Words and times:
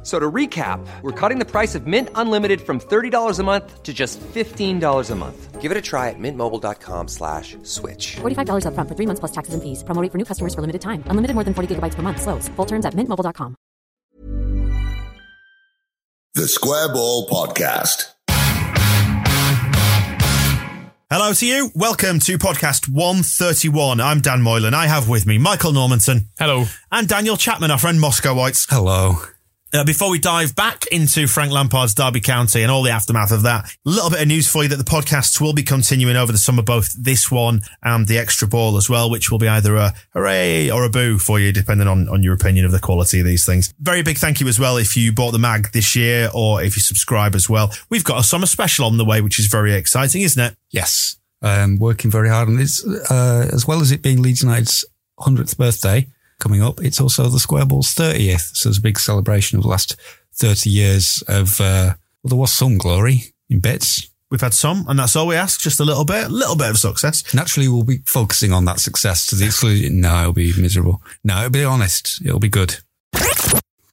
F- 0.00 0.06
So 0.06 0.18
to 0.18 0.30
recap, 0.30 0.80
we're 1.02 1.12
cutting 1.12 1.38
the 1.38 1.44
price 1.44 1.74
of 1.74 1.86
Mint 1.86 2.08
Unlimited 2.14 2.60
from 2.62 2.80
$30 2.80 3.38
a 3.38 3.42
month 3.42 3.82
to 3.82 3.92
just 3.92 4.18
$15 4.34 5.10
a 5.10 5.14
month. 5.14 5.60
Give 5.60 5.70
it 5.70 5.76
a 5.76 5.82
try 5.82 6.08
at 6.08 6.18
mintmobile.com 6.18 7.08
slash 7.08 7.58
switch. 7.64 8.16
$45 8.22 8.64
upfront 8.64 8.88
for 8.88 8.94
three 8.96 9.04
months 9.06 9.20
plus 9.20 9.32
taxes 9.32 9.52
and 9.52 9.62
fees. 9.62 9.84
Promo 9.84 10.00
rate 10.02 10.10
for 10.10 10.16
new 10.16 10.24
customers 10.24 10.54
for 10.54 10.62
limited 10.62 10.80
time. 10.80 11.04
Unlimited 11.06 11.34
more 11.34 11.44
than 11.44 11.52
40 11.52 11.68
gigabytes 11.74 11.94
per 11.96 12.00
month. 12.02 12.22
Slows. 12.22 12.48
Full 12.56 12.64
terms 12.66 12.86
at 12.86 12.94
mintmobile.com. 12.94 13.54
The 16.34 16.48
Square 16.48 16.94
Ball 16.94 17.28
Podcast. 17.28 18.14
Hello 21.10 21.32
to 21.34 21.44
you. 21.46 21.70
Welcome 21.74 22.20
to 22.20 22.38
podcast 22.38 22.88
131. 22.88 24.00
I'm 24.00 24.20
Dan 24.20 24.40
Moylan. 24.42 24.72
I 24.74 24.86
have 24.86 25.08
with 25.10 25.26
me 25.26 25.36
Michael 25.38 25.72
Normanson. 25.72 26.26
Hello. 26.38 26.64
And 26.90 27.06
Daniel 27.08 27.36
Chapman, 27.36 27.70
our 27.72 27.78
friend 27.78 28.00
Moscow 28.00 28.32
Whites. 28.34 28.64
Hello. 28.70 29.16
Uh, 29.72 29.84
before 29.84 30.10
we 30.10 30.18
dive 30.18 30.56
back 30.56 30.84
into 30.88 31.28
Frank 31.28 31.52
Lampard's 31.52 31.94
Derby 31.94 32.20
County 32.20 32.62
and 32.62 32.72
all 32.72 32.82
the 32.82 32.90
aftermath 32.90 33.30
of 33.30 33.42
that, 33.42 33.66
a 33.66 33.88
little 33.88 34.10
bit 34.10 34.20
of 34.20 34.26
news 34.26 34.50
for 34.50 34.64
you 34.64 34.68
that 34.68 34.76
the 34.76 34.84
podcasts 34.84 35.40
will 35.40 35.52
be 35.52 35.62
continuing 35.62 36.16
over 36.16 36.32
the 36.32 36.38
summer, 36.38 36.60
both 36.60 36.92
this 37.00 37.30
one 37.30 37.60
and 37.80 38.08
the 38.08 38.18
extra 38.18 38.48
ball 38.48 38.76
as 38.76 38.90
well, 38.90 39.08
which 39.08 39.30
will 39.30 39.38
be 39.38 39.46
either 39.46 39.76
a 39.76 39.94
hooray 40.12 40.70
or 40.70 40.84
a 40.84 40.90
boo 40.90 41.18
for 41.18 41.38
you, 41.38 41.52
depending 41.52 41.86
on, 41.86 42.08
on 42.08 42.20
your 42.20 42.34
opinion 42.34 42.64
of 42.64 42.72
the 42.72 42.80
quality 42.80 43.20
of 43.20 43.26
these 43.26 43.46
things. 43.46 43.72
Very 43.78 44.02
big 44.02 44.18
thank 44.18 44.40
you 44.40 44.48
as 44.48 44.58
well 44.58 44.76
if 44.76 44.96
you 44.96 45.12
bought 45.12 45.30
the 45.30 45.38
mag 45.38 45.70
this 45.70 45.94
year 45.94 46.28
or 46.34 46.60
if 46.60 46.74
you 46.74 46.82
subscribe 46.82 47.36
as 47.36 47.48
well. 47.48 47.72
We've 47.90 48.04
got 48.04 48.18
a 48.18 48.24
summer 48.24 48.46
special 48.46 48.86
on 48.86 48.96
the 48.96 49.04
way, 49.04 49.20
which 49.20 49.38
is 49.38 49.46
very 49.46 49.74
exciting, 49.74 50.22
isn't 50.22 50.42
it? 50.42 50.56
Yes. 50.70 51.16
Um, 51.42 51.78
working 51.78 52.10
very 52.10 52.28
hard 52.28 52.48
on 52.48 52.56
this, 52.56 52.84
uh, 52.84 53.48
as 53.52 53.68
well 53.68 53.80
as 53.80 53.92
it 53.92 54.02
being 54.02 54.20
Leeds 54.20 54.42
United's 54.42 54.84
100th 55.20 55.56
birthday 55.56 56.08
coming 56.40 56.62
up. 56.62 56.82
It's 56.82 57.00
also 57.00 57.28
the 57.28 57.38
Square 57.38 57.66
Ball's 57.66 57.94
30th. 57.94 58.56
So 58.56 58.68
it's 58.68 58.78
a 58.78 58.82
big 58.82 58.98
celebration 58.98 59.58
of 59.58 59.62
the 59.62 59.70
last 59.70 59.96
30 60.34 60.70
years 60.70 61.22
of, 61.28 61.60
uh, 61.60 61.94
well, 62.22 62.30
there 62.30 62.38
was 62.38 62.52
some 62.52 62.78
glory 62.78 63.34
in 63.48 63.60
bits. 63.60 64.10
We've 64.30 64.40
had 64.40 64.54
some, 64.54 64.84
and 64.88 64.98
that's 64.98 65.16
all 65.16 65.26
we 65.26 65.34
ask. 65.34 65.60
Just 65.60 65.80
a 65.80 65.84
little 65.84 66.04
bit, 66.04 66.26
a 66.26 66.28
little 66.28 66.56
bit 66.56 66.70
of 66.70 66.78
success. 66.78 67.34
Naturally, 67.34 67.68
we'll 67.68 67.82
be 67.82 67.98
focusing 68.06 68.52
on 68.52 68.64
that 68.66 68.78
success 68.78 69.26
to 69.26 69.34
the 69.34 69.46
exclusion. 69.46 70.00
No, 70.00 70.20
it'll 70.20 70.32
be 70.32 70.52
miserable. 70.60 71.02
No, 71.24 71.38
it'll 71.38 71.50
be 71.50 71.64
honest. 71.64 72.20
It'll 72.24 72.38
be 72.38 72.48
good. 72.48 72.76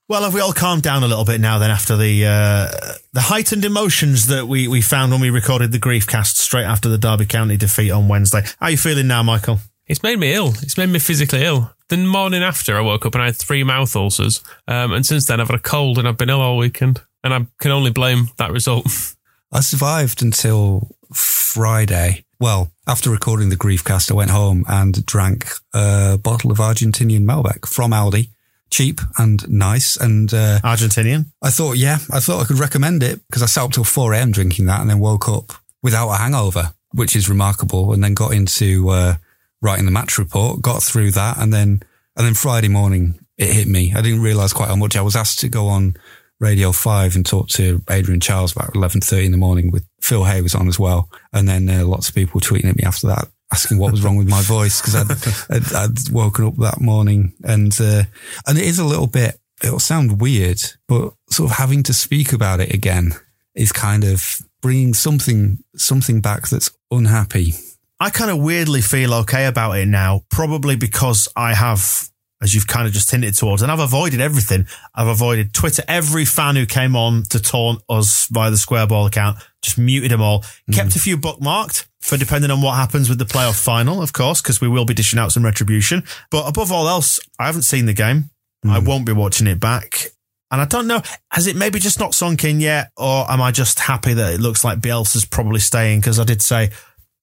Well, 0.09 0.23
have 0.23 0.33
we 0.33 0.39
all 0.39 0.53
calmed 0.53 0.83
down 0.83 1.03
a 1.03 1.07
little 1.07 1.25
bit 1.25 1.41
now 1.41 1.57
then 1.59 1.69
after 1.69 1.97
the 1.97 2.25
uh, 2.25 2.67
the 3.11 3.19
heightened 3.19 3.65
emotions 3.65 4.27
that 4.27 4.47
we, 4.47 4.69
we 4.69 4.79
found 4.81 5.11
when 5.11 5.19
we 5.19 5.29
recorded 5.29 5.73
the 5.73 5.79
grief 5.79 6.07
cast 6.07 6.37
straight 6.37 6.63
after 6.63 6.87
the 6.87 6.97
Derby 6.97 7.25
County 7.25 7.57
defeat 7.57 7.91
on 7.91 8.07
Wednesday? 8.07 8.43
How 8.59 8.67
are 8.67 8.71
you 8.71 8.77
feeling 8.77 9.07
now, 9.07 9.21
Michael? 9.21 9.59
It's 9.85 10.03
made 10.03 10.17
me 10.17 10.33
ill. 10.33 10.49
It's 10.61 10.77
made 10.77 10.87
me 10.87 10.99
physically 10.99 11.43
ill. 11.43 11.73
The 11.89 11.97
morning 11.97 12.43
after, 12.43 12.77
I 12.77 12.81
woke 12.81 13.05
up 13.05 13.15
and 13.15 13.23
I 13.23 13.27
had 13.27 13.37
three 13.37 13.63
mouth 13.63 13.95
ulcers. 13.95 14.43
Um, 14.67 14.91
and 14.91 15.05
since 15.05 15.25
then, 15.25 15.39
I've 15.39 15.47
had 15.47 15.59
a 15.59 15.61
cold 15.61 15.97
and 15.97 16.07
I've 16.07 16.17
been 16.17 16.29
ill 16.29 16.41
all 16.41 16.57
weekend. 16.57 17.01
And 17.23 17.33
I 17.33 17.47
can 17.59 17.71
only 17.71 17.91
blame 17.91 18.29
that 18.37 18.51
result. 18.51 18.87
I 19.51 19.61
survived 19.61 20.21
until 20.21 20.95
Friday. 21.13 22.25
Well, 22.39 22.71
after 22.87 23.09
recording 23.09 23.49
the 23.49 23.55
grief 23.55 23.83
cast, 23.83 24.11
I 24.11 24.15
went 24.15 24.31
home 24.31 24.65
and 24.67 25.05
drank 25.05 25.47
a 25.73 26.19
bottle 26.21 26.51
of 26.51 26.57
Argentinian 26.57 27.23
Malbec 27.23 27.65
from 27.67 27.91
Aldi. 27.91 28.29
Cheap 28.69 28.99
and 29.17 29.47
nice. 29.49 29.95
And 29.95 30.33
uh, 30.33 30.59
Argentinian? 30.59 31.27
I 31.41 31.49
thought, 31.51 31.77
yeah, 31.77 31.99
I 32.11 32.19
thought 32.19 32.41
I 32.41 32.45
could 32.45 32.59
recommend 32.59 33.01
it 33.01 33.21
because 33.27 33.41
I 33.41 33.45
sat 33.45 33.63
up 33.63 33.71
till 33.71 33.85
4 33.85 34.13
a.m. 34.13 34.31
drinking 34.31 34.65
that 34.65 34.81
and 34.81 34.89
then 34.89 34.99
woke 34.99 35.29
up 35.29 35.53
without 35.81 36.09
a 36.09 36.17
hangover, 36.17 36.73
which 36.91 37.15
is 37.15 37.29
remarkable. 37.29 37.93
And 37.93 38.03
then 38.03 38.13
got 38.13 38.33
into 38.33 38.89
uh, 38.89 39.15
writing 39.61 39.85
the 39.85 39.91
match 39.91 40.17
report, 40.17 40.61
got 40.61 40.83
through 40.83 41.11
that. 41.11 41.37
And 41.37 41.53
then, 41.53 41.81
and 42.15 42.25
then 42.25 42.33
Friday 42.33 42.67
morning, 42.67 43.19
it 43.37 43.53
hit 43.53 43.67
me. 43.67 43.93
I 43.95 44.01
didn't 44.01 44.21
realize 44.21 44.53
quite 44.53 44.69
how 44.69 44.75
much 44.75 44.95
I 44.95 45.01
was 45.01 45.15
asked 45.15 45.39
to 45.39 45.49
go 45.49 45.67
on 45.67 45.95
Radio 46.39 46.71
5 46.71 47.15
and 47.15 47.25
talk 47.25 47.49
to 47.49 47.81
Adrian 47.89 48.19
Chiles 48.19 48.55
about 48.55 48.73
11.30 48.73 49.25
in 49.25 49.31
the 49.31 49.37
morning 49.37 49.71
with 49.71 49.87
Phil 50.01 50.25
Hay 50.25 50.41
was 50.41 50.55
on 50.55 50.67
as 50.67 50.79
well. 50.79 51.09
And 51.33 51.47
then 51.47 51.69
uh, 51.69 51.85
lots 51.85 52.09
of 52.09 52.15
people 52.15 52.41
tweeting 52.41 52.69
at 52.69 52.75
me 52.75 52.83
after 52.83 53.07
that, 53.07 53.27
asking 53.51 53.79
what 53.79 53.91
was 53.91 54.03
wrong 54.03 54.17
with 54.17 54.29
my 54.29 54.41
voice 54.41 54.81
because 54.81 54.95
I'd, 54.95 55.55
I'd, 55.55 55.73
I'd 55.73 56.11
woken 56.11 56.45
up 56.45 56.55
that 56.57 56.81
morning 56.81 57.33
and, 57.43 57.75
uh, 57.79 58.03
and 58.45 58.57
it 58.57 58.65
is 58.65 58.79
a 58.79 58.85
little 58.85 59.07
bit, 59.07 59.39
it'll 59.63 59.79
sound 59.79 60.21
weird, 60.21 60.59
but 60.87 61.13
sort 61.29 61.51
of 61.51 61.57
having 61.57 61.83
to 61.83 61.93
speak 61.93 62.33
about 62.33 62.59
it 62.59 62.73
again 62.73 63.13
is 63.55 63.71
kind 63.71 64.03
of 64.03 64.39
bringing 64.61 64.93
something, 64.93 65.59
something 65.75 66.21
back 66.21 66.47
that's 66.47 66.69
unhappy. 66.91 67.53
I 67.99 68.09
kind 68.11 68.29
of 68.29 68.37
weirdly 68.37 68.81
feel 68.81 69.13
okay 69.15 69.47
about 69.47 69.73
it 69.73 69.87
now, 69.87 70.23
probably 70.29 70.75
because 70.75 71.27
I 71.35 71.55
have, 71.55 72.09
as 72.41 72.53
you've 72.53 72.67
kind 72.67 72.87
of 72.87 72.93
just 72.93 73.09
hinted 73.09 73.35
towards, 73.35 73.63
and 73.63 73.71
I've 73.71 73.79
avoided 73.79 74.21
everything. 74.21 74.67
I've 74.93 75.07
avoided 75.07 75.53
Twitter. 75.53 75.83
Every 75.87 76.23
fan 76.23 76.55
who 76.55 76.67
came 76.67 76.95
on 76.95 77.23
to 77.29 77.41
taunt 77.41 77.81
us 77.89 78.27
via 78.27 78.51
the 78.51 78.57
Square 78.57 78.87
Ball 78.87 79.07
account, 79.07 79.37
just 79.63 79.79
muted 79.79 80.11
them 80.11 80.21
all. 80.21 80.41
Mm. 80.69 80.75
Kept 80.75 80.95
a 80.95 80.99
few 80.99 81.17
bookmarked 81.17 81.87
for 82.01 82.17
depending 82.17 82.51
on 82.51 82.61
what 82.61 82.75
happens 82.75 83.09
with 83.09 83.17
the 83.17 83.25
playoff 83.25 83.61
final, 83.61 84.01
of 84.01 84.13
course, 84.13 84.41
because 84.41 84.61
we 84.61 84.67
will 84.67 84.85
be 84.85 84.93
dishing 84.93 85.17
out 85.17 85.31
some 85.31 85.43
retribution. 85.43 86.03
But 86.29 86.47
above 86.47 86.71
all 86.71 86.87
else, 86.87 87.19
I 87.39 87.47
haven't 87.47 87.63
seen 87.63 87.87
the 87.87 87.93
game. 87.93 88.29
Mm. 88.63 88.71
I 88.71 88.79
won't 88.79 89.05
be 89.07 89.13
watching 89.13 89.47
it 89.47 89.59
back. 89.59 90.07
And 90.49 90.61
I 90.61 90.65
don't 90.65 90.87
know, 90.87 91.01
has 91.31 91.47
it 91.47 91.57
maybe 91.57 91.79
just 91.79 91.99
not 91.99 92.13
sunk 92.13 92.45
in 92.45 92.61
yet? 92.61 92.91
Or 92.95 93.29
am 93.29 93.41
I 93.41 93.51
just 93.51 93.79
happy 93.79 94.13
that 94.13 94.35
it 94.35 94.39
looks 94.39 94.63
like 94.63 94.79
Bielsa's 94.79 95.25
probably 95.25 95.59
staying? 95.59 95.99
Because 95.99 96.19
I 96.19 96.23
did 96.23 96.41
say 96.41 96.69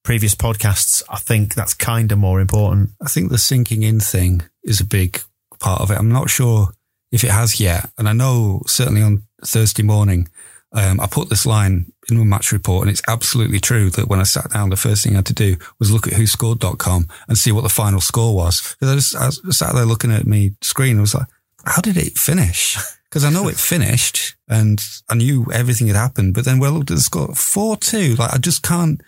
previous 0.05 0.35
podcasts, 0.35 1.03
I 1.09 1.19
think 1.19 1.55
that's 1.55 1.75
kind 1.75 2.13
of 2.13 2.19
more 2.19 2.41
important. 2.41 2.91
I 3.03 3.09
think 3.09 3.31
the 3.31 3.39
sinking 3.39 3.83
in 3.83 3.99
thing 3.99 4.43
is 4.63 4.81
a 4.81 4.87
big 4.87 5.21
part 5.59 5.81
of 5.81 5.91
it. 5.91 5.99
I'm 5.99 6.13
not 6.13 6.31
sure 6.31 6.69
if 7.11 7.25
it 7.25 7.31
has 7.31 7.59
yet. 7.59 7.91
And 7.99 8.09
I 8.09 8.13
know 8.13 8.63
certainly 8.67 9.03
on 9.03 9.25
Thursday 9.43 9.83
morning, 9.83 10.29
um, 10.73 11.01
I 11.01 11.07
put 11.07 11.31
this 11.31 11.47
line 11.47 11.93
in 12.11 12.19
my 12.19 12.25
match 12.25 12.53
report 12.53 12.83
and 12.83 12.91
it's 12.91 13.03
absolutely 13.09 13.61
true 13.61 13.91
that 13.91 14.09
when 14.09 14.21
I 14.21 14.25
sat 14.25 14.51
down, 14.51 14.71
the 14.71 14.77
first 14.77 15.05
thing 15.05 15.15
I 15.15 15.17
had 15.17 15.27
to 15.27 15.33
do 15.33 15.57
was 15.79 15.91
look 15.91 16.07
at 16.07 16.15
whoscored.com 16.15 17.07
and 17.29 17.39
see 17.39 17.53
what 17.53 17.63
the 17.63 17.69
final 17.69 18.01
score 18.01 18.35
was. 18.35 18.77
Because 18.79 19.15
I, 19.15 19.27
I 19.27 19.51
sat 19.51 19.75
there 19.75 19.87
looking 19.87 20.13
at 20.13 20.27
me 20.27 20.53
screen. 20.61 20.99
I 20.99 21.03
was 21.03 21.15
like, 21.15 21.29
how 21.65 21.81
did 21.81 21.97
it 21.97 22.19
finish? 22.19 22.77
Because 23.15 23.25
I 23.25 23.31
know 23.31 23.47
it 23.47 23.55
finished 23.55 24.35
and 24.49 24.81
I 25.09 25.15
knew 25.15 25.47
everything 25.53 25.87
had 25.87 25.95
happened, 25.95 26.35
but 26.35 26.45
then 26.45 26.59
when 26.59 26.73
I 26.73 26.75
looked 26.75 26.91
at 26.91 26.97
the 26.97 27.01
score, 27.01 27.29
4-2, 27.29 28.19
like 28.19 28.35
I 28.35 28.39
just 28.39 28.65
can't, 28.65 29.01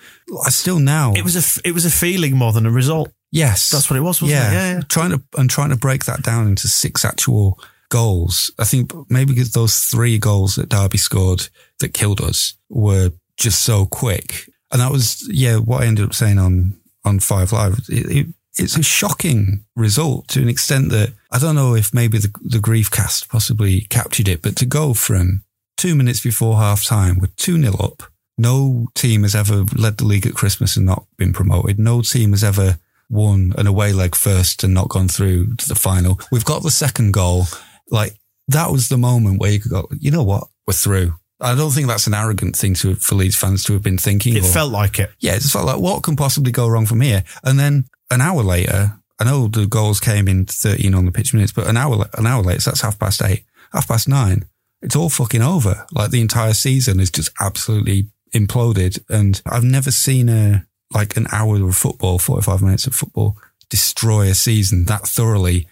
I 0.46 0.50
still 0.50 0.78
now. 0.78 1.12
It 1.14 1.24
was 1.24 1.34
a, 1.34 1.68
it 1.68 1.72
was 1.72 1.84
a 1.84 1.90
feeling 1.90 2.36
more 2.36 2.52
than 2.52 2.66
a 2.66 2.70
result. 2.70 3.10
Yes, 3.32 3.68
That's 3.68 3.90
what 3.90 3.96
it 3.96 4.02
was, 4.02 4.22
wasn't 4.22 4.38
yeah. 4.40 4.50
it? 4.50 4.54
Yeah, 4.54 4.72
yeah. 4.74 4.80
Trying 4.88 5.10
to 5.10 5.22
and 5.36 5.50
trying 5.50 5.70
to 5.70 5.76
break 5.76 6.04
that 6.04 6.22
down 6.22 6.46
into 6.46 6.68
six 6.68 7.04
actual 7.04 7.58
goals. 7.88 8.52
I 8.58 8.64
think 8.64 8.92
maybe 9.10 9.34
because 9.34 9.52
those 9.52 9.76
three 9.76 10.18
goals 10.18 10.54
that 10.54 10.68
Derby 10.68 10.98
scored 10.98 11.48
that 11.80 11.92
killed 11.92 12.20
us 12.20 12.54
were 12.68 13.10
just 13.36 13.64
so 13.64 13.86
quick, 13.86 14.48
and 14.70 14.80
that 14.80 14.92
was 14.92 15.26
yeah 15.28 15.56
what 15.56 15.82
I 15.82 15.86
ended 15.86 16.06
up 16.06 16.14
saying 16.14 16.38
on 16.38 16.78
on 17.04 17.20
Five 17.20 17.52
Live. 17.52 17.80
It, 17.88 18.16
it, 18.16 18.26
it's 18.58 18.76
a 18.76 18.82
shocking 18.82 19.64
result 19.74 20.28
to 20.28 20.40
an 20.42 20.48
extent 20.48 20.90
that 20.90 21.12
I 21.30 21.38
don't 21.38 21.54
know 21.54 21.74
if 21.74 21.92
maybe 21.94 22.18
the 22.18 22.32
the 22.42 22.58
grief 22.60 22.90
cast 22.90 23.28
possibly 23.28 23.82
captured 23.82 24.28
it, 24.28 24.42
but 24.42 24.56
to 24.56 24.66
go 24.66 24.94
from 24.94 25.42
two 25.76 25.94
minutes 25.94 26.22
before 26.22 26.56
half 26.56 26.84
time 26.84 27.18
with 27.18 27.34
two 27.36 27.60
0 27.60 27.74
up. 27.78 28.02
No 28.38 28.88
team 28.94 29.22
has 29.22 29.34
ever 29.34 29.64
led 29.74 29.96
the 29.96 30.04
league 30.04 30.26
at 30.26 30.34
Christmas 30.34 30.76
and 30.76 30.84
not 30.84 31.06
been 31.16 31.32
promoted. 31.32 31.78
No 31.78 32.02
team 32.02 32.32
has 32.32 32.44
ever 32.44 32.78
won 33.08 33.54
an 33.56 33.66
away 33.66 33.92
leg 33.94 34.14
first 34.14 34.62
and 34.62 34.74
not 34.74 34.90
gone 34.90 35.08
through 35.08 35.54
to 35.56 35.68
the 35.68 35.74
final. 35.74 36.20
We've 36.30 36.44
got 36.44 36.62
the 36.62 36.70
second 36.70 37.12
goal. 37.12 37.44
Like 37.90 38.18
that 38.48 38.70
was 38.70 38.88
the 38.88 38.98
moment 38.98 39.40
where 39.40 39.50
you 39.50 39.60
could 39.60 39.70
go, 39.70 39.88
you 39.98 40.10
know 40.10 40.22
what? 40.22 40.48
We're 40.66 40.74
through. 40.74 41.14
I 41.40 41.54
don't 41.54 41.70
think 41.70 41.86
that's 41.86 42.06
an 42.06 42.14
arrogant 42.14 42.56
thing 42.56 42.74
to 42.76 42.94
for 42.96 43.14
Leeds 43.14 43.36
fans 43.36 43.64
to 43.64 43.74
have 43.74 43.82
been 43.82 43.98
thinking. 43.98 44.36
It 44.36 44.44
or- 44.44 44.48
felt 44.48 44.72
like 44.72 44.98
it. 44.98 45.10
yeah, 45.20 45.32
it 45.32 45.40
just 45.40 45.52
felt 45.52 45.66
like 45.66 45.78
what 45.78 46.02
can 46.02 46.16
possibly 46.16 46.52
go 46.52 46.66
wrong 46.68 46.86
from 46.86 47.00
here? 47.02 47.24
And 47.44 47.58
then 47.58 47.84
an 48.10 48.20
hour 48.20 48.42
later, 48.42 48.98
I 49.18 49.24
know 49.24 49.48
the 49.48 49.66
goals 49.66 50.00
came 50.00 50.28
in 50.28 50.46
13 50.46 50.94
on 50.94 51.06
the 51.06 51.12
pitch 51.12 51.32
minutes, 51.32 51.52
but 51.52 51.66
an 51.66 51.76
hour, 51.76 52.06
an 52.14 52.26
hour 52.26 52.42
later, 52.42 52.60
so 52.60 52.70
that's 52.70 52.82
half 52.82 52.98
past 52.98 53.22
eight, 53.22 53.44
half 53.72 53.88
past 53.88 54.08
nine. 54.08 54.44
It's 54.82 54.96
all 54.96 55.08
fucking 55.08 55.42
over. 55.42 55.86
Like 55.92 56.10
the 56.10 56.20
entire 56.20 56.52
season 56.52 57.00
is 57.00 57.10
just 57.10 57.30
absolutely 57.40 58.08
imploded. 58.34 59.02
And 59.08 59.40
I've 59.46 59.64
never 59.64 59.90
seen 59.90 60.28
a, 60.28 60.66
like 60.92 61.16
an 61.16 61.26
hour 61.32 61.56
of 61.66 61.76
football, 61.76 62.18
45 62.18 62.62
minutes 62.62 62.86
of 62.86 62.94
football 62.94 63.36
destroy 63.68 64.28
a 64.28 64.34
season 64.34 64.84
that 64.84 65.06
thoroughly 65.06 65.66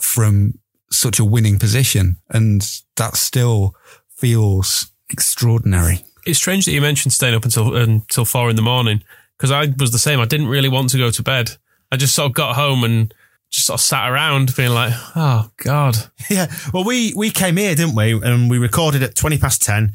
from 0.00 0.58
such 0.92 1.18
a 1.18 1.24
winning 1.24 1.58
position. 1.58 2.16
And 2.28 2.62
that 2.96 3.16
still 3.16 3.74
feels 4.08 4.90
extraordinary. 5.10 6.04
It's 6.26 6.38
strange 6.38 6.66
that 6.66 6.72
you 6.72 6.80
mentioned 6.80 7.12
staying 7.12 7.34
up 7.34 7.44
until 7.44 7.74
until 7.74 8.24
four 8.24 8.50
in 8.50 8.56
the 8.56 8.62
morning 8.62 9.02
because 9.36 9.50
I 9.50 9.72
was 9.78 9.90
the 9.90 9.98
same. 9.98 10.20
I 10.20 10.26
didn't 10.26 10.48
really 10.48 10.68
want 10.68 10.90
to 10.90 10.98
go 10.98 11.10
to 11.10 11.22
bed. 11.22 11.56
I 11.92 11.96
just 11.96 12.14
sort 12.14 12.26
of 12.26 12.34
got 12.34 12.54
home 12.56 12.84
and 12.84 13.12
just 13.50 13.66
sort 13.66 13.80
of 13.80 13.84
sat 13.84 14.10
around 14.10 14.54
being 14.56 14.70
like, 14.70 14.92
oh 15.16 15.50
God. 15.58 15.96
Yeah. 16.30 16.46
Well, 16.72 16.84
we, 16.84 17.12
we 17.16 17.30
came 17.30 17.56
here, 17.56 17.74
didn't 17.74 17.96
we? 17.96 18.12
And 18.12 18.48
we 18.48 18.58
recorded 18.58 19.02
at 19.02 19.16
20 19.16 19.38
past 19.38 19.62
10. 19.62 19.92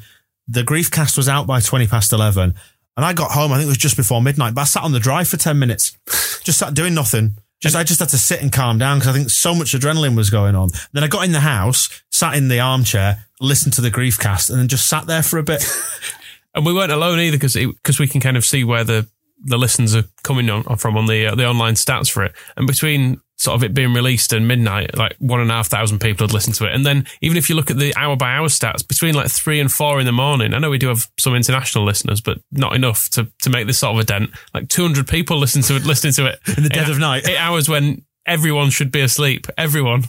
The 0.48 0.62
Griefcast 0.62 1.16
was 1.16 1.28
out 1.28 1.46
by 1.46 1.60
20 1.60 1.86
past 1.86 2.12
11. 2.12 2.54
And 2.96 3.04
I 3.04 3.12
got 3.12 3.30
home, 3.30 3.52
I 3.52 3.56
think 3.56 3.66
it 3.66 3.68
was 3.68 3.78
just 3.78 3.96
before 3.96 4.22
midnight, 4.22 4.54
but 4.54 4.62
I 4.62 4.64
sat 4.64 4.82
on 4.82 4.92
the 4.92 5.00
drive 5.00 5.28
for 5.28 5.36
10 5.36 5.58
minutes, 5.58 5.96
just 6.42 6.58
sat 6.58 6.74
doing 6.74 6.94
nothing. 6.94 7.36
Just, 7.60 7.74
I 7.74 7.84
just 7.84 8.00
had 8.00 8.10
to 8.10 8.18
sit 8.18 8.42
and 8.42 8.52
calm 8.52 8.78
down 8.78 8.98
because 8.98 9.14
I 9.14 9.16
think 9.16 9.30
so 9.30 9.54
much 9.54 9.72
adrenaline 9.72 10.16
was 10.16 10.28
going 10.28 10.54
on. 10.54 10.68
Then 10.92 11.04
I 11.04 11.08
got 11.08 11.24
in 11.24 11.32
the 11.32 11.40
house, 11.40 12.02
sat 12.10 12.34
in 12.34 12.48
the 12.48 12.60
armchair, 12.60 13.26
listened 13.40 13.72
to 13.74 13.80
the 13.80 13.90
Griefcast, 13.90 14.50
and 14.50 14.58
then 14.58 14.68
just 14.68 14.86
sat 14.88 15.06
there 15.06 15.22
for 15.22 15.38
a 15.38 15.42
bit. 15.42 15.64
And 16.56 16.64
we 16.64 16.72
weren't 16.72 16.90
alone 16.90 17.20
either 17.20 17.36
because 17.36 17.54
because 17.54 18.00
we 18.00 18.08
can 18.08 18.18
kind 18.22 18.36
of 18.38 18.42
see 18.42 18.64
where 18.64 18.82
the 18.82 19.06
the 19.46 19.56
listens 19.58 19.94
are 19.94 20.04
coming 20.22 20.50
on 20.50 20.62
from 20.76 20.96
on 20.96 21.06
the 21.06 21.26
uh, 21.26 21.34
the 21.34 21.46
online 21.46 21.74
stats 21.74 22.10
for 22.10 22.24
it. 22.24 22.32
And 22.56 22.66
between 22.66 23.20
sort 23.38 23.54
of 23.54 23.62
it 23.62 23.74
being 23.74 23.92
released 23.92 24.32
and 24.32 24.48
midnight, 24.48 24.96
like 24.96 25.14
one 25.18 25.40
and 25.40 25.50
a 25.50 25.54
half 25.54 25.68
thousand 25.68 25.98
people 26.00 26.26
had 26.26 26.32
listened 26.32 26.56
to 26.56 26.64
it. 26.64 26.74
And 26.74 26.86
then 26.86 27.06
even 27.20 27.36
if 27.36 27.50
you 27.50 27.54
look 27.54 27.70
at 27.70 27.76
the 27.76 27.94
hour 27.94 28.16
by 28.16 28.32
hour 28.32 28.48
stats, 28.48 28.86
between 28.86 29.14
like 29.14 29.30
three 29.30 29.60
and 29.60 29.70
four 29.70 30.00
in 30.00 30.06
the 30.06 30.12
morning, 30.12 30.54
I 30.54 30.58
know 30.58 30.70
we 30.70 30.78
do 30.78 30.88
have 30.88 31.06
some 31.18 31.34
international 31.34 31.84
listeners, 31.84 32.20
but 32.20 32.38
not 32.50 32.74
enough 32.74 33.08
to 33.10 33.28
to 33.42 33.50
make 33.50 33.66
this 33.66 33.78
sort 33.78 33.94
of 33.94 34.00
a 34.00 34.04
dent. 34.04 34.30
Like 34.54 34.68
two 34.68 34.82
hundred 34.82 35.06
people 35.08 35.38
listen 35.38 35.62
to 35.62 35.76
it, 35.76 35.84
listening 35.84 36.14
to 36.14 36.26
it 36.26 36.40
In 36.56 36.62
the 36.62 36.68
dead 36.70 36.88
of 36.90 36.98
night. 36.98 37.28
eight 37.28 37.38
hours 37.38 37.68
when 37.68 38.04
everyone 38.26 38.70
should 38.70 38.90
be 38.90 39.00
asleep, 39.02 39.46
everyone. 39.56 40.04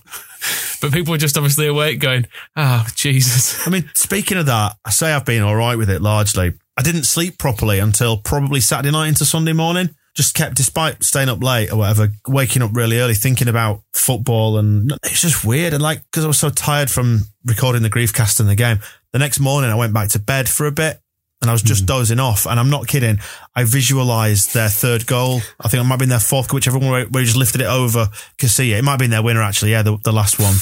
But 0.81 0.91
people 0.91 1.13
are 1.13 1.17
just 1.17 1.37
obviously 1.37 1.67
awake, 1.67 1.99
going, 1.99 2.27
"Oh 2.55 2.85
Jesus." 2.95 3.65
I 3.67 3.71
mean, 3.71 3.89
speaking 3.95 4.37
of 4.37 4.45
that, 4.45 4.77
I 4.85 4.91
say 4.91 5.11
I've 5.11 5.25
been 5.25 5.41
all 5.43 5.55
right 5.55 5.77
with 5.77 5.89
it 5.89 6.01
largely. 6.01 6.53
I 6.77 6.83
didn't 6.83 7.03
sleep 7.03 7.37
properly 7.39 7.79
until 7.79 8.17
probably 8.17 8.61
Saturday 8.61 8.91
night 8.91 9.07
into 9.07 9.25
Sunday 9.25 9.53
morning. 9.53 9.89
Just 10.15 10.33
kept, 10.33 10.55
despite 10.55 11.03
staying 11.03 11.29
up 11.29 11.43
late 11.43 11.71
or 11.71 11.77
whatever, 11.77 12.09
waking 12.27 12.63
up 12.63 12.71
really 12.73 12.99
early, 12.99 13.13
thinking 13.13 13.47
about 13.47 13.81
football. 13.93 14.57
And 14.57 14.91
it's 15.03 15.21
just 15.21 15.45
weird. 15.45 15.73
And 15.73 15.83
like, 15.83 16.03
because 16.03 16.23
I 16.23 16.27
was 16.27 16.39
so 16.39 16.49
tired 16.49 16.89
from 16.89 17.21
recording 17.45 17.83
the 17.83 17.89
Griefcast 17.89 18.39
and 18.39 18.49
the 18.49 18.55
game, 18.55 18.79
the 19.11 19.19
next 19.19 19.39
morning 19.39 19.69
I 19.69 19.75
went 19.75 19.93
back 19.93 20.09
to 20.09 20.19
bed 20.19 20.49
for 20.49 20.65
a 20.65 20.71
bit 20.71 20.99
and 21.41 21.49
I 21.51 21.53
was 21.53 21.61
just 21.61 21.81
hmm. 21.81 21.87
dozing 21.87 22.19
off. 22.19 22.47
And 22.47 22.59
I'm 22.59 22.69
not 22.69 22.87
kidding. 22.87 23.19
I 23.55 23.63
visualized 23.63 24.53
their 24.53 24.69
third 24.69 25.05
goal. 25.05 25.41
I 25.59 25.67
think 25.67 25.81
it 25.81 25.83
might 25.83 25.93
have 25.93 25.99
been 25.99 26.09
their 26.09 26.19
fourth, 26.19 26.51
whichever 26.51 26.79
one 26.79 26.89
where 26.89 27.05
where 27.05 27.21
he 27.21 27.25
just 27.25 27.37
lifted 27.37 27.61
it 27.61 27.67
over 27.67 28.09
Casilla. 28.37 28.79
It 28.79 28.83
might 28.83 28.91
have 28.91 28.99
been 28.99 29.11
their 29.11 29.23
winner, 29.23 29.43
actually. 29.43 29.71
Yeah, 29.71 29.83
the, 29.83 29.97
the 30.03 30.13
last 30.13 30.39
one. 30.39 30.55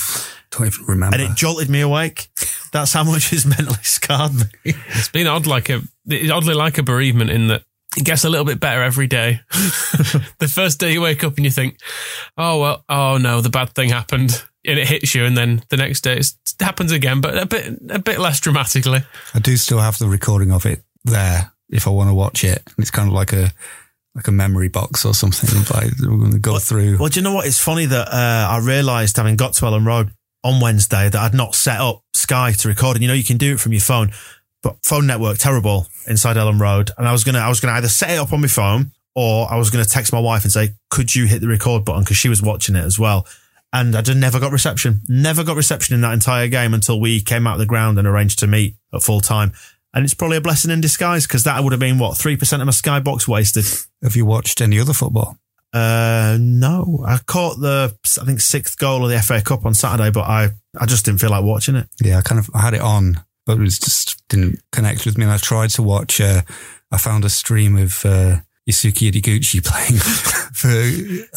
Don't 0.51 0.67
even 0.67 0.85
remember. 0.85 1.17
And 1.17 1.31
it 1.31 1.35
jolted 1.35 1.69
me 1.69 1.81
awake. 1.81 2.27
That's 2.71 2.93
how 2.93 3.03
much 3.03 3.31
it's 3.31 3.45
mentally 3.45 3.83
scarred 3.83 4.33
me. 4.33 4.45
It's 4.63 5.09
been 5.09 5.27
odd, 5.27 5.47
like 5.47 5.69
a 5.69 5.81
it's 6.07 6.31
oddly 6.31 6.53
like 6.53 6.77
a 6.77 6.83
bereavement 6.83 7.29
in 7.29 7.47
that 7.47 7.63
it 7.97 8.03
gets 8.03 8.25
a 8.25 8.29
little 8.29 8.45
bit 8.45 8.59
better 8.59 8.83
every 8.83 9.07
day. 9.07 9.41
the 10.39 10.51
first 10.51 10.79
day 10.79 10.93
you 10.93 11.01
wake 11.01 11.23
up 11.23 11.35
and 11.37 11.45
you 11.45 11.51
think, 11.51 11.79
"Oh 12.37 12.59
well, 12.59 12.85
oh 12.89 13.17
no, 13.17 13.41
the 13.41 13.49
bad 13.49 13.73
thing 13.73 13.89
happened," 13.89 14.43
and 14.65 14.79
it 14.79 14.87
hits 14.87 15.15
you, 15.15 15.25
and 15.25 15.37
then 15.37 15.63
the 15.69 15.77
next 15.77 16.01
day 16.01 16.17
it 16.17 16.33
happens 16.59 16.91
again, 16.91 17.21
but 17.21 17.37
a 17.37 17.45
bit 17.45 17.79
a 17.89 17.99
bit 17.99 18.19
less 18.19 18.39
dramatically. 18.39 18.99
I 19.33 19.39
do 19.39 19.55
still 19.57 19.79
have 19.79 19.97
the 19.97 20.07
recording 20.07 20.51
of 20.51 20.65
it 20.65 20.83
there 21.03 21.51
if 21.69 21.87
I 21.87 21.91
want 21.91 22.09
to 22.09 22.13
watch 22.13 22.43
it. 22.43 22.63
It's 22.77 22.91
kind 22.91 23.07
of 23.07 23.13
like 23.13 23.33
a 23.33 23.51
like 24.13 24.27
a 24.27 24.31
memory 24.31 24.69
box 24.69 25.05
or 25.05 25.13
something. 25.13 25.49
Like 25.75 25.91
we're 25.99 26.17
going 26.17 26.31
to 26.31 26.39
go 26.39 26.59
through. 26.59 26.97
Well, 26.97 27.09
do 27.09 27.19
you 27.19 27.23
know 27.23 27.33
what? 27.33 27.47
It's 27.47 27.59
funny 27.59 27.85
that 27.85 28.07
uh, 28.07 28.47
I 28.49 28.59
realised 28.59 29.17
having 29.17 29.35
got 29.35 29.53
to 29.55 29.65
Elland 29.65 29.85
Road 29.85 30.11
on 30.43 30.61
Wednesday 30.61 31.09
that 31.09 31.19
I'd 31.19 31.33
not 31.33 31.55
set 31.55 31.81
up 31.81 32.01
Sky 32.13 32.51
to 32.51 32.67
record. 32.67 32.95
And 32.95 33.01
you 33.01 33.07
know, 33.07 33.13
you 33.13 33.23
can 33.23 33.37
do 33.37 33.53
it 33.53 33.59
from 33.59 33.73
your 33.73 33.81
phone, 33.81 34.11
but 34.65 34.77
phone 34.83 35.05
network 35.05 35.37
terrible 35.37 35.85
inside 36.07 36.37
Elland 36.37 36.59
Road. 36.59 36.89
And 36.97 37.07
I 37.07 37.11
was 37.11 37.23
gonna, 37.23 37.37
I 37.37 37.49
was 37.49 37.59
gonna 37.59 37.75
either 37.75 37.87
set 37.87 38.09
it 38.09 38.17
up 38.17 38.33
on 38.33 38.41
my 38.41 38.47
phone 38.47 38.91
or 39.13 39.49
I 39.49 39.57
was 39.57 39.69
gonna 39.69 39.85
text 39.85 40.11
my 40.11 40.19
wife 40.19 40.43
and 40.43 40.51
say, 40.51 40.71
"Could 40.89 41.13
you 41.13 41.27
hit 41.27 41.41
the 41.41 41.47
record 41.47 41.85
button?" 41.85 42.01
Because 42.01 42.17
she 42.17 42.29
was 42.29 42.41
watching 42.41 42.75
it 42.75 42.83
as 42.83 42.97
well. 42.97 43.27
And 43.71 43.95
I 43.95 44.01
just 44.01 44.17
never 44.17 44.39
got 44.39 44.51
reception. 44.51 45.01
Never 45.07 45.43
got 45.43 45.55
reception 45.55 45.93
in 45.93 46.01
that 46.01 46.13
entire 46.13 46.47
game 46.47 46.73
until 46.73 46.99
we 46.99 47.21
came 47.21 47.45
out 47.45 47.53
of 47.53 47.59
the 47.59 47.67
ground 47.67 47.99
and 47.99 48.07
arranged 48.07 48.39
to 48.39 48.47
meet 48.47 48.75
at 48.91 49.03
full 49.03 49.21
time. 49.21 49.53
And 49.93 50.03
it's 50.03 50.15
probably 50.15 50.37
a 50.37 50.41
blessing 50.41 50.71
in 50.71 50.81
disguise 50.81 51.27
because 51.27 51.43
that 51.43 51.63
would 51.63 51.71
have 51.71 51.79
been 51.79 51.99
what 51.99 52.17
three 52.17 52.35
percent 52.35 52.63
of 52.63 52.65
my 52.65 52.71
Sky 52.71 52.99
box 52.99 53.27
wasted. 53.27 53.65
Have 54.01 54.15
you 54.15 54.25
watched 54.25 54.61
any 54.61 54.79
other 54.79 54.93
football? 54.93 55.37
Uh, 55.73 56.37
no, 56.39 57.03
I 57.05 57.19
caught 57.19 57.59
the 57.59 57.95
I 58.19 58.25
think 58.25 58.41
sixth 58.41 58.79
goal 58.79 59.03
of 59.03 59.11
the 59.11 59.19
FA 59.19 59.41
Cup 59.43 59.63
on 59.65 59.75
Saturday, 59.75 60.09
but 60.09 60.23
I 60.23 60.49
I 60.79 60.87
just 60.87 61.05
didn't 61.05 61.21
feel 61.21 61.29
like 61.29 61.43
watching 61.43 61.75
it. 61.75 61.87
Yeah, 62.03 62.17
I 62.17 62.21
kind 62.21 62.39
of 62.39 62.49
I 62.55 62.61
had 62.61 62.73
it 62.73 62.81
on, 62.81 63.19
but 63.45 63.57
it 63.57 63.61
was 63.61 63.79
just 63.79 64.21
didn't 64.29 64.59
connect 64.71 65.05
with 65.05 65.17
me. 65.17 65.23
And 65.23 65.33
I 65.33 65.37
tried 65.37 65.69
to 65.71 65.83
watch. 65.83 66.19
Uh, 66.21 66.41
I 66.91 66.97
found 66.97 67.25
a 67.25 67.29
stream 67.29 67.75
of 67.77 68.05
uh, 68.05 68.37
Yosuke 68.69 69.11
Ideguchi 69.11 69.63
playing 69.65 69.99
for 69.99 70.69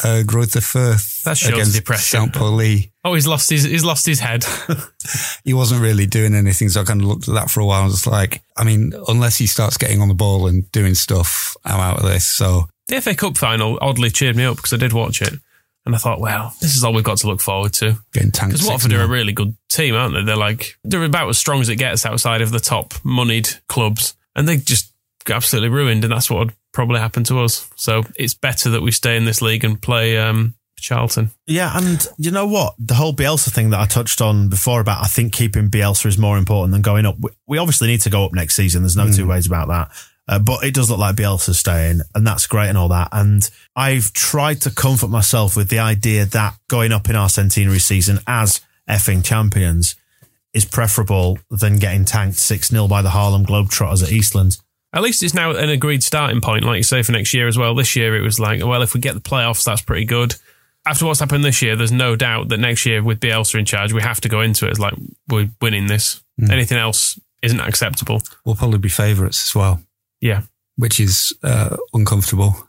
uh, 0.08 0.22
Greuther 0.22 0.62
Fürth 0.62 1.22
That 1.24 1.36
shows 1.36 1.52
against 1.52 1.74
depression. 1.74 2.20
St. 2.20 2.32
Pauli. 2.32 2.92
Oh, 3.04 3.14
he's 3.14 3.26
lost 3.26 3.50
his 3.50 3.64
he's 3.64 3.84
lost 3.84 4.06
his 4.06 4.20
head. 4.20 4.44
He 5.44 5.54
wasn't 5.54 5.80
really 5.80 6.04
doing 6.06 6.34
anything, 6.34 6.68
so 6.68 6.82
I 6.82 6.84
kind 6.84 7.00
of 7.00 7.06
looked 7.06 7.26
at 7.28 7.34
that 7.34 7.50
for 7.50 7.60
a 7.60 7.64
while. 7.66 7.80
and 7.82 7.90
was 7.90 8.06
like, 8.06 8.42
I 8.56 8.64
mean, 8.64 8.92
unless 9.08 9.38
he 9.38 9.46
starts 9.46 9.78
getting 9.78 10.02
on 10.02 10.08
the 10.08 10.14
ball 10.14 10.46
and 10.46 10.70
doing 10.72 10.94
stuff, 10.94 11.56
I'm 11.64 11.80
out 11.80 11.98
of 11.98 12.02
this. 12.02 12.26
So 12.26 12.64
the 12.88 13.00
FA 13.00 13.14
Cup 13.14 13.38
final 13.38 13.78
oddly 13.80 14.10
cheered 14.10 14.36
me 14.36 14.44
up 14.44 14.56
because 14.56 14.74
I 14.74 14.76
did 14.76 14.92
watch 14.92 15.22
it, 15.22 15.34
and 15.88 15.94
I 15.94 15.98
thought, 15.98 16.20
well, 16.20 16.52
this 16.60 16.76
is 16.76 16.84
all 16.84 16.92
we've 16.92 17.02
got 17.02 17.16
to 17.18 17.26
look 17.28 17.40
forward 17.40 17.72
to. 17.74 17.96
getting 18.12 18.30
tanked. 18.30 18.52
Because 18.52 18.68
Watford 18.68 18.92
are 18.92 19.00
a 19.00 19.08
really 19.08 19.32
good 19.32 19.56
team, 19.70 19.94
aren't 19.94 20.12
they? 20.12 20.22
They're 20.22 20.36
like 20.36 20.76
they're 20.84 21.02
about 21.02 21.30
as 21.30 21.38
strong 21.38 21.62
as 21.62 21.70
it 21.70 21.76
gets 21.76 22.04
outside 22.04 22.42
of 22.42 22.50
the 22.50 22.60
top 22.60 22.92
moneyed 23.02 23.48
clubs, 23.68 24.14
and 24.36 24.46
they 24.46 24.58
just 24.58 24.92
got 25.24 25.36
absolutely 25.36 25.70
ruined, 25.70 26.04
and 26.04 26.12
that's 26.12 26.30
what 26.30 26.40
would 26.40 26.52
probably 26.74 27.00
happen 27.00 27.24
to 27.24 27.40
us. 27.40 27.70
So 27.74 28.02
it's 28.16 28.34
better 28.34 28.68
that 28.68 28.82
we 28.82 28.90
stay 28.90 29.16
in 29.16 29.24
this 29.24 29.40
league 29.40 29.64
and 29.64 29.80
play 29.80 30.18
um, 30.18 30.54
Charlton. 30.76 31.30
Yeah, 31.46 31.72
and 31.74 32.06
you 32.18 32.32
know 32.32 32.46
what? 32.46 32.74
The 32.78 32.92
whole 32.92 33.14
Bielsa 33.14 33.50
thing 33.50 33.70
that 33.70 33.80
I 33.80 33.86
touched 33.86 34.20
on 34.20 34.50
before 34.50 34.82
about 34.82 35.02
I 35.02 35.06
think 35.06 35.32
keeping 35.32 35.70
Bielsa 35.70 36.04
is 36.04 36.18
more 36.18 36.36
important 36.36 36.72
than 36.72 36.82
going 36.82 37.06
up. 37.06 37.16
We, 37.18 37.30
we 37.46 37.56
obviously 37.56 37.88
need 37.88 38.02
to 38.02 38.10
go 38.10 38.26
up 38.26 38.34
next 38.34 38.56
season. 38.56 38.82
There's 38.82 38.94
no 38.94 39.10
two 39.10 39.26
ways 39.26 39.46
about 39.46 39.68
that. 39.68 39.90
Uh, 40.28 40.38
but 40.38 40.62
it 40.62 40.74
does 40.74 40.90
look 40.90 40.98
like 40.98 41.16
Bielsa's 41.16 41.58
staying, 41.58 42.00
and 42.14 42.26
that's 42.26 42.46
great 42.46 42.68
and 42.68 42.76
all 42.76 42.88
that. 42.88 43.08
And 43.12 43.48
I've 43.74 44.12
tried 44.12 44.60
to 44.62 44.70
comfort 44.70 45.08
myself 45.08 45.56
with 45.56 45.70
the 45.70 45.78
idea 45.78 46.26
that 46.26 46.54
going 46.68 46.92
up 46.92 47.08
in 47.08 47.16
our 47.16 47.30
centenary 47.30 47.78
season 47.78 48.18
as 48.26 48.60
effing 48.88 49.24
champions 49.24 49.96
is 50.52 50.64
preferable 50.64 51.38
than 51.50 51.78
getting 51.78 52.04
tanked 52.04 52.38
6 52.38 52.68
0 52.68 52.88
by 52.88 53.00
the 53.00 53.10
Harlem 53.10 53.46
Globetrotters 53.46 54.02
at 54.02 54.10
Eastlands. 54.10 54.60
At 54.92 55.02
least 55.02 55.22
it's 55.22 55.34
now 55.34 55.50
an 55.50 55.68
agreed 55.68 56.02
starting 56.02 56.40
point, 56.40 56.64
like 56.64 56.78
you 56.78 56.82
say, 56.82 57.02
for 57.02 57.12
next 57.12 57.34
year 57.34 57.46
as 57.46 57.58
well. 57.58 57.74
This 57.74 57.94
year 57.94 58.16
it 58.16 58.22
was 58.22 58.40
like, 58.40 58.64
well, 58.64 58.82
if 58.82 58.94
we 58.94 59.00
get 59.00 59.14
the 59.14 59.20
playoffs, 59.20 59.64
that's 59.64 59.82
pretty 59.82 60.06
good. 60.06 60.34
After 60.86 61.04
what's 61.04 61.20
happened 61.20 61.44
this 61.44 61.60
year, 61.60 61.76
there's 61.76 61.92
no 61.92 62.16
doubt 62.16 62.48
that 62.48 62.58
next 62.58 62.86
year 62.86 63.02
with 63.02 63.20
Bielsa 63.20 63.58
in 63.58 63.66
charge, 63.66 63.92
we 63.92 64.00
have 64.00 64.20
to 64.22 64.28
go 64.28 64.40
into 64.40 64.66
it 64.66 64.72
as 64.72 64.80
like 64.80 64.94
we're 65.28 65.50
winning 65.60 65.86
this. 65.86 66.22
Anything 66.50 66.78
else 66.78 67.18
isn't 67.42 67.60
acceptable. 67.60 68.22
We'll 68.44 68.54
probably 68.54 68.78
be 68.78 68.88
favourites 68.88 69.48
as 69.48 69.54
well, 69.54 69.82
Yeah. 70.20 70.42
which 70.76 71.00
is 71.00 71.34
uh, 71.42 71.76
uncomfortable. 71.92 72.54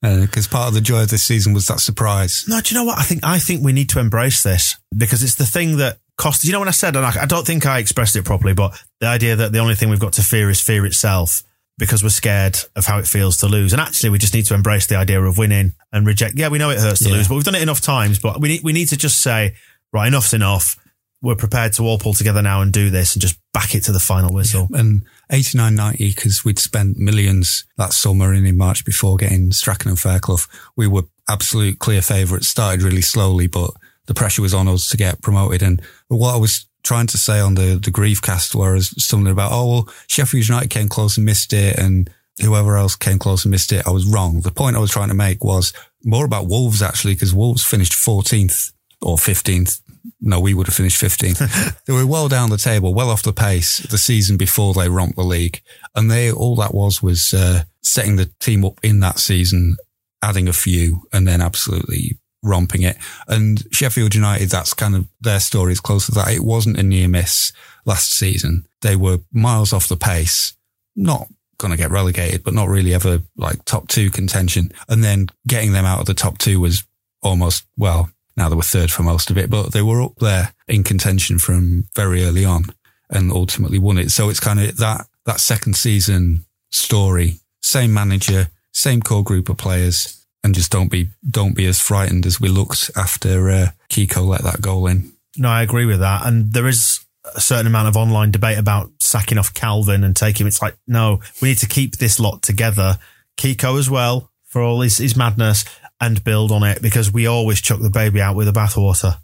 Because 0.00 0.46
part 0.46 0.68
of 0.68 0.74
the 0.74 0.80
joy 0.80 1.02
of 1.02 1.08
this 1.10 1.24
season 1.24 1.54
was 1.54 1.66
that 1.66 1.80
surprise. 1.80 2.44
No, 2.46 2.60
do 2.60 2.72
you 2.72 2.80
know 2.80 2.84
what? 2.84 3.00
I 3.00 3.02
think 3.02 3.24
I 3.24 3.40
think 3.40 3.64
we 3.64 3.72
need 3.72 3.88
to 3.88 3.98
embrace 3.98 4.44
this 4.44 4.76
because 4.96 5.24
it's 5.24 5.34
the 5.34 5.44
thing 5.44 5.78
that 5.78 5.98
costs. 6.16 6.44
You 6.44 6.52
know, 6.52 6.60
when 6.60 6.68
I 6.68 6.70
said, 6.70 6.94
and 6.94 7.04
I, 7.04 7.22
I 7.22 7.26
don't 7.26 7.44
think 7.44 7.66
I 7.66 7.80
expressed 7.80 8.14
it 8.14 8.24
properly, 8.24 8.54
but 8.54 8.80
the 9.00 9.08
idea 9.08 9.34
that 9.34 9.50
the 9.50 9.58
only 9.58 9.74
thing 9.74 9.90
we've 9.90 9.98
got 9.98 10.12
to 10.12 10.22
fear 10.22 10.48
is 10.50 10.60
fear 10.60 10.86
itself 10.86 11.42
because 11.78 12.04
we're 12.04 12.10
scared 12.10 12.58
of 12.76 12.86
how 12.86 13.00
it 13.00 13.08
feels 13.08 13.38
to 13.38 13.48
lose. 13.48 13.72
And 13.72 13.82
actually, 13.82 14.10
we 14.10 14.18
just 14.18 14.34
need 14.34 14.46
to 14.46 14.54
embrace 14.54 14.86
the 14.86 14.94
idea 14.94 15.20
of 15.20 15.36
winning 15.36 15.72
and 15.92 16.06
reject. 16.06 16.38
Yeah, 16.38 16.46
we 16.46 16.58
know 16.58 16.70
it 16.70 16.78
hurts 16.78 17.00
to 17.02 17.08
Yeah. 17.08 17.16
lose, 17.16 17.26
but 17.26 17.34
we've 17.34 17.42
done 17.44 17.56
it 17.56 17.62
enough 17.62 17.80
times. 17.80 18.20
But 18.20 18.40
we 18.40 18.50
need, 18.50 18.60
we 18.62 18.72
need 18.72 18.86
to 18.90 18.96
just 18.96 19.20
say, 19.20 19.56
right, 19.92 20.06
enough's 20.06 20.32
enough. 20.32 20.76
We're 21.22 21.34
prepared 21.34 21.72
to 21.72 21.82
all 21.82 21.98
pull 21.98 22.14
together 22.14 22.40
now 22.40 22.62
and 22.62 22.72
do 22.72 22.88
this 22.90 23.14
and 23.16 23.20
just 23.20 23.36
back 23.52 23.74
it 23.74 23.82
to 23.86 23.92
the 23.92 23.98
final 23.98 24.32
whistle. 24.32 24.68
And 24.74 25.02
89 25.30 25.74
90, 25.74 26.08
because 26.08 26.44
we'd 26.44 26.58
spent 26.58 26.96
millions 26.96 27.64
that 27.76 27.92
summer 27.92 28.32
and 28.32 28.46
in 28.46 28.56
March 28.56 28.84
before 28.84 29.16
getting 29.16 29.52
Strachan 29.52 29.90
and 29.90 30.00
Fairclough, 30.00 30.46
we 30.76 30.86
were 30.86 31.02
absolute 31.28 31.78
clear 31.78 32.02
favourites. 32.02 32.48
Started 32.48 32.82
really 32.82 33.02
slowly, 33.02 33.46
but 33.46 33.70
the 34.06 34.14
pressure 34.14 34.42
was 34.42 34.54
on 34.54 34.68
us 34.68 34.88
to 34.88 34.96
get 34.96 35.22
promoted. 35.22 35.62
And 35.62 35.82
what 36.08 36.34
I 36.34 36.38
was 36.38 36.66
trying 36.82 37.06
to 37.08 37.18
say 37.18 37.40
on 37.40 37.54
the, 37.54 37.78
the 37.82 37.90
grief 37.90 38.22
cast 38.22 38.54
was 38.54 38.94
something 39.02 39.30
about, 39.30 39.52
oh, 39.52 39.68
well, 39.68 39.94
Sheffield 40.06 40.48
United 40.48 40.70
came 40.70 40.88
close 40.88 41.16
and 41.16 41.26
missed 41.26 41.52
it, 41.52 41.78
and 41.78 42.10
whoever 42.40 42.76
else 42.76 42.96
came 42.96 43.18
close 43.18 43.44
and 43.44 43.50
missed 43.50 43.72
it. 43.72 43.86
I 43.86 43.90
was 43.90 44.06
wrong. 44.06 44.40
The 44.40 44.50
point 44.50 44.76
I 44.76 44.80
was 44.80 44.90
trying 44.90 45.08
to 45.08 45.14
make 45.14 45.44
was 45.44 45.72
more 46.04 46.24
about 46.24 46.46
Wolves 46.46 46.82
actually, 46.82 47.14
because 47.14 47.34
Wolves 47.34 47.64
finished 47.64 47.92
14th 47.92 48.72
or 49.02 49.16
15th. 49.16 49.80
No, 50.20 50.40
we 50.40 50.54
would 50.54 50.66
have 50.66 50.74
finished 50.74 51.00
15th. 51.00 51.84
they 51.86 51.92
were 51.92 52.06
well 52.06 52.28
down 52.28 52.50
the 52.50 52.58
table, 52.58 52.94
well 52.94 53.10
off 53.10 53.22
the 53.22 53.32
pace 53.32 53.78
the 53.78 53.98
season 53.98 54.36
before 54.36 54.74
they 54.74 54.88
romped 54.88 55.16
the 55.16 55.22
league. 55.22 55.60
And 55.94 56.10
they, 56.10 56.30
all 56.30 56.56
that 56.56 56.74
was, 56.74 57.02
was 57.02 57.32
uh, 57.34 57.64
setting 57.82 58.16
the 58.16 58.30
team 58.40 58.64
up 58.64 58.78
in 58.82 59.00
that 59.00 59.18
season, 59.18 59.76
adding 60.22 60.48
a 60.48 60.52
few 60.52 61.02
and 61.12 61.26
then 61.26 61.40
absolutely 61.40 62.18
romping 62.42 62.82
it. 62.82 62.96
And 63.26 63.64
Sheffield 63.72 64.14
United, 64.14 64.48
that's 64.50 64.74
kind 64.74 64.94
of 64.94 65.06
their 65.20 65.40
story 65.40 65.72
is 65.72 65.80
close 65.80 66.06
to 66.06 66.12
that. 66.12 66.30
It 66.30 66.44
wasn't 66.44 66.78
a 66.78 66.82
near 66.82 67.08
miss 67.08 67.52
last 67.84 68.12
season. 68.12 68.66
They 68.82 68.96
were 68.96 69.18
miles 69.32 69.72
off 69.72 69.88
the 69.88 69.96
pace, 69.96 70.54
not 70.94 71.28
going 71.58 71.72
to 71.72 71.76
get 71.76 71.90
relegated, 71.90 72.44
but 72.44 72.54
not 72.54 72.68
really 72.68 72.94
ever 72.94 73.20
like 73.36 73.64
top 73.64 73.88
two 73.88 74.10
contention. 74.10 74.72
And 74.88 75.02
then 75.02 75.28
getting 75.46 75.72
them 75.72 75.84
out 75.84 76.00
of 76.00 76.06
the 76.06 76.14
top 76.14 76.38
two 76.38 76.60
was 76.60 76.84
almost, 77.22 77.64
well, 77.76 78.10
now 78.38 78.48
they 78.48 78.54
were 78.54 78.62
third 78.62 78.90
for 78.90 79.02
most 79.02 79.30
of 79.30 79.36
it, 79.36 79.50
but 79.50 79.72
they 79.72 79.82
were 79.82 80.00
up 80.00 80.16
there 80.16 80.54
in 80.68 80.84
contention 80.84 81.38
from 81.38 81.88
very 81.94 82.24
early 82.24 82.44
on 82.44 82.66
and 83.10 83.32
ultimately 83.32 83.78
won 83.78 83.98
it. 83.98 84.10
So 84.10 84.30
it's 84.30 84.40
kind 84.40 84.60
of 84.60 84.76
that, 84.76 85.06
that 85.26 85.40
second 85.40 85.74
season 85.76 86.44
story, 86.70 87.40
same 87.60 87.92
manager, 87.92 88.48
same 88.72 89.02
core 89.02 89.24
group 89.24 89.48
of 89.48 89.56
players 89.56 90.24
and 90.44 90.54
just 90.54 90.70
don't 90.70 90.90
be, 90.90 91.08
don't 91.28 91.56
be 91.56 91.66
as 91.66 91.80
frightened 91.80 92.26
as 92.26 92.40
we 92.40 92.48
looked 92.48 92.90
after 92.96 93.50
uh, 93.50 93.66
Kiko 93.90 94.24
let 94.24 94.42
that 94.42 94.60
goal 94.60 94.86
in. 94.86 95.12
No, 95.36 95.48
I 95.48 95.62
agree 95.62 95.84
with 95.84 95.98
that. 95.98 96.24
And 96.24 96.52
there 96.52 96.68
is 96.68 97.04
a 97.34 97.40
certain 97.40 97.66
amount 97.66 97.88
of 97.88 97.96
online 97.96 98.30
debate 98.30 98.58
about 98.58 98.90
sacking 99.00 99.38
off 99.38 99.52
Calvin 99.52 100.04
and 100.04 100.14
taking 100.14 100.44
him. 100.44 100.48
It's 100.48 100.62
like, 100.62 100.76
no, 100.86 101.20
we 101.42 101.48
need 101.48 101.58
to 101.58 101.66
keep 101.66 101.96
this 101.96 102.20
lot 102.20 102.42
together. 102.42 102.98
Kiko 103.36 103.78
as 103.78 103.90
well 103.90 104.30
for 104.44 104.62
all 104.62 104.80
his, 104.80 104.98
his 104.98 105.16
madness 105.16 105.64
and 106.00 106.22
build 106.22 106.52
on 106.52 106.62
it 106.62 106.80
because 106.80 107.12
we 107.12 107.26
always 107.26 107.60
chuck 107.60 107.80
the 107.80 107.90
baby 107.90 108.20
out 108.20 108.36
with 108.36 108.46
the 108.46 108.52
bathwater. 108.52 109.16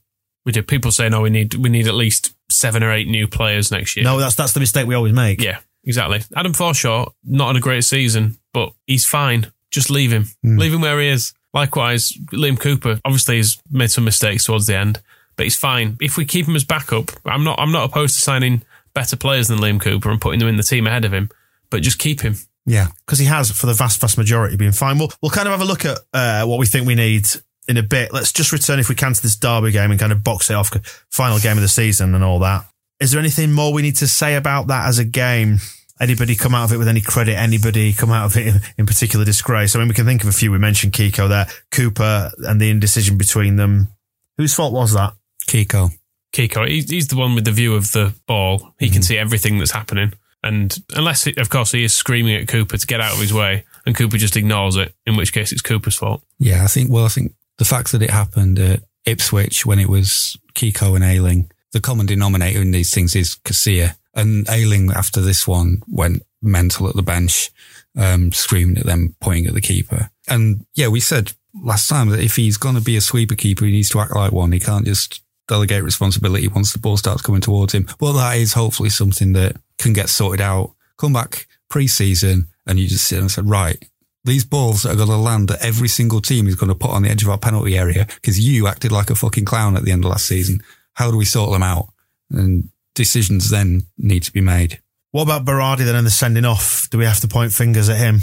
We 0.45 0.53
did. 0.53 0.69
People 0.69 0.91
say, 0.91 1.09
no, 1.09 1.23
we 1.23 1.31
need 1.31 1.55
we 1.55 1.71
need 1.71 1.87
at 1.87 1.95
least 1.95 2.35
seven 2.51 2.83
or 2.83 2.93
eight 2.93 3.09
new 3.09 3.27
players 3.27 3.71
next 3.71 3.97
year. 3.97 4.05
No, 4.05 4.19
that's 4.19 4.35
that's 4.35 4.53
the 4.53 4.61
mistake 4.61 4.87
we 4.87 4.95
always 4.95 5.13
make. 5.13 5.43
Yeah, 5.43 5.59
exactly. 5.85 6.21
Adam 6.37 6.53
Forshaw, 6.53 7.11
not 7.25 7.49
had 7.49 7.57
a 7.57 7.61
great 7.61 7.85
season, 7.85 8.37
but 8.53 8.73
he's 8.87 9.07
fine. 9.07 9.51
Just 9.71 9.91
leave 9.91 10.13
him. 10.13 10.27
Hmm. 10.43 10.59
Leave 10.59 10.75
him 10.75 10.83
where 10.83 11.01
he 11.01 11.09
is. 11.09 11.33
Likewise, 11.53 12.13
Liam 12.33 12.59
Cooper 12.59 13.01
obviously 13.05 13.39
has 13.39 13.59
made 13.71 13.91
some 13.91 14.05
mistakes 14.05 14.45
towards 14.45 14.67
the 14.67 14.77
end, 14.77 15.01
but 15.37 15.45
he's 15.45 15.57
fine. 15.57 15.97
If 16.01 16.17
we 16.17 16.25
keep 16.25 16.47
him 16.47 16.57
as 16.57 16.65
backup, 16.65 17.11
I'm 17.25 17.45
not 17.45 17.59
I'm 17.59 17.73
not 17.73 17.85
opposed 17.85 18.17
to 18.17 18.23
signing 18.23 18.63
better 18.93 19.17
players 19.17 19.49
than 19.49 19.59
Liam 19.59 19.81
Cooper 19.81 20.11
and 20.11 20.21
putting 20.21 20.41
them 20.41 20.49
in 20.49 20.57
the 20.57 20.63
team 20.63 20.87
ahead 20.87 21.05
of 21.05 21.15
him, 21.15 21.31
but 21.71 21.83
just 21.83 21.99
keep 21.99 22.21
him. 22.21 22.37
Yeah. 22.67 22.89
because 23.05 23.19
he 23.19 23.27
has 23.27 23.51
for 23.51 23.67
the 23.67 23.75
vast 23.75 24.01
vast 24.01 24.17
majority 24.17 24.57
been 24.57 24.73
fine. 24.73 24.99
We'll 24.99 25.11
we'll 25.21 25.31
kind 25.31 25.47
of 25.47 25.53
have 25.53 25.61
a 25.61 25.71
look 25.71 25.85
at 25.85 25.99
uh, 26.13 26.47
what 26.47 26.59
we 26.59 26.67
think 26.67 26.87
we 26.87 26.95
need 26.95 27.27
in 27.69 27.77
a 27.77 27.83
bit. 27.83 28.13
Let's 28.13 28.33
just 28.33 28.53
return 28.53 28.79
if 28.79 28.89
we 28.89 28.95
can 28.95 29.13
to 29.13 29.23
this 29.23 29.37
Derby 29.37 29.71
game 29.71 29.91
and 29.91 30.01
kind 30.01 30.13
of 30.13 30.25
box 30.25 30.51
it 30.51 30.55
off. 30.55 30.71
Final 31.11 31.39
game 31.39 31.57
of 31.57 31.63
the 31.63 31.69
season 31.69 32.15
and 32.15 32.25
all 32.25 32.39
that. 32.41 32.65
Is 33.01 33.11
there 33.11 33.21
anything 33.21 33.53
more 33.53 33.73
we 33.73 33.83
need 33.83 33.97
to 33.97 34.07
say 34.09 34.37
about 34.37 34.69
that 34.69 34.87
as 34.87 34.99
a 34.99 35.05
game? 35.05 35.59
Anybody 36.01 36.35
come 36.35 36.55
out 36.55 36.65
of 36.65 36.73
it 36.73 36.79
with 36.79 36.89
any 36.89 37.01
credit? 37.01 37.37
Anybody 37.37 37.93
come 37.93 38.11
out 38.11 38.27
of 38.27 38.37
it 38.37 38.47
in, 38.47 38.61
in 38.79 38.87
particular 38.87 39.25
disgrace? 39.25 39.77
I 39.77 39.79
mean, 39.79 39.89
we 39.89 39.95
can 39.95 40.07
think 40.07 40.23
of 40.23 40.29
a 40.29 40.33
few. 40.33 40.51
We 40.51 40.59
mentioned 40.59 40.93
Kiko 40.93 41.29
there, 41.29 41.47
Cooper, 41.71 42.33
and 42.39 42.61
the 42.61 42.71
indecision 42.71 43.17
between 43.17 43.57
them. 43.57 43.89
Whose 44.37 44.55
fault 44.55 44.73
was 44.73 44.93
that? 44.95 45.15
Kiko. 45.47 45.91
Kiko, 46.33 46.67
he's, 46.67 46.91
he's 46.91 47.07
the 47.09 47.17
one 47.17 47.37
with 47.37 47.45
the 47.45 47.53
view 47.53 47.77
of 47.77 47.93
the 47.93 48.13
ball. 48.27 48.75
He 48.79 48.91
can 48.91 49.03
see 49.03 49.17
everything 49.17 49.59
that's 49.59 49.71
happening. 49.71 50.13
And 50.45 50.77
unless, 50.95 51.27
it, 51.27 51.39
of 51.39 51.49
course, 51.49 51.73
he 51.73 51.85
is 51.85 51.95
screaming 51.95 52.37
at 52.37 52.49
Cooper 52.49 52.77
to 52.77 52.87
get 52.87 53.01
out 53.01 53.15
of 53.15 53.21
his 53.21 53.33
way, 53.33 53.65
and 53.87 53.97
Cooper 53.97 54.19
just 54.19 54.37
ignores 54.37 54.77
it, 54.77 54.95
in 55.07 55.17
which 55.17 55.33
case 55.33 55.53
it's 55.53 55.63
Cooper's 55.63 55.97
fault. 55.97 56.23
Yeah, 56.39 56.63
I 56.63 56.67
think, 56.67 56.91
well, 56.91 57.07
I 57.07 57.09
think 57.09 57.35
the 57.59 57.65
fact 57.65 57.93
that 57.93 58.03
it 58.03 58.11
happened 58.11 58.59
at 58.59 58.83
Ipswich 59.07 59.65
when 59.65 59.79
it 59.79 59.89
was 59.89 60.39
Kiko 60.55 60.95
and 60.95 61.05
Ayling, 61.05 61.51
the 61.73 61.81
common 61.81 62.07
denominator 62.07 62.61
in 62.61 62.71
these 62.71 62.93
things 62.93 63.17
is 63.17 63.37
Casilla. 63.37 63.97
And 64.15 64.47
Ayling, 64.49 64.93
after 64.93 65.21
this 65.21 65.49
one, 65.49 65.83
went 65.89 66.23
mental 66.41 66.89
at 66.89 66.95
the 66.95 67.03
bench, 67.03 67.51
um, 67.97 68.31
screaming 68.33 68.79
at 68.79 68.87
them, 68.87 69.17
pointing 69.21 69.47
at 69.47 69.55
the 69.55 69.61
keeper. 69.61 70.11
And 70.29 70.67
yeah, 70.75 70.89
we 70.89 71.01
said 71.01 71.33
last 71.55 71.89
time 71.89 72.11
that 72.11 72.21
if 72.21 72.37
he's 72.37 72.57
going 72.57 72.75
to 72.75 72.81
be 72.81 72.97
a 72.97 73.01
sweeper 73.01 73.35
keeper, 73.35 73.65
he 73.65 73.73
needs 73.73 73.89
to 73.91 74.01
act 74.01 74.15
like 74.15 74.33
one. 74.33 74.53
He 74.53 74.61
can't 74.61 74.85
just 74.85 75.23
delegate 75.49 75.83
responsibility 75.83 76.49
once 76.49 76.73
the 76.73 76.79
ball 76.79 76.97
starts 76.97 77.23
coming 77.23 77.41
towards 77.41 77.75
him. 77.75 77.89
Well, 78.01 78.15
that 78.15 78.37
is 78.37 78.53
hopefully 78.53 78.91
something 78.91 79.33
that 79.35 79.57
can 79.79 79.93
get 79.93 80.09
sorted 80.09 80.41
out. 80.41 80.75
Come 80.97 81.13
back 81.13 81.47
pre-season 81.69 82.49
and 82.67 82.79
you 82.79 82.89
just 82.89 83.07
sit 83.07 83.19
and 83.19 83.31
say, 83.31 83.43
right, 83.43 83.83
these 84.25 84.45
balls 84.45 84.87
are 84.87 84.97
going 84.97 85.09
to 85.09 85.17
land 85.17 85.49
that 85.49 85.65
every 85.65 85.89
single 85.89 86.21
team 86.21 86.47
is 86.47 86.55
going 86.55 86.69
to 86.69 86.75
put 86.75 86.91
on 86.91 87.03
the 87.03 87.11
edge 87.11 87.23
of 87.23 87.29
our 87.29 87.39
penalty 87.39 87.77
area 87.77 88.07
because 88.15 88.41
you 88.41 88.67
acted 88.67 88.91
like 88.91 89.11
a 89.11 89.15
fucking 89.15 89.45
clown 89.45 89.77
at 89.77 89.85
the 89.85 89.93
end 89.93 90.05
of 90.05 90.11
last 90.11 90.27
season. 90.27 90.63
How 90.95 91.11
do 91.11 91.17
we 91.17 91.25
sort 91.25 91.53
them 91.53 91.63
out? 91.63 91.89
And 92.31 92.71
decisions 92.95 93.51
then 93.51 93.83
need 93.99 94.23
to 94.23 94.33
be 94.33 94.41
made. 94.41 94.81
What 95.11 95.23
about 95.23 95.45
Berardi 95.45 95.85
then 95.85 95.95
and 95.95 96.07
the 96.07 96.11
sending 96.11 96.45
off? 96.45 96.89
Do 96.91 96.99
we 96.99 97.05
have 97.05 97.21
to 97.21 97.29
point 97.29 97.53
fingers 97.53 97.89
at 97.89 97.99
him? 97.99 98.21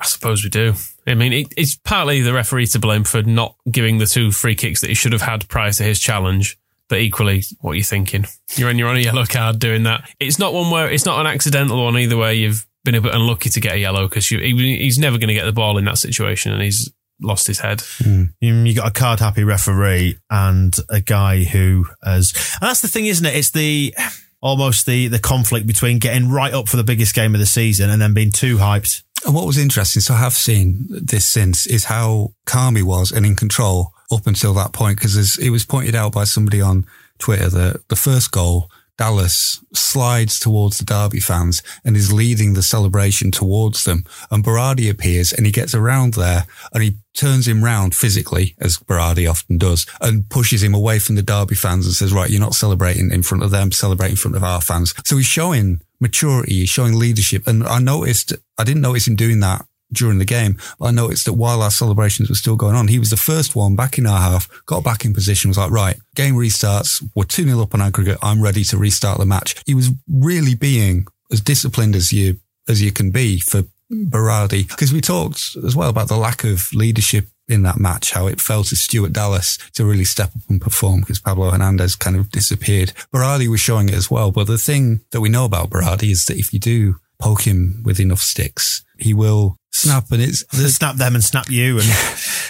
I 0.00 0.04
suppose 0.04 0.44
we 0.44 0.50
do. 0.50 0.74
I 1.06 1.14
mean, 1.14 1.32
it, 1.32 1.54
it's 1.56 1.76
partly 1.76 2.20
the 2.20 2.32
referee 2.32 2.66
to 2.68 2.78
blame 2.78 3.04
for 3.04 3.22
not 3.22 3.56
giving 3.70 3.98
the 3.98 4.06
two 4.06 4.30
free 4.30 4.54
kicks 4.54 4.80
that 4.80 4.88
he 4.88 4.94
should 4.94 5.12
have 5.12 5.22
had 5.22 5.48
prior 5.48 5.72
to 5.72 5.82
his 5.82 5.98
challenge. 5.98 6.58
But 6.88 7.00
equally, 7.00 7.44
what 7.60 7.72
are 7.72 7.76
you 7.76 7.84
thinking? 7.84 8.26
You're 8.56 8.70
on, 8.70 8.78
you're 8.78 8.88
on 8.88 8.96
a 8.96 9.00
yellow 9.00 9.26
card 9.26 9.58
doing 9.58 9.82
that. 9.82 10.08
It's 10.18 10.38
not 10.38 10.54
one 10.54 10.70
where 10.70 10.90
it's 10.90 11.04
not 11.04 11.20
an 11.20 11.26
accidental 11.26 11.84
one 11.84 11.98
either 11.98 12.16
where 12.16 12.32
you've 12.32 12.66
been 12.84 12.94
a 12.94 13.00
bit 13.00 13.14
unlucky 13.14 13.50
to 13.50 13.60
get 13.60 13.74
a 13.74 13.78
yellow 13.78 14.08
because 14.08 14.26
he, 14.26 14.38
he's 14.78 14.98
never 14.98 15.18
going 15.18 15.28
to 15.28 15.34
get 15.34 15.44
the 15.44 15.52
ball 15.52 15.76
in 15.76 15.84
that 15.84 15.98
situation 15.98 16.52
and 16.52 16.62
he's 16.62 16.90
lost 17.20 17.46
his 17.46 17.58
head. 17.58 17.82
Hmm. 17.98 18.24
You, 18.40 18.54
you 18.54 18.74
got 18.74 18.88
a 18.88 18.92
card 18.92 19.20
happy 19.20 19.44
referee 19.44 20.18
and 20.30 20.74
a 20.88 21.00
guy 21.00 21.44
who 21.44 21.86
has, 22.02 22.32
and 22.60 22.68
that's 22.68 22.80
the 22.80 22.88
thing, 22.88 23.06
isn't 23.06 23.26
it? 23.26 23.34
It's 23.34 23.50
the 23.50 23.94
almost 24.40 24.86
the 24.86 25.08
the 25.08 25.18
conflict 25.18 25.66
between 25.66 25.98
getting 25.98 26.30
right 26.30 26.54
up 26.54 26.68
for 26.68 26.76
the 26.76 26.84
biggest 26.84 27.14
game 27.14 27.34
of 27.34 27.40
the 27.40 27.46
season 27.46 27.90
and 27.90 28.00
then 28.00 28.14
being 28.14 28.30
too 28.32 28.56
hyped. 28.56 29.02
And 29.26 29.34
what 29.34 29.46
was 29.46 29.58
interesting, 29.58 30.00
so 30.00 30.14
I 30.14 30.18
have 30.18 30.34
seen 30.34 30.86
this 30.88 31.26
since, 31.26 31.66
is 31.66 31.86
how 31.86 32.34
calm 32.46 32.76
he 32.76 32.82
was 32.82 33.10
and 33.10 33.26
in 33.26 33.34
control 33.34 33.92
up 34.10 34.26
until 34.26 34.54
that 34.54 34.72
point. 34.72 34.98
Because 34.98 35.38
it 35.38 35.50
was 35.50 35.64
pointed 35.64 35.94
out 35.94 36.12
by 36.12 36.24
somebody 36.24 36.60
on 36.60 36.86
Twitter 37.18 37.48
that 37.48 37.88
the 37.88 37.96
first 37.96 38.30
goal, 38.30 38.70
Dallas 38.96 39.64
slides 39.72 40.40
towards 40.40 40.78
the 40.78 40.84
Derby 40.84 41.20
fans 41.20 41.62
and 41.84 41.96
is 41.96 42.12
leading 42.12 42.54
the 42.54 42.64
celebration 42.64 43.30
towards 43.30 43.84
them. 43.84 44.04
And 44.28 44.44
Berardi 44.44 44.90
appears 44.90 45.32
and 45.32 45.46
he 45.46 45.52
gets 45.52 45.72
around 45.72 46.14
there 46.14 46.46
and 46.72 46.82
he 46.82 46.96
turns 47.14 47.46
him 47.46 47.62
round 47.62 47.94
physically, 47.94 48.56
as 48.58 48.76
Berardi 48.78 49.30
often 49.30 49.56
does, 49.56 49.86
and 50.00 50.28
pushes 50.28 50.64
him 50.64 50.74
away 50.74 50.98
from 50.98 51.14
the 51.14 51.22
Derby 51.22 51.54
fans 51.54 51.86
and 51.86 51.94
says, 51.94 52.12
right, 52.12 52.28
you're 52.28 52.40
not 52.40 52.54
celebrating 52.54 53.12
in 53.12 53.22
front 53.22 53.44
of 53.44 53.52
them, 53.52 53.70
celebrate 53.70 54.10
in 54.10 54.16
front 54.16 54.36
of 54.36 54.42
our 54.42 54.60
fans. 54.60 54.92
So 55.04 55.16
he's 55.16 55.26
showing 55.26 55.80
maturity, 56.00 56.54
he's 56.54 56.68
showing 56.68 56.98
leadership. 56.98 57.46
And 57.46 57.64
I 57.64 57.78
noticed, 57.78 58.32
I 58.58 58.64
didn't 58.64 58.82
notice 58.82 59.06
him 59.06 59.16
doing 59.16 59.38
that 59.40 59.64
during 59.92 60.18
the 60.18 60.24
game, 60.24 60.58
I 60.80 60.90
noticed 60.90 61.24
that 61.26 61.34
while 61.34 61.62
our 61.62 61.70
celebrations 61.70 62.28
were 62.28 62.34
still 62.34 62.56
going 62.56 62.76
on, 62.76 62.88
he 62.88 62.98
was 62.98 63.10
the 63.10 63.16
first 63.16 63.56
one 63.56 63.76
back 63.76 63.98
in 63.98 64.06
our 64.06 64.20
half, 64.20 64.48
got 64.66 64.84
back 64.84 65.04
in 65.04 65.14
position, 65.14 65.48
was 65.48 65.58
like, 65.58 65.70
right, 65.70 65.96
game 66.14 66.34
restarts, 66.34 67.02
we're 67.14 67.24
2 67.24 67.44
0 67.44 67.60
up 67.60 67.74
on 67.74 67.80
aggregate, 67.80 68.18
I'm 68.22 68.42
ready 68.42 68.64
to 68.64 68.76
restart 68.76 69.18
the 69.18 69.26
match. 69.26 69.56
He 69.66 69.74
was 69.74 69.90
really 70.08 70.54
being 70.54 71.06
as 71.30 71.40
disciplined 71.40 71.94
as 71.96 72.12
you, 72.12 72.38
as 72.68 72.82
you 72.82 72.92
can 72.92 73.10
be 73.10 73.40
for 73.40 73.64
Berardi. 73.90 74.68
Because 74.68 74.92
we 74.92 75.00
talked 75.00 75.56
as 75.64 75.74
well 75.74 75.88
about 75.88 76.08
the 76.08 76.16
lack 76.16 76.44
of 76.44 76.72
leadership 76.74 77.26
in 77.48 77.62
that 77.62 77.78
match, 77.78 78.12
how 78.12 78.26
it 78.26 78.40
fell 78.40 78.62
to 78.62 78.76
Stuart 78.76 79.12
Dallas 79.12 79.56
to 79.74 79.84
really 79.84 80.04
step 80.04 80.28
up 80.36 80.42
and 80.48 80.60
perform 80.60 81.00
because 81.00 81.18
Pablo 81.18 81.50
Hernandez 81.50 81.96
kind 81.96 82.16
of 82.16 82.30
disappeared. 82.30 82.92
Berardi 83.12 83.48
was 83.48 83.60
showing 83.60 83.88
it 83.88 83.94
as 83.94 84.10
well. 84.10 84.30
But 84.30 84.46
the 84.46 84.58
thing 84.58 85.00
that 85.12 85.22
we 85.22 85.30
know 85.30 85.46
about 85.46 85.70
Berardi 85.70 86.10
is 86.10 86.26
that 86.26 86.36
if 86.36 86.52
you 86.52 86.60
do 86.60 86.96
poke 87.18 87.42
him 87.42 87.82
with 87.84 87.98
enough 87.98 88.20
sticks, 88.20 88.84
he 88.98 89.14
will 89.14 89.56
snap. 89.70 90.10
And 90.10 90.22
it's 90.22 90.44
the, 90.46 90.68
snap 90.68 90.96
them 90.96 91.14
and 91.14 91.24
snap 91.24 91.50
you. 91.50 91.78
And 91.78 91.88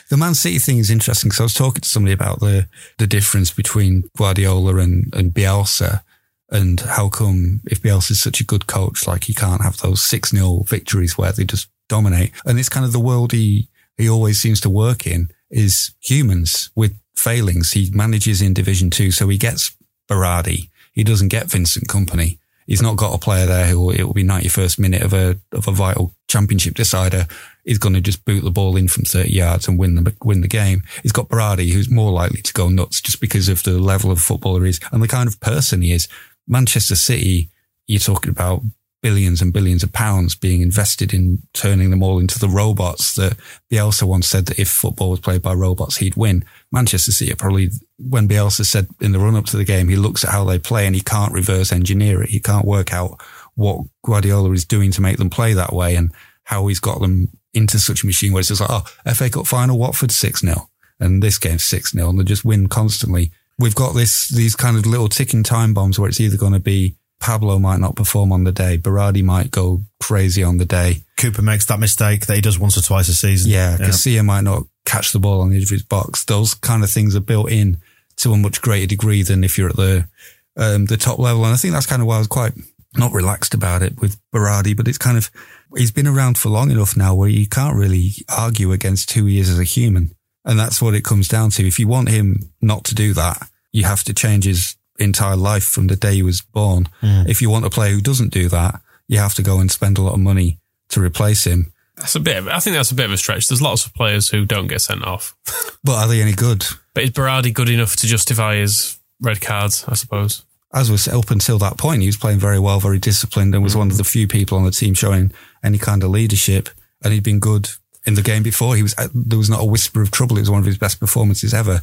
the 0.08 0.16
Man 0.16 0.34
City 0.34 0.58
thing 0.58 0.78
is 0.78 0.90
interesting 0.90 1.28
because 1.28 1.40
I 1.40 1.44
was 1.44 1.54
talking 1.54 1.82
to 1.82 1.88
somebody 1.88 2.12
about 2.12 2.40
the 2.40 2.68
the 2.98 3.06
difference 3.06 3.50
between 3.50 4.10
Guardiola 4.16 4.76
and, 4.76 5.14
and 5.14 5.32
Bielsa 5.32 6.02
and 6.50 6.80
how 6.80 7.08
come 7.08 7.60
if 7.66 7.82
Bielsa 7.82 8.12
is 8.12 8.20
such 8.20 8.40
a 8.40 8.44
good 8.44 8.66
coach, 8.66 9.06
like 9.06 9.24
he 9.24 9.34
can't 9.34 9.62
have 9.62 9.78
those 9.78 10.02
6 10.02 10.30
0 10.30 10.64
victories 10.66 11.18
where 11.18 11.32
they 11.32 11.44
just 11.44 11.68
dominate. 11.88 12.32
And 12.44 12.58
it's 12.58 12.68
kind 12.68 12.86
of 12.86 12.92
the 12.92 13.00
world 13.00 13.32
he, 13.32 13.68
he 13.96 14.08
always 14.08 14.40
seems 14.40 14.60
to 14.62 14.70
work 14.70 15.06
in 15.06 15.30
is 15.50 15.94
humans 16.00 16.70
with 16.74 16.98
failings. 17.16 17.72
He 17.72 17.90
manages 17.92 18.40
in 18.40 18.54
Division 18.54 18.90
Two, 18.90 19.10
so 19.10 19.28
he 19.28 19.38
gets 19.38 19.74
Berardi. 20.08 20.70
He 20.92 21.04
doesn't 21.04 21.28
get 21.28 21.50
Vincent 21.50 21.88
Kompany. 21.88 22.38
He's 22.68 22.82
not 22.82 22.98
got 22.98 23.14
a 23.14 23.18
player 23.18 23.46
there 23.46 23.66
who 23.66 23.90
it 23.90 24.04
will 24.04 24.12
be 24.12 24.22
91st 24.22 24.78
minute 24.78 25.00
of 25.00 25.14
a 25.14 25.38
of 25.52 25.66
a 25.66 25.72
vital 25.72 26.14
championship 26.28 26.74
decider. 26.74 27.26
He's 27.64 27.78
going 27.78 27.94
to 27.94 28.02
just 28.02 28.26
boot 28.26 28.44
the 28.44 28.50
ball 28.50 28.76
in 28.76 28.88
from 28.88 29.04
30 29.04 29.32
yards 29.32 29.66
and 29.66 29.78
win 29.78 29.94
the 29.94 30.14
win 30.22 30.42
the 30.42 30.48
game. 30.48 30.82
He's 31.02 31.10
got 31.10 31.30
Berardi, 31.30 31.72
who's 31.72 31.90
more 31.90 32.12
likely 32.12 32.42
to 32.42 32.52
go 32.52 32.68
nuts 32.68 33.00
just 33.00 33.22
because 33.22 33.48
of 33.48 33.62
the 33.62 33.78
level 33.78 34.10
of 34.10 34.20
footballer 34.20 34.64
he 34.64 34.70
is 34.70 34.80
and 34.92 35.02
the 35.02 35.08
kind 35.08 35.28
of 35.28 35.40
person 35.40 35.80
he 35.80 35.92
is. 35.92 36.08
Manchester 36.46 36.94
City, 36.94 37.48
you're 37.86 38.00
talking 38.00 38.30
about 38.30 38.60
billions 39.00 39.40
and 39.40 39.52
billions 39.52 39.82
of 39.82 39.92
pounds 39.94 40.34
being 40.34 40.60
invested 40.60 41.14
in 41.14 41.38
turning 41.54 41.88
them 41.90 42.02
all 42.02 42.18
into 42.18 42.38
the 42.38 42.48
robots 42.48 43.14
that 43.14 43.38
Bielsa 43.70 44.02
once 44.02 44.28
said 44.28 44.44
that 44.46 44.58
if 44.58 44.68
football 44.68 45.10
was 45.10 45.20
played 45.20 45.40
by 45.40 45.54
robots, 45.54 45.96
he'd 45.96 46.16
win. 46.16 46.44
Manchester 46.70 47.12
City 47.12 47.34
probably, 47.34 47.70
when 47.98 48.28
Bielsa 48.28 48.64
said 48.64 48.88
in 49.00 49.12
the 49.12 49.18
run 49.18 49.36
up 49.36 49.46
to 49.46 49.56
the 49.56 49.64
game, 49.64 49.88
he 49.88 49.96
looks 49.96 50.24
at 50.24 50.30
how 50.30 50.44
they 50.44 50.58
play 50.58 50.86
and 50.86 50.94
he 50.94 51.00
can't 51.00 51.32
reverse 51.32 51.72
engineer 51.72 52.22
it. 52.22 52.30
He 52.30 52.40
can't 52.40 52.66
work 52.66 52.92
out 52.92 53.20
what 53.54 53.84
Guardiola 54.04 54.50
is 54.52 54.64
doing 54.64 54.90
to 54.92 55.00
make 55.00 55.16
them 55.16 55.30
play 55.30 55.52
that 55.54 55.72
way 55.72 55.94
and 55.96 56.12
how 56.44 56.66
he's 56.66 56.80
got 56.80 57.00
them 57.00 57.28
into 57.54 57.78
such 57.78 58.02
a 58.02 58.06
machine 58.06 58.32
where 58.32 58.40
it's 58.40 58.48
just 58.48 58.60
like, 58.60 58.70
oh, 58.70 59.12
FA 59.12 59.30
Cup 59.30 59.46
final, 59.46 59.78
Watford 59.78 60.12
6 60.12 60.40
0. 60.40 60.68
And 61.00 61.22
this 61.22 61.38
game 61.38 61.58
6 61.58 61.92
0 61.92 62.08
and 62.08 62.18
they 62.18 62.24
just 62.24 62.44
win 62.44 62.68
constantly. 62.68 63.30
We've 63.58 63.74
got 63.74 63.94
this, 63.94 64.28
these 64.28 64.54
kind 64.54 64.76
of 64.76 64.86
little 64.86 65.08
ticking 65.08 65.42
time 65.42 65.74
bombs 65.74 65.98
where 65.98 66.08
it's 66.08 66.20
either 66.20 66.36
going 66.36 66.52
to 66.52 66.60
be 66.60 66.96
Pablo 67.20 67.58
might 67.58 67.80
not 67.80 67.96
perform 67.96 68.32
on 68.32 68.44
the 68.44 68.52
day. 68.52 68.78
Berardi 68.78 69.22
might 69.22 69.50
go 69.50 69.82
crazy 70.00 70.42
on 70.44 70.58
the 70.58 70.64
day. 70.64 71.02
Cooper 71.16 71.42
makes 71.42 71.66
that 71.66 71.80
mistake 71.80 72.26
that 72.26 72.36
he 72.36 72.40
does 72.40 72.58
once 72.58 72.78
or 72.78 72.82
twice 72.82 73.08
a 73.08 73.14
season. 73.14 73.50
Yeah, 73.50 73.76
Casilla 73.76 74.24
might 74.24 74.42
not 74.42 74.64
catch 74.88 75.12
the 75.12 75.18
ball 75.18 75.40
on 75.40 75.50
the 75.50 75.56
edge 75.56 75.64
of 75.64 75.70
his 75.70 75.82
box. 75.82 76.24
Those 76.24 76.54
kind 76.54 76.82
of 76.82 76.90
things 76.90 77.14
are 77.14 77.20
built 77.20 77.50
in 77.50 77.78
to 78.16 78.32
a 78.32 78.36
much 78.36 78.60
greater 78.60 78.86
degree 78.86 79.22
than 79.22 79.44
if 79.44 79.58
you're 79.58 79.70
at 79.70 79.76
the 79.76 80.08
um, 80.56 80.86
the 80.86 80.96
top 80.96 81.18
level. 81.18 81.44
And 81.44 81.54
I 81.54 81.56
think 81.56 81.74
that's 81.74 81.86
kind 81.86 82.02
of 82.02 82.08
why 82.08 82.16
I 82.16 82.18
was 82.18 82.26
quite 82.26 82.52
not 82.96 83.12
relaxed 83.12 83.54
about 83.54 83.82
it 83.82 84.00
with 84.00 84.18
Berardi, 84.32 84.76
but 84.76 84.88
it's 84.88 84.98
kind 84.98 85.18
of 85.18 85.30
he's 85.76 85.92
been 85.92 86.06
around 86.06 86.38
for 86.38 86.48
long 86.48 86.70
enough 86.70 86.96
now 86.96 87.14
where 87.14 87.28
you 87.28 87.46
can't 87.46 87.76
really 87.76 88.12
argue 88.28 88.72
against 88.72 89.12
who 89.12 89.26
he 89.26 89.38
is 89.38 89.50
as 89.50 89.58
a 89.58 89.64
human. 89.64 90.10
And 90.44 90.58
that's 90.58 90.80
what 90.80 90.94
it 90.94 91.04
comes 91.04 91.28
down 91.28 91.50
to. 91.50 91.66
If 91.66 91.78
you 91.78 91.86
want 91.86 92.08
him 92.08 92.52
not 92.62 92.84
to 92.84 92.94
do 92.94 93.12
that, 93.14 93.48
you 93.70 93.84
have 93.84 94.02
to 94.04 94.14
change 94.14 94.44
his 94.44 94.76
entire 94.98 95.36
life 95.36 95.64
from 95.64 95.88
the 95.88 95.96
day 95.96 96.14
he 96.14 96.22
was 96.22 96.40
born. 96.40 96.88
Mm. 97.02 97.28
If 97.28 97.42
you 97.42 97.50
want 97.50 97.66
a 97.66 97.70
player 97.70 97.92
who 97.92 98.00
doesn't 98.00 98.32
do 98.32 98.48
that, 98.48 98.80
you 99.06 99.18
have 99.18 99.34
to 99.34 99.42
go 99.42 99.60
and 99.60 99.70
spend 99.70 99.98
a 99.98 100.02
lot 100.02 100.14
of 100.14 100.20
money 100.20 100.58
to 100.88 101.00
replace 101.00 101.44
him. 101.44 101.72
That's 101.98 102.14
a 102.14 102.20
bit. 102.20 102.36
Of, 102.36 102.48
I 102.48 102.60
think 102.60 102.76
that's 102.76 102.90
a 102.90 102.94
bit 102.94 103.06
of 103.06 103.12
a 103.12 103.16
stretch. 103.16 103.48
There's 103.48 103.62
lots 103.62 103.84
of 103.84 103.94
players 103.94 104.28
who 104.28 104.44
don't 104.44 104.68
get 104.68 104.80
sent 104.80 105.04
off. 105.04 105.34
But 105.84 105.94
are 105.94 106.08
they 106.08 106.20
any 106.20 106.32
good? 106.32 106.64
But 106.92 107.04
is 107.04 107.10
Berardi 107.12 107.54
good 107.54 107.70
enough 107.70 107.94
to 107.96 108.06
justify 108.06 108.56
his 108.56 108.98
red 109.22 109.40
cards? 109.40 109.84
I 109.86 109.94
suppose. 109.94 110.42
As 110.74 110.90
was 110.90 111.06
up 111.06 111.30
until 111.30 111.56
that 111.58 111.78
point, 111.78 112.02
he 112.02 112.08
was 112.08 112.16
playing 112.16 112.40
very 112.40 112.58
well, 112.58 112.80
very 112.80 112.98
disciplined, 112.98 113.54
and 113.54 113.62
was 113.62 113.74
mm. 113.74 113.78
one 113.78 113.90
of 113.90 113.96
the 113.96 114.04
few 114.04 114.26
people 114.26 114.58
on 114.58 114.64
the 114.64 114.72
team 114.72 114.92
showing 114.92 115.32
any 115.62 115.78
kind 115.78 116.02
of 116.02 116.10
leadership. 116.10 116.68
And 117.02 117.14
he'd 117.14 117.22
been 117.22 117.38
good 117.38 117.70
in 118.04 118.14
the 118.14 118.22
game 118.22 118.42
before. 118.42 118.74
He 118.74 118.82
was 118.82 118.94
uh, 118.98 119.08
there 119.14 119.38
was 119.38 119.48
not 119.48 119.62
a 119.62 119.64
whisper 119.64 120.02
of 120.02 120.10
trouble. 120.10 120.36
It 120.36 120.40
was 120.40 120.50
one 120.50 120.60
of 120.60 120.66
his 120.66 120.78
best 120.78 120.98
performances 120.98 121.54
ever. 121.54 121.80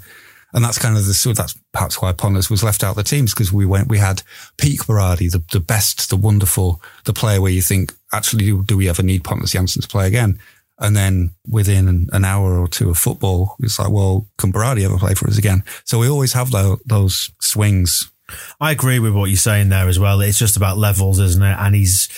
And 0.55 0.63
that's 0.63 0.79
kind 0.79 0.97
of 0.97 1.05
the 1.05 1.13
so 1.13 1.33
that's 1.33 1.53
perhaps 1.73 2.01
why 2.01 2.13
Pontus 2.13 2.49
was 2.49 2.63
left 2.63 2.81
out 2.81 2.91
of 2.91 2.95
the 2.95 3.03
teams 3.03 3.33
because 3.33 3.51
we 3.51 3.65
went 3.65 3.89
we 3.89 3.97
had 3.97 4.23
peak 4.57 4.85
Berardi, 4.85 5.29
the 5.29 5.43
the 5.51 5.59
best, 5.59 6.09
the 6.09 6.15
wonderful, 6.15 6.81
the 7.03 7.13
player 7.13 7.41
where 7.41 7.51
you 7.51 7.61
think 7.61 7.93
actually 8.13 8.45
do, 8.45 8.63
do 8.63 8.77
we 8.77 8.87
ever 8.87 9.03
need 9.03 9.25
Pontus 9.25 9.53
Jansson 9.53 9.81
to 9.81 9.87
play 9.87 10.07
again? 10.07 10.39
And 10.79 10.95
then 10.95 11.31
within 11.47 12.09
an, 12.11 12.25
hour 12.25 12.59
or 12.59 12.67
two 12.67 12.89
of 12.89 12.97
football, 12.97 13.55
it's 13.59 13.79
like, 13.79 13.91
well, 13.91 14.27
can 14.37 14.51
Berardi 14.51 14.83
ever 14.83 14.97
play 14.97 15.13
for 15.13 15.27
us 15.27 15.37
again? 15.37 15.63
So 15.85 15.99
we 15.99 16.09
always 16.09 16.33
have 16.33 16.51
those, 16.51 16.81
those 16.85 17.31
swings. 17.39 18.11
I 18.59 18.71
agree 18.71 18.99
with 18.99 19.13
what 19.13 19.29
you're 19.29 19.37
saying 19.37 19.69
there 19.69 19.87
as 19.87 19.99
well. 19.99 20.19
It's 20.19 20.39
just 20.39 20.57
about 20.57 20.77
levels, 20.77 21.19
isn't 21.19 21.41
it? 21.41 21.57
And 21.59 21.75
he's 21.75 22.09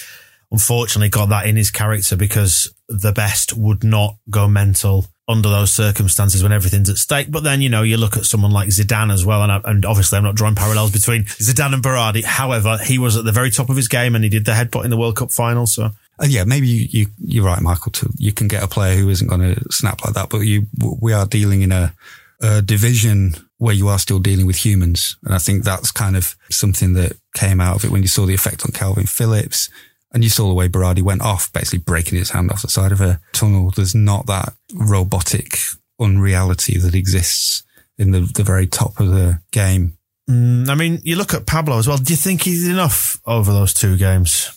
unfortunately 0.51 1.10
got 1.10 1.29
that 1.29 1.46
in 1.46 1.56
his 1.56 1.70
character 1.70 2.15
because 2.15 2.74
the 2.89 3.12
best 3.12 3.56
would 3.56 3.84
not 3.84 4.15
go 4.29 4.48
mental 4.48 5.06
under 5.28 5.50
those 5.50 5.74
circumstances 5.74 6.42
when 6.42 6.54
everything's 6.54 6.90
at 6.90 6.98
stake. 6.98 7.30
But 7.30 7.44
then, 7.44 7.62
you 7.62 7.70
know, 7.70 7.84
you 7.84 7.98
look 7.98 8.16
at 8.16 8.24
someone 8.24 8.52
like 8.52 8.70
Zidane 8.70 9.12
as 9.12 9.26
well. 9.26 9.44
And, 9.44 9.52
I, 9.52 9.62
and 9.66 9.86
obviously 9.86 10.18
I'm 10.18 10.24
not 10.24 10.36
drawing 10.36 10.56
parallels 10.56 10.92
between 10.92 11.26
Zidane 11.26 11.74
and 11.74 11.84
Berardi. 11.84 12.24
However, 12.24 12.78
he 12.78 12.98
was 12.98 13.18
at 13.18 13.26
the 13.26 13.34
very 13.34 13.52
top 13.52 13.70
of 13.70 13.76
his 13.76 13.90
game 13.90 14.16
and 14.16 14.24
he 14.24 14.30
did 14.30 14.46
the 14.46 14.54
headbutt 14.54 14.86
in 14.86 14.90
the 14.90 14.98
World 14.98 15.18
Cup 15.18 15.32
final. 15.32 15.68
So 15.68 15.92
yeah, 16.24 16.46
maybe 16.46 16.68
you, 16.68 16.88
you, 16.90 17.06
you're 17.20 17.46
right, 17.46 17.62
Michael, 17.62 17.92
to, 17.94 18.10
you 18.18 18.32
can 18.32 18.48
get 18.48 18.64
a 18.64 18.68
player 18.68 18.96
who 18.96 19.10
isn't 19.10 19.28
going 19.28 19.42
to 19.42 19.62
snap 19.70 20.04
like 20.06 20.14
that, 20.14 20.30
but 20.30 20.40
you, 20.40 20.68
we 21.02 21.12
are 21.12 21.26
dealing 21.26 21.62
in 21.62 21.74
a, 21.74 21.94
a 22.42 22.62
division 22.62 23.36
where 23.58 23.76
you 23.76 23.90
are 23.90 24.00
still 24.00 24.20
dealing 24.20 24.46
with 24.46 24.64
humans. 24.64 25.18
And 25.26 25.34
I 25.34 25.40
think 25.40 25.64
that's 25.64 25.92
kind 25.92 26.16
of 26.16 26.36
something 26.50 26.94
that 26.94 27.18
came 27.36 27.60
out 27.60 27.76
of 27.76 27.84
it 27.84 27.92
when 27.92 28.02
you 28.02 28.08
saw 28.08 28.26
the 28.26 28.34
effect 28.34 28.64
on 28.64 28.72
Calvin 28.72 29.08
Phillips 29.08 29.70
and 30.14 30.24
you 30.24 30.30
saw 30.30 30.48
the 30.48 30.54
way 30.54 30.68
Berardi 30.68 31.02
went 31.02 31.22
off, 31.22 31.52
basically 31.52 31.80
breaking 31.80 32.17
his 32.17 32.32
hand 32.32 32.52
off 32.52 32.62
the 32.62 32.70
side 32.70 32.91
of 32.91 33.02
a 33.02 33.20
tunnel. 33.34 33.72
There's 33.72 33.96
not 33.96 34.26
that 34.28 34.54
robotic 34.74 35.58
unreality 36.00 36.78
that 36.78 36.96
exists 36.96 37.63
in 37.98 38.12
the, 38.12 38.22
the 38.22 38.43
very 38.43 38.67
top 38.67 39.00
of 39.00 39.10
the 39.10 39.41
game. 39.52 39.98
Mm, 40.30 40.70
I 40.70 40.76
mean, 40.76 41.00
you 41.04 41.15
look 41.15 41.34
at 41.34 41.46
Pablo 41.46 41.78
as 41.78 41.88
well. 41.88 41.98
Do 41.98 42.13
you 42.13 42.17
think 42.17 42.43
he's 42.43 42.67
enough 42.67 43.20
over 43.26 43.52
those 43.52 43.74
two 43.74 43.98
games? 43.98 44.52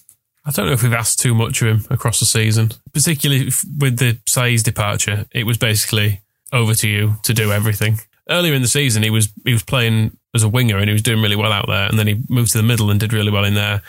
I 0.45 0.51
don't 0.51 0.67
know 0.67 0.73
if 0.73 0.83
we've 0.83 0.93
asked 0.93 1.21
too 1.21 1.35
much 1.35 1.63
of 1.63 1.69
him 1.69 1.87
across 1.91 2.19
the 2.19 2.27
season, 2.27 2.73
particularly 2.93 3.51
with 3.79 3.99
the 3.99 4.19
Saiz's 4.27 4.63
departure. 4.63 5.27
It 5.33 5.45
was 5.45 5.59
basically 5.59 6.23
over 6.53 6.75
to 6.75 6.89
you 6.89 7.15
to 7.25 7.35
do 7.35 7.53
everything. 7.53 8.01
Earlier 8.29 8.55
in 8.55 8.63
the 8.63 8.69
season, 8.69 9.03
he 9.03 9.11
was 9.11 9.33
he 9.45 9.53
was 9.53 9.63
playing 9.63 10.17
as 10.35 10.43
a 10.43 10.49
winger 10.49 10.79
and 10.79 10.89
he 10.89 10.93
was 10.93 11.03
doing 11.03 11.21
really 11.21 11.37
well 11.37 11.53
out 11.53 11.67
there, 11.69 11.87
and 11.87 11.99
then 11.99 12.07
he 12.07 12.23
moved 12.29 12.53
to 12.53 12.59
the 12.59 12.65
middle 12.65 12.91
and 12.91 12.99
did 12.99 13.13
really 13.13 13.31
well 13.31 13.45
in 13.45 13.55
there. 13.55 13.83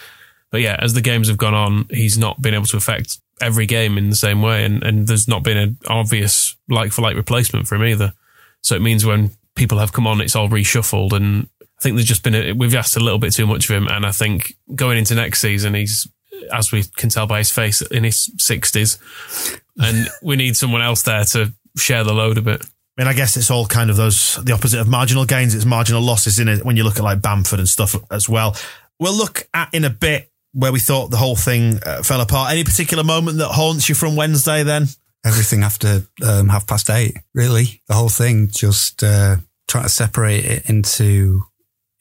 But 0.51 0.61
yeah, 0.61 0.75
as 0.79 0.93
the 0.93 1.01
games 1.01 1.29
have 1.29 1.37
gone 1.37 1.53
on, 1.53 1.85
he's 1.89 2.17
not 2.17 2.41
been 2.41 2.53
able 2.53 2.65
to 2.65 2.77
affect 2.77 3.19
every 3.41 3.65
game 3.65 3.97
in 3.97 4.09
the 4.09 4.15
same 4.15 4.41
way, 4.41 4.65
and, 4.65 4.83
and 4.83 5.07
there's 5.07 5.27
not 5.27 5.43
been 5.43 5.57
an 5.57 5.77
obvious 5.87 6.55
like 6.69 6.91
for 6.91 7.01
like 7.01 7.15
replacement 7.15 7.67
for 7.67 7.75
him 7.75 7.85
either. 7.85 8.13
So 8.61 8.75
it 8.75 8.81
means 8.81 9.05
when 9.05 9.31
people 9.55 9.79
have 9.79 9.93
come 9.93 10.07
on, 10.07 10.21
it's 10.21 10.35
all 10.35 10.49
reshuffled, 10.49 11.13
and 11.13 11.47
I 11.61 11.81
think 11.81 11.95
there's 11.95 12.07
just 12.07 12.23
been 12.23 12.35
a, 12.35 12.51
we've 12.53 12.75
asked 12.75 12.97
a 12.97 13.01
little 13.01 13.19
bit 13.19 13.33
too 13.33 13.47
much 13.47 13.69
of 13.69 13.75
him, 13.75 13.87
and 13.87 14.05
I 14.05 14.11
think 14.11 14.55
going 14.75 14.97
into 14.97 15.15
next 15.15 15.39
season, 15.41 15.73
he's 15.73 16.07
as 16.51 16.71
we 16.71 16.83
can 16.95 17.09
tell 17.09 17.27
by 17.27 17.37
his 17.37 17.51
face 17.51 17.81
in 17.81 18.03
his 18.03 18.29
sixties, 18.37 18.99
and 19.77 20.07
we 20.21 20.35
need 20.35 20.57
someone 20.57 20.81
else 20.81 21.03
there 21.03 21.23
to 21.25 21.53
share 21.77 22.03
the 22.03 22.13
load 22.13 22.37
a 22.37 22.41
bit. 22.41 22.61
I 22.97 23.03
mean, 23.03 23.07
I 23.07 23.13
guess 23.13 23.37
it's 23.37 23.49
all 23.49 23.65
kind 23.65 23.89
of 23.89 23.95
those 23.95 24.35
the 24.43 24.51
opposite 24.51 24.81
of 24.81 24.87
marginal 24.87 25.25
gains. 25.25 25.55
It's 25.55 25.65
marginal 25.65 26.01
losses 26.01 26.39
in 26.39 26.49
it 26.49 26.65
when 26.65 26.75
you 26.75 26.83
look 26.83 26.97
at 26.97 27.03
like 27.03 27.21
Bamford 27.21 27.59
and 27.59 27.69
stuff 27.69 27.95
as 28.11 28.27
well. 28.27 28.55
We'll 28.99 29.15
look 29.15 29.47
at 29.53 29.73
in 29.73 29.83
a 29.85 29.89
bit 29.89 30.30
where 30.53 30.71
we 30.71 30.79
thought 30.79 31.11
the 31.11 31.17
whole 31.17 31.35
thing 31.35 31.79
uh, 31.85 32.03
fell 32.03 32.21
apart. 32.21 32.51
Any 32.51 32.63
particular 32.63 33.03
moment 33.03 33.37
that 33.37 33.49
haunts 33.49 33.87
you 33.89 33.95
from 33.95 34.15
Wednesday? 34.15 34.63
Then 34.63 34.87
Everything 35.23 35.61
after 35.61 36.01
um, 36.25 36.49
half 36.49 36.65
past 36.65 36.89
eight, 36.89 37.15
really. 37.35 37.81
The 37.87 37.93
whole 37.93 38.09
thing, 38.09 38.47
just 38.47 39.03
uh, 39.03 39.37
trying 39.67 39.83
to 39.83 39.89
separate 39.89 40.45
it 40.45 40.67
into 40.67 41.43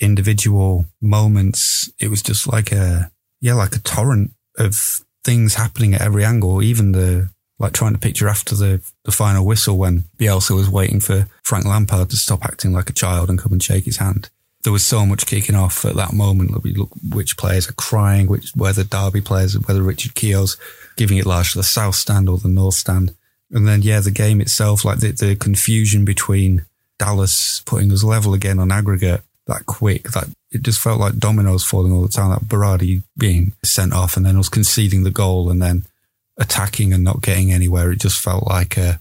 individual 0.01 0.87
moments. 1.03 1.91
It 2.01 2.09
was 2.09 2.23
just 2.23 2.51
like 2.51 2.73
a, 2.73 3.11
yeah, 3.43 3.55
like 3.55 3.77
a 3.77 3.81
torrent 3.81 4.31
of 4.57 5.03
things 5.23 5.55
happening 5.55 5.93
at 5.93 6.01
every 6.01 6.25
angle. 6.25 6.63
Even 6.63 6.93
the, 6.93 7.29
like 7.59 7.75
trying 7.75 7.93
to 7.93 7.99
picture 7.99 8.27
after 8.27 8.55
the, 8.55 8.81
the 9.05 9.13
final 9.13 9.45
whistle 9.45 9.77
when 9.77 10.05
Bielsa 10.17 10.57
was 10.57 10.71
waiting 10.71 11.01
for 11.01 11.27
Frank 11.43 11.67
Lampard 11.67 12.09
to 12.09 12.17
stop 12.17 12.43
acting 12.43 12.73
like 12.73 12.89
a 12.89 12.95
child 12.95 13.29
and 13.29 13.39
come 13.39 13.53
and 13.53 13.63
shake 13.63 13.85
his 13.85 13.99
hand. 13.99 14.31
There 14.62 14.73
was 14.73 14.85
so 14.85 15.07
much 15.07 15.27
kicking 15.27 15.55
off 15.57 15.85
at 15.85 15.96
that 15.96 16.12
moment. 16.12 16.51
Like 16.51 16.62
we 16.62 16.75
look 16.75 16.90
which 17.03 17.37
players 17.37 17.68
are 17.68 17.75
crying, 17.75 18.27
which 18.27 18.53
whether 18.55 18.85
Derby 18.85 19.20
players, 19.20 19.59
whether 19.59 19.83
Richard 19.83 20.14
Keogh's 20.14 20.57
giving 20.96 21.16
it 21.16 21.27
large 21.27 21.53
to 21.53 21.59
the 21.59 21.64
south 21.64 21.94
stand 21.94 22.29
or 22.29 22.38
the 22.38 22.49
north 22.49 22.75
stand. 22.75 23.14
And 23.51 23.66
then, 23.66 23.83
yeah, 23.83 24.01
the 24.01 24.11
game 24.11 24.40
itself, 24.40 24.85
like 24.85 24.99
the, 24.99 25.12
the 25.12 25.35
confusion 25.35 26.05
between 26.05 26.66
Dallas 26.99 27.62
putting 27.64 27.90
us 27.90 28.05
level 28.05 28.35
again 28.35 28.59
on 28.59 28.70
aggregate 28.70 29.23
that 29.46 29.66
quick, 29.66 30.11
that 30.11 30.29
it 30.53 30.62
just 30.62 30.81
felt 30.81 31.01
like 31.01 31.18
dominoes 31.18 31.64
falling 31.64 31.92
all 31.92 32.03
the 32.03 32.09
time. 32.09 32.31
That 32.31 32.42
Berardi 32.42 33.03
being 33.16 33.55
sent 33.64 33.92
off 33.92 34.16
and 34.16 34.25
then 34.25 34.37
us 34.37 34.49
conceding 34.49 35.03
the 35.03 35.11
goal 35.11 35.51
and 35.51 35.61
then 35.61 35.87
attacking 36.37 36.92
and 36.92 37.03
not 37.03 37.23
getting 37.23 37.53
anywhere. 37.53 37.92
It 37.92 38.01
just 38.01 38.20
felt 38.20 38.46
like 38.46 38.77
a, 38.77 39.01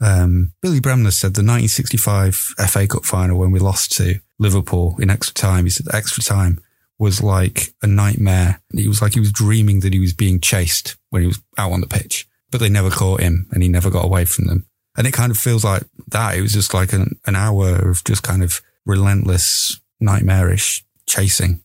um, 0.00 0.52
Billy 0.62 0.80
Bremner 0.80 1.10
said 1.10 1.34
the 1.34 1.40
1965 1.40 2.34
FA 2.68 2.86
Cup 2.86 3.04
final 3.04 3.38
when 3.38 3.50
we 3.50 3.58
lost 3.58 3.92
to 3.96 4.20
Liverpool 4.38 4.96
in 4.98 5.10
extra 5.10 5.34
time. 5.34 5.64
He 5.64 5.70
said 5.70 5.86
extra 5.92 6.22
time 6.22 6.60
was 6.98 7.22
like 7.22 7.74
a 7.82 7.86
nightmare. 7.86 8.60
He 8.72 8.88
was 8.88 9.02
like 9.02 9.14
he 9.14 9.20
was 9.20 9.32
dreaming 9.32 9.80
that 9.80 9.92
he 9.92 10.00
was 10.00 10.12
being 10.12 10.40
chased 10.40 10.96
when 11.10 11.22
he 11.22 11.28
was 11.28 11.40
out 11.58 11.72
on 11.72 11.80
the 11.80 11.86
pitch, 11.86 12.28
but 12.50 12.60
they 12.60 12.68
never 12.68 12.90
caught 12.90 13.20
him 13.20 13.48
and 13.52 13.62
he 13.62 13.68
never 13.68 13.90
got 13.90 14.04
away 14.04 14.24
from 14.24 14.46
them. 14.46 14.66
And 14.96 15.06
it 15.06 15.12
kind 15.12 15.30
of 15.30 15.38
feels 15.38 15.64
like 15.64 15.82
that. 16.08 16.36
It 16.36 16.42
was 16.42 16.52
just 16.52 16.72
like 16.72 16.92
an, 16.92 17.18
an 17.26 17.34
hour 17.34 17.90
of 17.90 18.04
just 18.04 18.22
kind 18.22 18.44
of 18.44 18.60
relentless, 18.86 19.80
nightmarish 20.00 20.84
chasing 21.06 21.62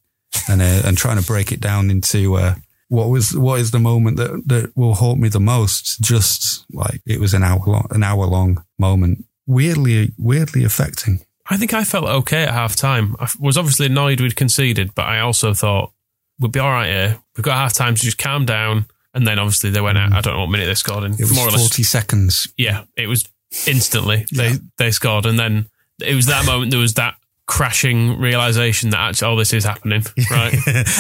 and, 0.50 0.62
uh, 0.62 0.82
and 0.86 0.98
trying 0.98 1.20
to 1.20 1.26
break 1.26 1.52
it 1.52 1.60
down 1.60 1.92
into, 1.92 2.36
uh, 2.36 2.56
what 2.88 3.10
was, 3.10 3.38
what 3.38 3.60
is 3.60 3.70
the 3.70 3.80
moment 3.80 4.18
that, 4.18 4.42
that 4.48 4.76
will 4.76 4.96
haunt 4.96 5.20
me 5.20 5.30
the 5.30 5.40
most? 5.40 6.02
Just 6.02 6.66
like 6.72 7.02
it 7.06 7.20
was 7.20 7.36
an 7.36 7.44
hour 7.44 7.62
long, 7.68 7.88
an 7.92 8.02
hour 8.02 8.26
long 8.26 8.64
moment. 8.80 9.26
Weirdly, 9.46 10.12
weirdly 10.18 10.64
affecting. 10.64 11.22
I 11.50 11.58
think 11.58 11.74
I 11.74 11.84
felt 11.84 12.06
okay 12.06 12.44
at 12.44 12.54
half 12.54 12.76
time. 12.76 13.16
I 13.20 13.28
was 13.40 13.58
obviously 13.58 13.88
annoyed 13.88 14.22
we'd 14.22 14.36
conceded, 14.36 14.94
but 14.94 15.06
I 15.06 15.20
also 15.20 15.54
thought 15.54 15.92
we'll 16.40 16.52
be 16.52 16.60
all 16.60 16.70
right 16.70 16.90
here. 16.90 17.20
We've 17.36 17.44
got 17.44 17.56
half 17.56 17.74
time 17.74 17.96
to 17.96 18.02
just 18.02 18.18
calm 18.18 18.46
down. 18.46 18.86
And 19.14 19.26
then 19.26 19.40
obviously 19.40 19.72
they 19.72 19.82
went 19.82 19.98
out. 19.98 20.14
I 20.14 20.22
don't 20.22 20.36
know 20.36 20.42
what 20.42 20.52
minute 20.52 20.68
they 20.68 20.76
scored 20.76 21.04
in. 21.04 21.14
It 21.14 21.22
was 21.22 21.34
more 21.34 21.48
or 21.48 21.52
40 21.52 21.82
less. 21.82 21.90
seconds. 21.90 22.48
Yeah, 22.58 22.84
it 22.96 23.08
was 23.08 23.28
instantly 23.66 24.28
they 24.32 24.54
they 24.78 24.92
scored, 24.92 25.26
and 25.26 25.40
then 25.40 25.68
it 26.00 26.14
was 26.14 26.28
that 26.28 26.46
moment 26.46 26.70
there 26.70 26.80
was 26.80 26.94
that 26.94 27.16
crashing 27.48 28.20
realization 28.20 28.92
that 28.92 29.00
actually, 29.00 29.28
oh, 29.28 29.36
this 29.36 29.52
is 29.52 29.64
happening, 29.64 30.04
right? 30.32 30.56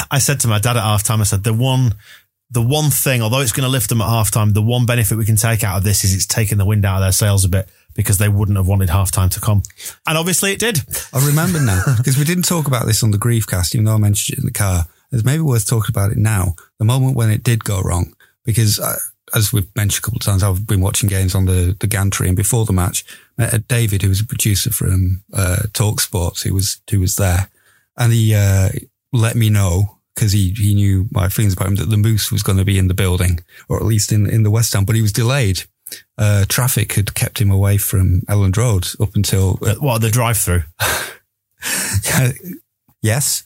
I 0.09 0.17
said 0.17 0.39
to 0.39 0.47
my 0.47 0.57
dad 0.57 0.77
at 0.77 0.83
halftime, 0.83 1.19
I 1.19 1.23
said, 1.23 1.43
the 1.43 1.53
one, 1.53 1.93
the 2.49 2.61
one 2.61 2.89
thing, 2.89 3.21
although 3.21 3.41
it's 3.41 3.51
going 3.51 3.65
to 3.65 3.69
lift 3.69 3.89
them 3.89 4.01
at 4.01 4.07
halftime, 4.07 4.55
the 4.55 4.61
one 4.61 4.87
benefit 4.87 5.15
we 5.15 5.25
can 5.25 5.35
take 5.35 5.63
out 5.63 5.77
of 5.77 5.83
this 5.83 6.03
is 6.03 6.15
it's 6.15 6.25
taking 6.25 6.57
the 6.57 6.65
wind 6.65 6.85
out 6.85 6.95
of 6.95 7.01
their 7.01 7.11
sails 7.11 7.45
a 7.45 7.49
bit 7.49 7.69
because 7.99 8.17
they 8.17 8.29
wouldn't 8.29 8.57
have 8.57 8.65
wanted 8.65 8.87
halftime 8.87 9.29
to 9.29 9.41
come. 9.41 9.61
And 10.07 10.17
obviously 10.17 10.53
it 10.53 10.59
did. 10.59 10.79
I 11.13 11.25
remember 11.27 11.59
now 11.59 11.83
because 11.97 12.17
we 12.17 12.23
didn't 12.23 12.45
talk 12.45 12.65
about 12.65 12.85
this 12.85 13.03
on 13.03 13.11
the 13.11 13.17
Griefcast, 13.17 13.75
even 13.75 13.83
though 13.83 13.95
I 13.95 13.97
mentioned 13.97 14.37
it 14.37 14.39
in 14.39 14.45
the 14.45 14.53
car. 14.53 14.85
It's 15.11 15.25
maybe 15.25 15.41
worth 15.41 15.67
talking 15.67 15.91
about 15.91 16.13
it 16.13 16.17
now. 16.17 16.55
The 16.77 16.85
moment 16.85 17.17
when 17.17 17.29
it 17.29 17.43
did 17.43 17.65
go 17.65 17.81
wrong, 17.81 18.13
because 18.45 18.79
uh, 18.79 18.95
as 19.35 19.51
we've 19.51 19.67
mentioned 19.75 20.01
a 20.01 20.05
couple 20.05 20.19
of 20.19 20.23
times, 20.23 20.43
I've 20.43 20.65
been 20.65 20.79
watching 20.79 21.09
games 21.09 21.35
on 21.35 21.43
the, 21.43 21.75
the 21.77 21.87
gantry 21.87 22.29
and 22.29 22.37
before 22.37 22.63
the 22.63 22.71
match, 22.71 23.03
met 23.37 23.53
uh, 23.53 23.59
David, 23.67 24.01
who 24.01 24.07
was 24.07 24.21
a 24.21 24.25
producer 24.25 24.71
from 24.71 25.21
uh, 25.33 25.63
Talk 25.73 25.99
Sports, 25.99 26.43
who 26.43 26.53
was, 26.53 26.79
who 26.89 27.01
was 27.01 27.17
there. 27.17 27.49
And 27.97 28.13
he 28.13 28.33
uh, 28.33 28.69
let 29.11 29.35
me 29.35 29.49
know 29.49 29.97
because 30.15 30.31
he, 30.31 30.53
he 30.57 30.73
knew 30.73 31.09
my 31.11 31.27
feelings 31.27 31.53
about 31.53 31.67
him 31.67 31.75
that 31.75 31.89
the 31.89 31.97
Moose 31.97 32.31
was 32.31 32.43
going 32.43 32.59
to 32.59 32.65
be 32.65 32.77
in 32.77 32.87
the 32.87 32.93
building 32.93 33.41
or 33.67 33.75
at 33.75 33.85
least 33.85 34.13
in, 34.13 34.29
in 34.29 34.43
the 34.43 34.51
West 34.51 34.73
End, 34.73 34.87
but 34.87 34.95
he 34.95 35.01
was 35.01 35.11
delayed. 35.11 35.63
Uh, 36.19 36.43
traffic 36.49 36.93
had 36.93 37.13
kept 37.13 37.39
him 37.39 37.49
away 37.49 37.77
from 37.77 38.21
Elland 38.27 38.57
Road 38.57 38.85
up 38.99 39.15
until 39.15 39.57
uh, 39.61 39.75
what 39.75 40.01
the 40.01 40.09
drive 40.09 40.37
through. 40.37 40.63
yes. 43.01 43.45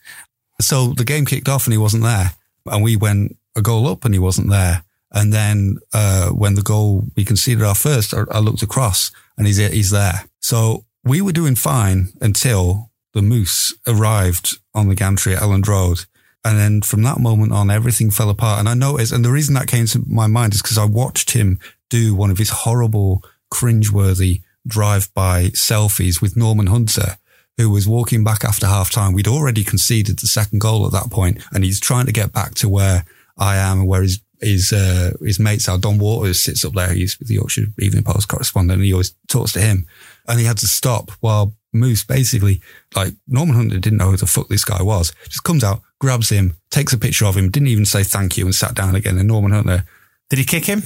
So 0.59 0.93
the 0.93 1.05
game 1.05 1.25
kicked 1.25 1.47
off 1.47 1.67
and 1.67 1.71
he 1.71 1.77
wasn't 1.77 2.01
there. 2.01 2.31
And 2.65 2.83
we 2.83 2.95
went 2.95 3.37
a 3.55 3.61
goal 3.61 3.87
up 3.87 4.05
and 4.05 4.15
he 4.15 4.19
wasn't 4.19 4.49
there. 4.49 4.83
And 5.11 5.31
then 5.31 5.77
uh, 5.93 6.29
when 6.29 6.55
the 6.55 6.63
goal 6.63 7.03
we 7.15 7.23
conceded 7.23 7.63
our 7.63 7.75
first, 7.75 8.11
I, 8.11 8.23
I, 8.31 8.39
looked 8.39 8.63
across 8.63 9.11
and 9.37 9.45
he's 9.45 9.57
he's 9.57 9.91
there. 9.91 10.25
So 10.39 10.85
we 11.03 11.21
were 11.21 11.31
doing 11.31 11.53
fine 11.53 12.07
until 12.21 12.89
the 13.13 13.21
Moose 13.21 13.75
arrived 13.85 14.57
on 14.73 14.87
the 14.87 14.95
gantry 14.95 15.35
at 15.35 15.43
Elland 15.43 15.67
Road. 15.67 16.05
And 16.43 16.57
then 16.57 16.81
from 16.81 17.03
that 17.03 17.19
moment 17.19 17.53
on, 17.53 17.69
everything 17.69 18.09
fell 18.09 18.29
apart. 18.29 18.59
And 18.59 18.67
I 18.67 18.73
noticed, 18.73 19.13
and 19.13 19.23
the 19.23 19.31
reason 19.31 19.53
that 19.53 19.67
came 19.67 19.85
to 19.87 20.03
my 20.07 20.27
mind 20.27 20.55
is 20.55 20.61
because 20.61 20.79
I 20.79 20.85
watched 20.85 21.31
him 21.31 21.59
do 21.93 22.15
one 22.15 22.31
of 22.31 22.39
his 22.39 22.49
horrible, 22.49 23.23
cringeworthy 23.53 24.41
drive-by 24.65 25.45
selfies 25.49 26.21
with 26.21 26.35
Norman 26.35 26.67
Hunter 26.67 27.17
who 27.57 27.69
was 27.69 27.87
walking 27.87 28.23
back 28.23 28.43
after 28.43 28.65
half 28.65 28.89
time. 28.89 29.13
We'd 29.13 29.27
already 29.27 29.63
conceded 29.63 30.17
the 30.17 30.25
second 30.25 30.59
goal 30.59 30.87
at 30.87 30.91
that 30.93 31.11
point, 31.11 31.43
and 31.51 31.63
he's 31.63 31.79
trying 31.79 32.07
to 32.07 32.11
get 32.11 32.31
back 32.31 32.55
to 32.55 32.67
where 32.67 33.05
I 33.37 33.57
am 33.57 33.81
and 33.81 33.87
where 33.87 34.01
his 34.01 34.19
his 34.41 34.73
uh, 34.73 35.11
his 35.21 35.39
mates 35.39 35.69
are. 35.69 35.77
Don 35.77 35.99
Warters 35.99 36.41
sits 36.41 36.65
up 36.65 36.73
there. 36.73 36.93
He's 36.93 37.15
the 37.17 37.35
Yorkshire 37.35 37.67
Evening 37.79 38.03
Post 38.03 38.27
correspondent, 38.27 38.79
and 38.79 38.85
he 38.85 38.93
always 38.93 39.15
talks 39.27 39.53
to 39.53 39.61
him. 39.61 39.85
And 40.27 40.39
he 40.39 40.45
had 40.45 40.57
to 40.57 40.67
stop 40.67 41.11
while 41.19 41.53
Moose 41.71 42.03
basically, 42.03 42.59
like 42.95 43.13
Norman 43.27 43.55
Hunter 43.55 43.77
didn't 43.77 43.99
know 43.99 44.11
who 44.11 44.17
the 44.17 44.25
fuck 44.25 44.47
this 44.47 44.65
guy 44.65 44.81
was. 44.81 45.13
Just 45.25 45.43
comes 45.43 45.63
out, 45.63 45.81
grabs 45.99 46.29
him, 46.29 46.55
takes 46.71 46.91
a 46.93 46.97
picture 46.97 47.25
of 47.25 47.37
him, 47.37 47.51
didn't 47.51 47.67
even 47.67 47.85
say 47.85 48.03
thank 48.03 48.35
you, 48.35 48.45
and 48.45 48.55
sat 48.55 48.73
down 48.73 48.95
again. 48.95 49.19
And 49.19 49.27
Norman 49.27 49.51
Hunter 49.51 49.85
did 50.33 50.39
he 50.39 50.45
kick 50.45 50.65
him? 50.65 50.81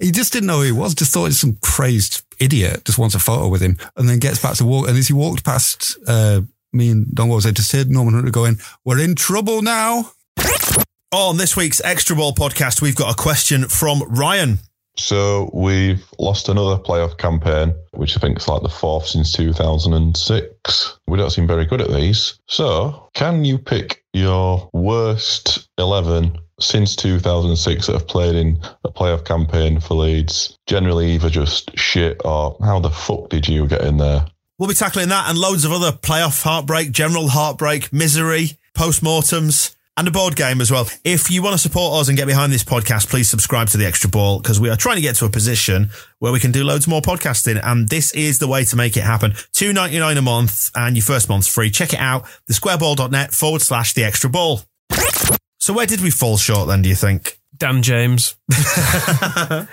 he 0.00 0.10
just 0.10 0.32
didn't 0.32 0.46
know 0.46 0.60
who 0.60 0.62
he 0.62 0.72
was. 0.72 0.94
Just 0.94 1.12
thought 1.12 1.26
he's 1.26 1.38
some 1.38 1.58
crazed 1.60 2.24
idiot. 2.40 2.86
Just 2.86 2.98
wants 2.98 3.14
a 3.14 3.18
photo 3.18 3.48
with 3.48 3.60
him, 3.60 3.76
and 3.96 4.08
then 4.08 4.18
gets 4.18 4.40
back 4.40 4.54
to 4.56 4.64
walk. 4.64 4.88
And 4.88 4.96
as 4.96 5.08
he 5.08 5.12
walked 5.12 5.44
past 5.44 5.98
uh, 6.06 6.40
me 6.72 6.88
and 6.88 7.14
Don 7.14 7.28
was 7.28 7.44
I 7.44 7.50
just 7.50 7.70
heard 7.70 7.90
Norman 7.90 8.14
Hunter 8.14 8.30
going, 8.30 8.58
"We're 8.82 8.98
in 8.98 9.14
trouble 9.14 9.60
now." 9.60 10.12
On 11.12 11.36
this 11.36 11.54
week's 11.54 11.82
Extra 11.84 12.16
Ball 12.16 12.32
podcast, 12.32 12.80
we've 12.80 12.96
got 12.96 13.12
a 13.12 13.22
question 13.22 13.64
from 13.68 14.04
Ryan. 14.04 14.58
So 14.96 15.50
we've 15.52 16.02
lost 16.18 16.48
another 16.48 16.82
playoff 16.82 17.18
campaign, 17.18 17.74
which 17.90 18.16
I 18.16 18.20
think 18.20 18.38
is 18.38 18.48
like 18.48 18.62
the 18.62 18.70
fourth 18.70 19.06
since 19.06 19.32
2006. 19.32 20.98
We 21.06 21.18
don't 21.18 21.28
seem 21.28 21.46
very 21.46 21.66
good 21.66 21.82
at 21.82 21.90
these. 21.90 22.38
So 22.48 23.10
can 23.12 23.44
you 23.44 23.58
pick 23.58 24.02
your 24.14 24.70
worst 24.72 25.68
11 25.76 26.38
since 26.62 26.96
2006 26.96 27.86
that 27.86 27.92
have 27.92 28.06
played 28.06 28.34
in 28.34 28.58
a 28.84 28.88
playoff 28.88 29.24
campaign 29.24 29.80
for 29.80 29.94
Leeds, 29.94 30.58
generally 30.66 31.12
either 31.12 31.30
just 31.30 31.76
shit 31.78 32.20
or 32.24 32.56
how 32.62 32.78
the 32.78 32.90
fuck 32.90 33.28
did 33.28 33.48
you 33.48 33.66
get 33.66 33.82
in 33.82 33.98
there? 33.98 34.26
We'll 34.58 34.68
be 34.68 34.74
tackling 34.74 35.08
that 35.08 35.28
and 35.28 35.38
loads 35.38 35.64
of 35.64 35.72
other 35.72 35.92
playoff 35.92 36.42
heartbreak, 36.42 36.92
general 36.92 37.28
heartbreak, 37.28 37.92
misery, 37.92 38.58
post-mortems, 38.74 39.76
and 39.96 40.08
a 40.08 40.10
board 40.10 40.36
game 40.36 40.60
as 40.60 40.70
well. 40.70 40.88
If 41.04 41.30
you 41.30 41.42
want 41.42 41.54
to 41.54 41.58
support 41.58 42.00
us 42.00 42.08
and 42.08 42.16
get 42.16 42.26
behind 42.26 42.52
this 42.52 42.64
podcast, 42.64 43.08
please 43.08 43.28
subscribe 43.28 43.68
to 43.68 43.76
the 43.76 43.86
Extra 43.86 44.08
Ball 44.08 44.38
because 44.38 44.58
we 44.58 44.70
are 44.70 44.76
trying 44.76 44.96
to 44.96 45.02
get 45.02 45.16
to 45.16 45.26
a 45.26 45.30
position 45.30 45.90
where 46.18 46.32
we 46.32 46.40
can 46.40 46.52
do 46.52 46.64
loads 46.64 46.88
more 46.88 47.02
podcasting. 47.02 47.60
And 47.62 47.88
this 47.88 48.12
is 48.14 48.38
the 48.38 48.48
way 48.48 48.64
to 48.64 48.76
make 48.76 48.96
it 48.96 49.02
happen. 49.02 49.34
Two 49.52 49.72
ninety 49.72 49.98
nine 49.98 50.16
a 50.16 50.22
month 50.22 50.70
and 50.74 50.96
your 50.96 51.04
first 51.04 51.28
month's 51.28 51.48
free. 51.48 51.70
Check 51.70 51.92
it 51.92 52.00
out. 52.00 52.24
Thesquareball.net 52.50 53.32
forward 53.32 53.60
slash 53.62 53.92
the 53.92 54.04
extra 54.04 54.30
ball. 54.30 54.62
So 55.62 55.72
where 55.72 55.86
did 55.86 56.00
we 56.00 56.10
fall 56.10 56.38
short 56.38 56.66
then, 56.66 56.82
do 56.82 56.88
you 56.88 56.96
think? 56.96 57.38
Dan 57.56 57.82
James. 57.84 58.34
I 58.50 59.68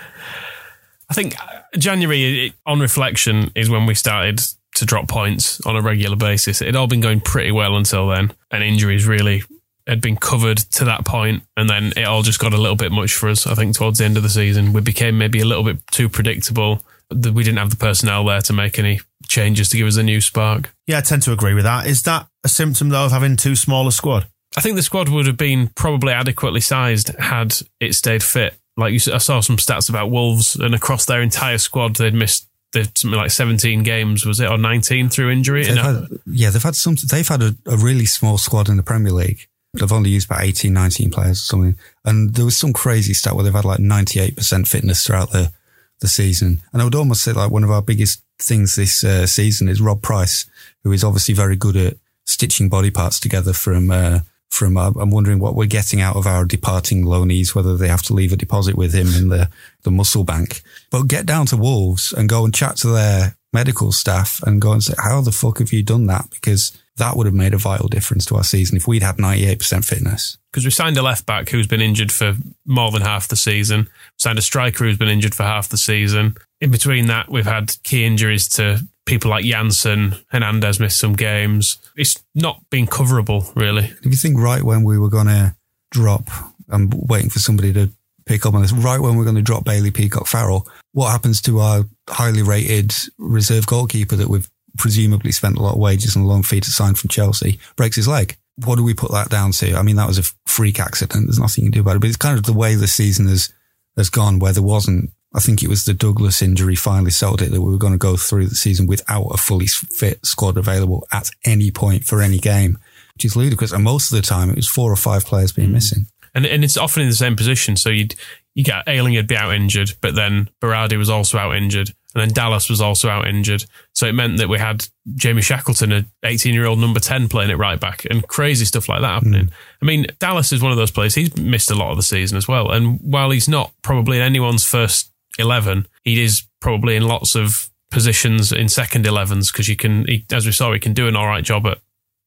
think 1.12 1.34
uh, 1.36 1.62
January, 1.76 2.54
on 2.64 2.78
reflection, 2.78 3.50
is 3.56 3.68
when 3.68 3.86
we 3.86 3.96
started 3.96 4.40
to 4.76 4.84
drop 4.84 5.08
points 5.08 5.60
on 5.66 5.74
a 5.74 5.82
regular 5.82 6.14
basis. 6.14 6.62
It 6.62 6.66
had 6.66 6.76
all 6.76 6.86
been 6.86 7.00
going 7.00 7.20
pretty 7.20 7.50
well 7.50 7.76
until 7.76 8.06
then, 8.06 8.32
and 8.52 8.62
injuries 8.62 9.04
really 9.04 9.42
had 9.84 10.00
been 10.00 10.14
covered 10.14 10.58
to 10.58 10.84
that 10.84 11.04
point, 11.04 11.42
and 11.56 11.68
then 11.68 11.92
it 11.96 12.04
all 12.04 12.22
just 12.22 12.38
got 12.38 12.54
a 12.54 12.58
little 12.58 12.76
bit 12.76 12.92
much 12.92 13.12
for 13.12 13.28
us. 13.28 13.44
I 13.48 13.56
think 13.56 13.74
towards 13.74 13.98
the 13.98 14.04
end 14.04 14.16
of 14.16 14.22
the 14.22 14.28
season, 14.28 14.72
we 14.72 14.82
became 14.82 15.18
maybe 15.18 15.40
a 15.40 15.44
little 15.44 15.64
bit 15.64 15.84
too 15.90 16.08
predictable. 16.08 16.84
We 17.10 17.42
didn't 17.42 17.58
have 17.58 17.70
the 17.70 17.76
personnel 17.76 18.24
there 18.26 18.42
to 18.42 18.52
make 18.52 18.78
any 18.78 19.00
changes 19.26 19.68
to 19.70 19.76
give 19.76 19.88
us 19.88 19.96
a 19.96 20.04
new 20.04 20.20
spark. 20.20 20.72
Yeah, 20.86 20.98
I 20.98 21.00
tend 21.00 21.22
to 21.24 21.32
agree 21.32 21.54
with 21.54 21.64
that. 21.64 21.88
Is 21.88 22.04
that 22.04 22.28
a 22.44 22.48
symptom 22.48 22.90
though 22.90 23.06
of 23.06 23.10
having 23.10 23.36
too 23.36 23.56
small 23.56 23.88
a 23.88 23.92
squad? 23.92 24.28
I 24.56 24.60
think 24.60 24.76
the 24.76 24.82
squad 24.82 25.08
would 25.08 25.26
have 25.26 25.36
been 25.36 25.68
probably 25.68 26.12
adequately 26.12 26.60
sized 26.60 27.08
had 27.18 27.54
it 27.78 27.94
stayed 27.94 28.22
fit. 28.22 28.54
Like 28.76 28.92
you, 28.92 29.12
I 29.12 29.18
saw 29.18 29.40
some 29.40 29.56
stats 29.56 29.88
about 29.88 30.10
Wolves, 30.10 30.56
and 30.56 30.74
across 30.74 31.04
their 31.04 31.22
entire 31.22 31.58
squad, 31.58 31.96
they'd 31.96 32.14
missed 32.14 32.48
something 32.72 33.18
like 33.18 33.30
17 33.30 33.82
games, 33.82 34.24
was 34.24 34.40
it, 34.40 34.50
or 34.50 34.56
19 34.56 35.08
through 35.08 35.30
injury? 35.30 35.64
They've 35.64 35.76
had, 35.76 36.06
yeah, 36.26 36.50
they've 36.50 36.62
had 36.62 36.76
some. 36.76 36.96
They've 37.10 37.26
had 37.26 37.42
a, 37.42 37.54
a, 37.66 37.76
really 37.76 38.06
small 38.06 38.38
squad 38.38 38.68
in 38.68 38.76
the 38.76 38.82
Premier 38.82 39.12
League. 39.12 39.46
They've 39.74 39.92
only 39.92 40.10
used 40.10 40.28
about 40.28 40.42
18, 40.42 40.72
19 40.72 41.10
players 41.10 41.38
or 41.38 41.46
something. 41.46 41.78
And 42.04 42.34
there 42.34 42.44
was 42.44 42.56
some 42.56 42.72
crazy 42.72 43.14
stat 43.14 43.34
where 43.34 43.44
they've 43.44 43.52
had 43.52 43.64
like 43.64 43.78
98% 43.78 44.66
fitness 44.66 45.06
throughout 45.06 45.30
the, 45.30 45.52
the 46.00 46.08
season. 46.08 46.60
And 46.72 46.82
I 46.82 46.84
would 46.84 46.94
almost 46.94 47.22
say 47.22 47.32
like 47.32 47.52
one 47.52 47.62
of 47.62 47.70
our 47.70 47.82
biggest 47.82 48.22
things 48.40 48.74
this 48.74 49.04
uh, 49.04 49.26
season 49.26 49.68
is 49.68 49.80
Rob 49.80 50.02
Price, 50.02 50.46
who 50.82 50.90
is 50.90 51.04
obviously 51.04 51.34
very 51.34 51.54
good 51.54 51.76
at 51.76 51.96
stitching 52.26 52.68
body 52.68 52.90
parts 52.90 53.20
together 53.20 53.52
from 53.52 53.90
uh, 53.92 54.20
from. 54.50 54.76
Uh, 54.76 54.92
I'm 55.00 55.10
wondering 55.10 55.38
what 55.38 55.54
we're 55.54 55.66
getting 55.66 56.00
out 56.00 56.16
of 56.16 56.26
our 56.26 56.44
departing 56.44 57.04
loanees, 57.04 57.54
whether 57.54 57.76
they 57.76 57.88
have 57.88 58.02
to 58.02 58.14
leave 58.14 58.32
a 58.32 58.36
deposit 58.36 58.76
with 58.76 58.92
him 58.92 59.08
in 59.14 59.28
the, 59.28 59.48
the 59.82 59.90
muscle 59.90 60.24
bank. 60.24 60.62
But 60.90 61.08
get 61.08 61.26
down 61.26 61.46
to 61.46 61.56
Wolves 61.56 62.12
and 62.12 62.28
go 62.28 62.44
and 62.44 62.54
chat 62.54 62.76
to 62.78 62.88
their 62.88 63.36
medical 63.52 63.92
staff 63.92 64.40
and 64.44 64.60
go 64.60 64.72
and 64.72 64.82
say, 64.82 64.94
how 64.98 65.20
the 65.20 65.32
fuck 65.32 65.58
have 65.58 65.72
you 65.72 65.82
done 65.82 66.06
that? 66.06 66.30
Because 66.30 66.72
that 66.96 67.16
would 67.16 67.26
have 67.26 67.34
made 67.34 67.54
a 67.54 67.58
vital 67.58 67.88
difference 67.88 68.26
to 68.26 68.36
our 68.36 68.44
season 68.44 68.76
if 68.76 68.86
we'd 68.86 69.02
had 69.02 69.16
98% 69.16 69.84
fitness. 69.84 70.38
Because 70.52 70.64
we 70.64 70.70
signed 70.70 70.96
a 70.98 71.02
left 71.02 71.26
back 71.26 71.48
who's 71.48 71.66
been 71.66 71.80
injured 71.80 72.12
for 72.12 72.34
more 72.66 72.90
than 72.90 73.02
half 73.02 73.28
the 73.28 73.36
season, 73.36 73.88
signed 74.18 74.38
a 74.38 74.42
striker 74.42 74.84
who's 74.84 74.98
been 74.98 75.08
injured 75.08 75.34
for 75.34 75.44
half 75.44 75.68
the 75.68 75.76
season. 75.76 76.36
In 76.60 76.70
between 76.70 77.06
that, 77.06 77.30
we've 77.30 77.46
had 77.46 77.74
key 77.82 78.04
injuries 78.04 78.48
to 78.50 78.86
people 79.10 79.28
like 79.28 79.44
Jansson, 79.44 80.22
Hernandez 80.28 80.78
missed 80.78 81.00
some 81.00 81.14
games. 81.14 81.78
It's 81.96 82.22
not 82.32 82.62
been 82.70 82.86
coverable, 82.86 83.52
really. 83.56 83.86
If 83.86 84.06
you 84.06 84.12
think 84.12 84.38
right 84.38 84.62
when 84.62 84.84
we 84.84 84.98
were 84.98 85.10
going 85.10 85.26
to 85.26 85.56
drop, 85.90 86.30
I'm 86.68 86.90
waiting 86.90 87.28
for 87.28 87.40
somebody 87.40 87.72
to 87.72 87.90
pick 88.24 88.46
up 88.46 88.54
on 88.54 88.62
this, 88.62 88.72
right 88.72 89.00
when 89.00 89.16
we're 89.16 89.24
going 89.24 89.34
to 89.34 89.42
drop 89.42 89.64
Bailey 89.64 89.90
Peacock 89.90 90.28
Farrell, 90.28 90.64
what 90.92 91.10
happens 91.10 91.42
to 91.42 91.58
our 91.58 91.84
highly 92.08 92.42
rated 92.42 92.92
reserve 93.18 93.66
goalkeeper 93.66 94.14
that 94.14 94.28
we've 94.28 94.48
presumably 94.78 95.32
spent 95.32 95.56
a 95.56 95.62
lot 95.62 95.74
of 95.74 95.80
wages 95.80 96.14
and 96.14 96.24
a 96.24 96.28
long 96.28 96.44
fee 96.44 96.60
to 96.60 96.70
sign 96.70 96.94
from 96.94 97.08
Chelsea, 97.08 97.58
breaks 97.74 97.96
his 97.96 98.06
leg? 98.06 98.36
What 98.64 98.76
do 98.76 98.84
we 98.84 98.94
put 98.94 99.10
that 99.10 99.28
down 99.28 99.50
to? 99.52 99.74
I 99.74 99.82
mean, 99.82 99.96
that 99.96 100.06
was 100.06 100.18
a 100.18 100.32
freak 100.46 100.78
accident. 100.78 101.26
There's 101.26 101.40
nothing 101.40 101.64
you 101.64 101.70
can 101.70 101.78
do 101.78 101.80
about 101.80 101.96
it, 101.96 102.00
but 102.00 102.08
it's 102.08 102.16
kind 102.16 102.38
of 102.38 102.44
the 102.44 102.52
way 102.52 102.76
the 102.76 102.86
season 102.86 103.26
has, 103.26 103.52
has 103.96 104.08
gone 104.08 104.38
where 104.38 104.52
there 104.52 104.62
wasn't 104.62 105.10
I 105.32 105.40
think 105.40 105.62
it 105.62 105.68
was 105.68 105.84
the 105.84 105.94
Douglas 105.94 106.42
injury 106.42 106.74
finally 106.74 107.12
settled 107.12 107.42
it 107.42 107.50
that 107.52 107.60
we 107.60 107.70
were 107.70 107.78
going 107.78 107.92
to 107.92 107.98
go 107.98 108.16
through 108.16 108.46
the 108.46 108.56
season 108.56 108.86
without 108.86 109.26
a 109.26 109.36
fully 109.36 109.66
fit 109.66 110.24
squad 110.26 110.58
available 110.58 111.06
at 111.12 111.30
any 111.44 111.70
point 111.70 112.04
for 112.04 112.20
any 112.20 112.38
game, 112.38 112.78
which 113.14 113.24
is 113.24 113.36
ludicrous. 113.36 113.72
And 113.72 113.84
most 113.84 114.10
of 114.10 114.16
the 114.16 114.26
time, 114.26 114.50
it 114.50 114.56
was 114.56 114.68
four 114.68 114.90
or 114.92 114.96
five 114.96 115.24
players 115.24 115.52
being 115.52 115.68
mm. 115.68 115.74
missing. 115.74 116.06
And 116.34 116.46
and 116.46 116.62
it's 116.62 116.76
often 116.76 117.02
in 117.02 117.08
the 117.08 117.14
same 117.14 117.36
position. 117.36 117.76
So 117.76 117.90
you'd 117.90 118.14
you 118.54 118.64
get 118.64 118.88
Ayling 118.88 119.14
would 119.14 119.28
be 119.28 119.36
out 119.36 119.54
injured, 119.54 119.92
but 120.00 120.14
then 120.14 120.50
Berardi 120.60 120.98
was 120.98 121.10
also 121.10 121.38
out 121.38 121.54
injured, 121.54 121.90
and 122.14 122.20
then 122.20 122.32
Dallas 122.32 122.68
was 122.68 122.80
also 122.80 123.08
out 123.08 123.28
injured. 123.28 123.64
So 123.94 124.06
it 124.06 124.14
meant 124.14 124.38
that 124.38 124.48
we 124.48 124.58
had 124.58 124.86
Jamie 125.14 125.42
Shackleton, 125.42 125.92
an 125.92 126.10
18 126.24 126.52
year 126.52 126.66
old 126.66 126.80
number 126.80 127.00
10, 127.00 127.28
playing 127.28 127.50
it 127.50 127.58
right 127.58 127.78
back, 127.78 128.04
and 128.10 128.26
crazy 128.26 128.64
stuff 128.64 128.88
like 128.88 129.02
that 129.02 129.14
happening. 129.14 129.46
Mm. 129.46 129.52
I 129.82 129.84
mean, 129.84 130.06
Dallas 130.18 130.52
is 130.52 130.62
one 130.62 130.72
of 130.72 130.78
those 130.78 130.90
players. 130.90 131.14
He's 131.14 131.36
missed 131.36 131.70
a 131.70 131.76
lot 131.76 131.90
of 131.90 131.96
the 131.96 132.02
season 132.02 132.36
as 132.36 132.48
well, 132.48 132.70
and 132.70 132.98
while 133.00 133.30
he's 133.30 133.48
not 133.48 133.72
probably 133.82 134.16
in 134.16 134.22
anyone's 134.22 134.64
first 134.64 135.09
11, 135.38 135.86
he 136.04 136.22
is 136.22 136.42
probably 136.60 136.96
in 136.96 137.06
lots 137.06 137.34
of 137.34 137.70
positions 137.90 138.52
in 138.52 138.68
second 138.68 139.04
11s 139.04 139.52
because 139.52 139.68
you 139.68 139.76
can, 139.76 140.06
he, 140.06 140.24
as 140.32 140.46
we 140.46 140.52
saw, 140.52 140.72
he 140.72 140.78
can 140.78 140.94
do 140.94 141.08
an 141.08 141.16
all 141.16 141.26
right 141.26 141.44
job 141.44 141.66
at 141.66 141.78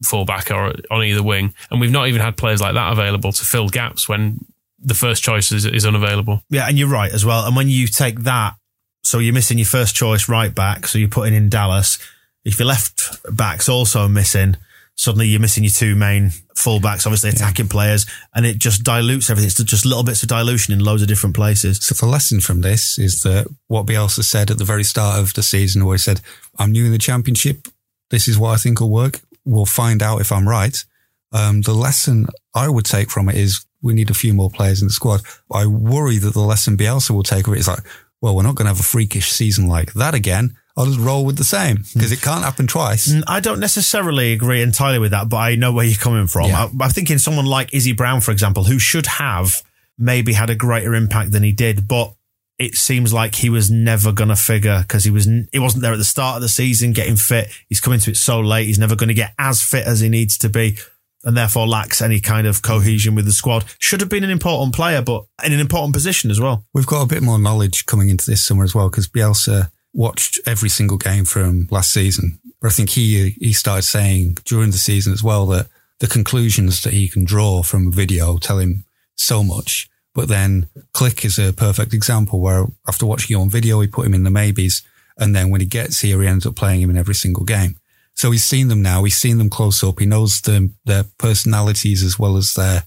fullback 0.03 0.51
or 0.51 0.73
on 0.91 1.03
either 1.03 1.23
wing. 1.23 1.53
And 1.71 1.79
we've 1.79 1.91
not 1.91 2.07
even 2.07 2.21
had 2.21 2.37
players 2.37 2.61
like 2.61 2.73
that 2.73 2.91
available 2.91 3.31
to 3.31 3.45
fill 3.45 3.69
gaps 3.69 4.09
when 4.09 4.45
the 4.79 4.93
first 4.93 5.23
choice 5.23 5.51
is, 5.51 5.65
is 5.65 5.85
unavailable. 5.85 6.43
Yeah, 6.49 6.67
and 6.67 6.77
you're 6.77 6.89
right 6.89 7.11
as 7.11 7.25
well. 7.25 7.45
And 7.45 7.55
when 7.55 7.69
you 7.69 7.87
take 7.87 8.21
that, 8.21 8.55
so 9.03 9.19
you're 9.19 9.33
missing 9.33 9.57
your 9.57 9.65
first 9.65 9.95
choice 9.95 10.29
right 10.29 10.53
back, 10.53 10.87
so 10.87 10.97
you're 10.97 11.09
putting 11.09 11.33
in 11.33 11.49
Dallas. 11.49 11.99
If 12.45 12.59
your 12.59 12.67
left 12.67 13.19
back's 13.31 13.69
also 13.69 14.07
missing, 14.07 14.57
suddenly 14.95 15.27
you're 15.27 15.39
missing 15.39 15.63
your 15.63 15.71
two 15.71 15.95
main 15.95 16.29
fullbacks, 16.55 17.05
obviously 17.05 17.29
attacking 17.29 17.67
players, 17.67 18.05
and 18.35 18.45
it 18.45 18.59
just 18.59 18.83
dilutes 18.83 19.29
everything. 19.29 19.47
It's 19.47 19.63
just 19.63 19.85
little 19.85 20.03
bits 20.03 20.23
of 20.23 20.29
dilution 20.29 20.73
in 20.73 20.79
loads 20.79 21.01
of 21.01 21.07
different 21.07 21.35
places. 21.35 21.83
So 21.83 21.95
the 21.95 22.11
lesson 22.11 22.41
from 22.41 22.61
this 22.61 22.97
is 22.97 23.21
that 23.21 23.47
what 23.67 23.85
Bielsa 23.85 24.23
said 24.23 24.51
at 24.51 24.57
the 24.57 24.63
very 24.63 24.83
start 24.83 25.19
of 25.19 25.33
the 25.33 25.43
season, 25.43 25.85
where 25.85 25.95
he 25.95 25.99
said, 25.99 26.21
"I'm 26.59 26.71
new 26.71 26.85
in 26.85 26.91
the 26.91 26.97
championship. 26.97 27.67
This 28.09 28.27
is 28.27 28.37
what 28.37 28.51
I 28.51 28.57
think 28.57 28.79
will 28.79 28.89
work. 28.89 29.21
We'll 29.45 29.65
find 29.65 30.01
out 30.01 30.21
if 30.21 30.31
I'm 30.31 30.47
right." 30.47 30.83
Um, 31.31 31.61
the 31.61 31.73
lesson 31.73 32.27
I 32.53 32.69
would 32.69 32.85
take 32.85 33.09
from 33.09 33.27
it 33.27 33.35
is 33.35 33.65
we 33.81 33.93
need 33.93 34.09
a 34.09 34.15
few 34.15 34.33
more 34.33 34.49
players 34.49 34.81
in 34.81 34.87
the 34.87 34.93
squad. 34.93 35.21
I 35.51 35.65
worry 35.65 36.17
that 36.17 36.33
the 36.33 36.39
lesson 36.39 36.77
Bielsa 36.77 37.11
will 37.11 37.23
take 37.23 37.47
of 37.47 37.53
it 37.53 37.59
is 37.59 37.67
like, 37.67 37.83
well, 38.21 38.35
we're 38.35 38.43
not 38.43 38.55
going 38.55 38.65
to 38.65 38.69
have 38.69 38.79
a 38.79 38.83
freakish 38.83 39.31
season 39.31 39.67
like 39.67 39.93
that 39.93 40.13
again. 40.13 40.55
I'll 40.75 40.87
just 40.87 40.99
roll 40.99 41.23
with 41.23 41.37
the 41.37 41.43
same 41.43 41.83
because 41.93 42.11
it 42.11 42.21
can't 42.21 42.43
happen 42.43 42.65
twice. 42.65 43.13
I 43.27 43.39
don't 43.39 43.59
necessarily 43.59 44.33
agree 44.33 44.61
entirely 44.61 44.97
with 44.97 45.11
that, 45.11 45.29
but 45.29 45.37
I 45.37 45.55
know 45.55 45.71
where 45.71 45.85
you're 45.85 45.99
coming 45.99 46.25
from. 46.25 46.49
Yeah. 46.49 46.65
I, 46.65 46.83
I'm 46.83 46.89
thinking 46.89 47.19
someone 47.19 47.45
like 47.45 47.73
Izzy 47.73 47.93
Brown, 47.93 48.21
for 48.21 48.31
example, 48.31 48.63
who 48.63 48.79
should 48.79 49.05
have 49.05 49.61
maybe 49.99 50.33
had 50.33 50.49
a 50.49 50.55
greater 50.55 50.95
impact 50.95 51.31
than 51.31 51.43
he 51.43 51.51
did, 51.51 51.87
but 51.87 52.15
it 52.57 52.75
seems 52.75 53.13
like 53.13 53.35
he 53.35 53.49
was 53.49 53.69
never 53.69 54.11
going 54.11 54.29
to 54.29 54.35
figure 54.35 54.79
because 54.81 55.03
he 55.03 55.11
was 55.11 55.27
he 55.51 55.59
wasn't 55.59 55.83
there 55.83 55.93
at 55.93 55.97
the 55.97 56.03
start 56.03 56.37
of 56.37 56.41
the 56.41 56.49
season 56.49 56.91
getting 56.91 57.17
fit. 57.17 57.49
He's 57.69 57.79
coming 57.79 57.99
to 57.99 58.11
it 58.11 58.17
so 58.17 58.39
late. 58.39 58.65
He's 58.65 58.79
never 58.79 58.95
going 58.95 59.09
to 59.09 59.13
get 59.13 59.33
as 59.37 59.61
fit 59.61 59.85
as 59.85 59.99
he 59.99 60.09
needs 60.09 60.37
to 60.39 60.49
be. 60.49 60.77
And 61.25 61.37
therefore 61.37 61.67
lacks 61.67 62.01
any 62.01 62.19
kind 62.19 62.45
of 62.45 62.61
cohesion 62.61 63.15
with 63.15 63.25
the 63.25 63.31
squad. 63.31 63.63
Should 63.79 64.01
have 64.01 64.09
been 64.09 64.25
an 64.25 64.29
important 64.29 64.75
player, 64.75 65.01
but 65.01 65.23
in 65.41 65.53
an 65.53 65.61
important 65.61 65.93
position 65.93 66.29
as 66.29 66.39
well. 66.39 66.65
We've 66.73 66.85
got 66.85 67.01
a 67.01 67.07
bit 67.07 67.23
more 67.23 67.39
knowledge 67.39 67.85
coming 67.85 68.09
into 68.09 68.29
this 68.29 68.45
summer 68.45 68.65
as 68.65 68.75
well 68.75 68.89
because 68.89 69.07
Bielsa 69.07 69.71
watched 69.93 70.39
every 70.45 70.69
single 70.69 70.97
game 70.97 71.25
from 71.25 71.67
last 71.71 71.91
season. 71.91 72.39
But 72.61 72.71
I 72.71 72.73
think 72.73 72.89
he 72.91 73.31
he 73.39 73.53
started 73.53 73.83
saying 73.83 74.37
during 74.45 74.71
the 74.71 74.77
season 74.77 75.13
as 75.13 75.23
well 75.23 75.45
that 75.47 75.67
the 75.99 76.07
conclusions 76.07 76.81
that 76.81 76.93
he 76.93 77.07
can 77.07 77.23
draw 77.23 77.63
from 77.63 77.87
a 77.87 77.91
video 77.91 78.37
tell 78.37 78.59
him 78.59 78.85
so 79.15 79.43
much. 79.43 79.89
But 80.13 80.27
then 80.27 80.67
Klich 80.93 81.25
is 81.25 81.39
a 81.39 81.53
perfect 81.53 81.93
example 81.93 82.39
where 82.39 82.65
after 82.87 83.05
watching 83.05 83.35
him 83.35 83.41
on 83.41 83.49
video, 83.49 83.79
he 83.79 83.87
put 83.87 84.05
him 84.05 84.13
in 84.13 84.23
the 84.23 84.29
maybes. 84.29 84.83
And 85.17 85.35
then 85.35 85.49
when 85.49 85.61
he 85.61 85.67
gets 85.67 86.01
here, 86.01 86.21
he 86.21 86.27
ends 86.27 86.45
up 86.45 86.55
playing 86.55 86.81
him 86.81 86.89
in 86.89 86.97
every 86.97 87.15
single 87.15 87.45
game. 87.45 87.77
So 88.15 88.31
he's 88.31 88.43
seen 88.43 88.67
them 88.67 88.81
now. 88.81 89.03
He's 89.03 89.17
seen 89.17 89.37
them 89.37 89.49
close 89.49 89.83
up. 89.83 89.99
He 89.99 90.05
knows 90.05 90.41
them, 90.41 90.75
their 90.85 91.03
personalities 91.17 92.03
as 92.03 92.19
well 92.19 92.37
as 92.37 92.53
their, 92.53 92.83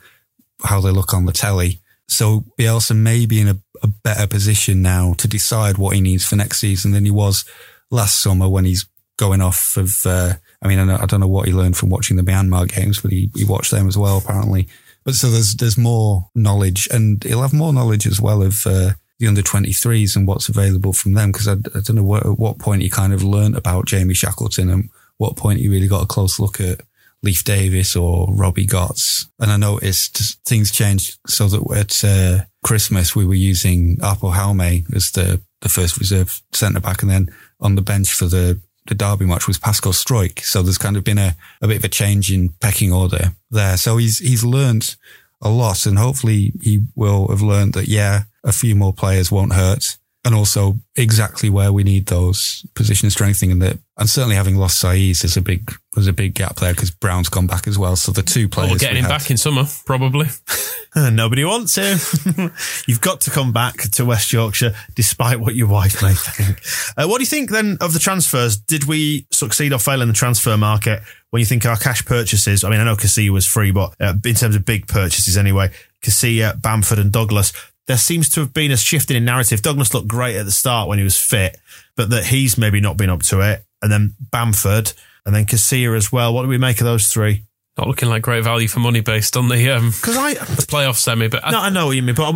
how 0.64 0.80
they 0.80 0.90
look 0.90 1.12
on 1.14 1.24
the 1.24 1.32
telly. 1.32 1.80
So 2.08 2.44
Bielsa 2.58 2.96
may 2.96 3.26
be 3.26 3.40
in 3.40 3.48
a, 3.48 3.56
a 3.86 3.92
better 4.02 4.26
position 4.26 4.82
now 4.82 5.14
to 5.14 5.28
decide 5.28 5.78
what 5.78 5.94
he 5.94 6.00
needs 6.00 6.26
for 6.26 6.36
next 6.36 6.58
season 6.58 6.92
than 6.92 7.04
he 7.04 7.10
was 7.10 7.44
last 7.90 8.20
summer 8.20 8.48
when 8.48 8.64
he's 8.64 8.86
going 9.16 9.40
off 9.40 9.76
of, 9.76 10.04
uh, 10.04 10.34
I 10.62 10.68
mean, 10.68 10.78
I, 10.78 10.84
know, 10.84 10.98
I 11.00 11.06
don't 11.06 11.20
know 11.20 11.28
what 11.28 11.46
he 11.46 11.54
learned 11.54 11.76
from 11.76 11.88
watching 11.88 12.16
the 12.16 12.22
Myanmar 12.22 12.68
games, 12.68 13.00
but 13.00 13.12
he, 13.12 13.30
he 13.34 13.44
watched 13.44 13.70
them 13.70 13.88
as 13.88 13.96
well, 13.96 14.18
apparently. 14.18 14.68
But 15.04 15.14
so 15.14 15.30
there's, 15.30 15.54
there's 15.54 15.78
more 15.78 16.28
knowledge 16.34 16.88
and 16.90 17.22
he'll 17.24 17.42
have 17.42 17.52
more 17.52 17.72
knowledge 17.72 18.06
as 18.06 18.20
well 18.20 18.42
of, 18.42 18.66
uh, 18.66 18.92
the 19.18 19.26
under 19.26 19.40
23s 19.40 20.14
and 20.14 20.26
what's 20.28 20.50
available 20.50 20.92
from 20.92 21.14
them. 21.14 21.32
Cause 21.32 21.48
I, 21.48 21.52
I 21.52 21.80
don't 21.80 21.94
know 21.94 22.04
what, 22.04 22.26
at 22.26 22.38
what 22.38 22.58
point 22.58 22.82
he 22.82 22.90
kind 22.90 23.14
of 23.14 23.22
learned 23.22 23.56
about 23.56 23.86
Jamie 23.86 24.12
Shackleton 24.12 24.68
and 24.68 24.90
what 25.16 25.36
point 25.36 25.60
he 25.60 25.68
really 25.68 25.88
got 25.88 26.02
a 26.02 26.06
close 26.06 26.38
look 26.38 26.60
at 26.60 26.82
Leif 27.22 27.44
Davis 27.44 27.96
or 27.96 28.28
Robbie 28.32 28.66
Gotts. 28.66 29.28
And 29.38 29.50
I 29.50 29.56
noticed 29.56 30.38
things 30.44 30.70
changed 30.70 31.18
so 31.26 31.48
that 31.48 31.76
at 31.76 32.04
uh, 32.04 32.44
Christmas 32.62 33.16
we 33.16 33.26
were 33.26 33.34
using 33.34 33.96
Aapo 33.98 34.32
Halme 34.32 34.84
as 34.94 35.10
the, 35.12 35.40
the 35.60 35.68
first 35.68 35.98
reserve 35.98 36.40
centre 36.52 36.80
back. 36.80 37.02
And 37.02 37.10
then 37.10 37.28
on 37.60 37.74
the 37.74 37.82
bench 37.82 38.12
for 38.12 38.26
the, 38.26 38.60
the 38.86 38.94
Derby 38.94 39.24
match 39.24 39.48
was 39.48 39.58
Pascal 39.58 39.92
Struijk. 39.92 40.40
So 40.40 40.62
there's 40.62 40.78
kind 40.78 40.96
of 40.96 41.04
been 41.04 41.18
a, 41.18 41.36
a 41.60 41.68
bit 41.68 41.78
of 41.78 41.84
a 41.84 41.88
change 41.88 42.30
in 42.30 42.50
pecking 42.60 42.92
order 42.92 43.32
there. 43.50 43.76
So 43.76 43.96
he's, 43.96 44.18
he's 44.18 44.44
learned 44.44 44.96
a 45.42 45.50
lot 45.50 45.86
and 45.86 45.98
hopefully 45.98 46.52
he 46.62 46.84
will 46.94 47.28
have 47.28 47.42
learned 47.42 47.74
that, 47.74 47.88
yeah, 47.88 48.22
a 48.44 48.52
few 48.52 48.74
more 48.74 48.92
players 48.92 49.32
won't 49.32 49.54
hurt. 49.54 49.98
And 50.26 50.34
also 50.34 50.74
exactly 50.96 51.48
where 51.48 51.72
we 51.72 51.84
need 51.84 52.06
those 52.06 52.66
position 52.74 53.10
strengthening 53.10 53.52
and 53.52 53.62
that, 53.62 53.78
and 53.96 54.10
certainly 54.10 54.34
having 54.34 54.56
lost 54.56 54.82
Saiz 54.82 55.24
is 55.24 55.36
a 55.36 55.40
big, 55.40 55.72
there's 55.94 56.08
a 56.08 56.12
big 56.12 56.34
gap 56.34 56.56
there 56.56 56.74
because 56.74 56.90
Brown's 56.90 57.28
gone 57.28 57.46
back 57.46 57.68
as 57.68 57.78
well. 57.78 57.94
So 57.94 58.10
the 58.10 58.22
two 58.22 58.48
players. 58.48 58.72
we're 58.72 58.78
getting 58.78 58.94
we 58.96 58.98
him 58.98 59.04
had- 59.04 59.18
back 59.20 59.30
in 59.30 59.36
summer, 59.36 59.62
probably. 59.84 60.26
Nobody 60.96 61.44
wants 61.44 61.76
him. 61.76 61.98
You've 62.88 63.00
got 63.02 63.20
to 63.22 63.30
come 63.30 63.52
back 63.52 63.76
to 63.92 64.04
West 64.04 64.32
Yorkshire, 64.32 64.74
despite 64.96 65.38
what 65.38 65.54
your 65.54 65.68
wife 65.68 66.02
may 66.02 66.14
think. 66.14 66.58
Uh, 66.96 67.06
what 67.08 67.18
do 67.18 67.22
you 67.22 67.28
think 67.28 67.50
then 67.50 67.76
of 67.80 67.92
the 67.92 67.98
transfers? 68.00 68.56
Did 68.56 68.84
we 68.84 69.26
succeed 69.30 69.72
or 69.72 69.78
fail 69.78 70.02
in 70.02 70.08
the 70.08 70.14
transfer 70.14 70.56
market 70.56 71.02
when 71.30 71.38
you 71.40 71.46
think 71.46 71.66
our 71.66 71.76
cash 71.76 72.04
purchases? 72.04 72.64
I 72.64 72.70
mean, 72.70 72.80
I 72.80 72.84
know 72.84 72.96
Casilla 72.96 73.30
was 73.30 73.46
free, 73.46 73.70
but 73.70 73.94
uh, 74.00 74.14
in 74.24 74.34
terms 74.34 74.56
of 74.56 74.64
big 74.64 74.88
purchases 74.88 75.36
anyway, 75.36 75.70
Casilla, 76.02 76.60
Bamford, 76.60 76.98
and 76.98 77.12
Douglas, 77.12 77.52
there 77.86 77.96
seems 77.96 78.28
to 78.30 78.40
have 78.40 78.52
been 78.52 78.70
a 78.70 78.76
shifting 78.76 79.16
in 79.16 79.24
narrative. 79.24 79.62
Douglas 79.62 79.94
looked 79.94 80.08
great 80.08 80.36
at 80.36 80.44
the 80.44 80.52
start 80.52 80.88
when 80.88 80.98
he 80.98 81.04
was 81.04 81.18
fit, 81.18 81.58
but 81.96 82.10
that 82.10 82.26
he's 82.26 82.58
maybe 82.58 82.80
not 82.80 82.96
been 82.96 83.10
up 83.10 83.22
to 83.22 83.40
it. 83.40 83.64
And 83.82 83.92
then 83.92 84.14
Bamford, 84.30 84.92
and 85.24 85.34
then 85.34 85.44
Casilla 85.44 85.96
as 85.96 86.10
well. 86.10 86.32
What 86.34 86.42
do 86.42 86.48
we 86.48 86.58
make 86.58 86.80
of 86.80 86.86
those 86.86 87.08
three? 87.08 87.44
Not 87.76 87.88
looking 87.88 88.08
like 88.08 88.22
great 88.22 88.42
value 88.42 88.68
for 88.68 88.80
money 88.80 89.00
based 89.00 89.36
on 89.36 89.48
the 89.48 89.70
um, 89.70 89.90
Because 89.90 90.16
I, 90.16 90.32
the 90.32 90.62
playoff 90.62 90.96
semi, 90.96 91.28
but 91.28 91.44
I, 91.44 91.50
No, 91.50 91.60
I 91.60 91.68
know 91.68 91.86
what 91.86 91.96
you 91.96 92.02
mean, 92.02 92.14
but 92.14 92.32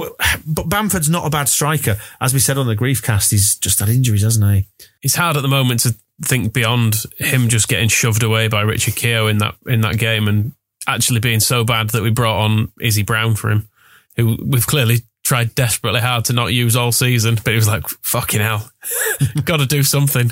but 0.46 0.68
Bamford's 0.68 1.08
not 1.08 1.26
a 1.26 1.30
bad 1.30 1.48
striker. 1.48 1.96
As 2.20 2.34
we 2.34 2.40
said 2.40 2.58
on 2.58 2.66
the 2.66 2.74
grief 2.74 3.02
cast, 3.02 3.30
he's 3.30 3.56
just 3.56 3.80
had 3.80 3.88
injuries, 3.88 4.22
hasn't 4.22 4.54
he? 4.54 4.66
it's 5.02 5.14
hard 5.14 5.36
at 5.36 5.42
the 5.42 5.48
moment 5.48 5.80
to 5.80 5.94
think 6.22 6.52
beyond 6.52 7.04
him 7.16 7.48
just 7.48 7.68
getting 7.68 7.88
shoved 7.88 8.22
away 8.22 8.48
by 8.48 8.60
Richard 8.60 8.96
Keogh 8.96 9.28
in 9.28 9.38
that 9.38 9.54
in 9.66 9.80
that 9.80 9.96
game 9.96 10.28
and 10.28 10.52
actually 10.86 11.20
being 11.20 11.40
so 11.40 11.64
bad 11.64 11.88
that 11.90 12.02
we 12.02 12.10
brought 12.10 12.44
on 12.44 12.70
Izzy 12.78 13.02
Brown 13.02 13.34
for 13.34 13.50
him, 13.50 13.68
who 14.16 14.36
we've 14.44 14.66
clearly 14.66 14.98
tried 15.24 15.54
desperately 15.54 16.00
hard 16.00 16.24
to 16.26 16.32
not 16.32 16.52
use 16.52 16.76
all 16.76 16.92
season, 16.92 17.36
but 17.36 17.48
he 17.50 17.56
was 17.56 17.68
like, 17.68 17.86
"Fucking 18.02 18.40
hell, 18.40 18.70
got 19.44 19.58
to 19.58 19.66
do 19.66 19.82
something." 19.82 20.30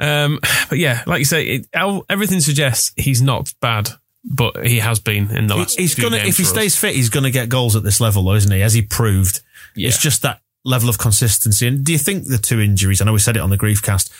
Um, 0.00 0.40
but 0.68 0.78
yeah, 0.78 1.02
like 1.06 1.20
you 1.20 1.24
say, 1.24 1.46
it, 1.46 1.66
el- 1.72 2.04
everything 2.08 2.40
suggests 2.40 2.92
he's 2.96 3.22
not 3.22 3.52
bad, 3.60 3.90
but 4.24 4.66
he 4.66 4.78
has 4.80 4.98
been 5.00 5.30
in 5.30 5.46
the 5.46 5.56
last. 5.56 5.78
He's 5.78 5.94
few 5.94 6.02
gonna 6.04 6.16
games 6.18 6.30
if 6.30 6.36
he 6.38 6.42
for 6.44 6.48
us. 6.48 6.52
stays 6.54 6.76
fit, 6.76 6.94
he's 6.96 7.10
gonna 7.10 7.30
get 7.30 7.48
goals 7.48 7.76
at 7.76 7.82
this 7.82 8.00
level, 8.00 8.24
though, 8.24 8.34
isn't 8.34 8.52
he? 8.52 8.62
As 8.62 8.74
he 8.74 8.82
proved, 8.82 9.40
Yeah. 9.76 9.88
it's 9.88 9.98
just 9.98 10.22
that 10.22 10.40
level 10.64 10.88
of 10.88 10.98
consistency. 10.98 11.66
And 11.66 11.84
do 11.84 11.92
you 11.92 11.98
think 11.98 12.26
the 12.26 12.38
two 12.38 12.60
injuries? 12.60 13.00
I 13.00 13.04
know 13.04 13.12
we 13.12 13.18
said 13.18 13.36
it 13.36 13.40
on 13.42 13.50
the 13.50 13.56
grief 13.56 13.82
cast, 13.82 14.12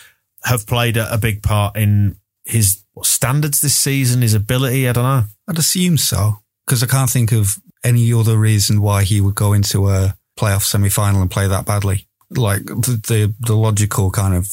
have 0.45 0.67
played 0.67 0.97
a, 0.97 1.13
a 1.13 1.17
big 1.17 1.41
part 1.43 1.75
in 1.77 2.17
his 2.45 2.83
what, 2.93 3.05
standards 3.05 3.61
this 3.61 3.75
season, 3.75 4.21
his 4.21 4.33
ability. 4.33 4.87
I 4.87 4.93
don't 4.93 5.03
know. 5.05 5.23
I'd 5.49 5.57
assume 5.59 5.97
so 5.97 6.39
because 6.65 6.83
I 6.83 6.87
can't 6.87 7.09
think 7.09 7.31
of 7.31 7.55
any 7.83 8.13
other 8.13 8.37
reason 8.37 8.81
why 8.81 9.03
he 9.03 9.21
would 9.21 9.35
go 9.35 9.53
into 9.53 9.89
a 9.89 10.15
playoff 10.37 10.63
semi 10.63 10.89
final 10.89 11.21
and 11.21 11.31
play 11.31 11.47
that 11.47 11.65
badly. 11.65 12.07
Like 12.29 12.65
the, 12.65 12.99
the 13.07 13.33
the 13.39 13.55
logical 13.55 14.09
kind 14.11 14.33
of 14.33 14.47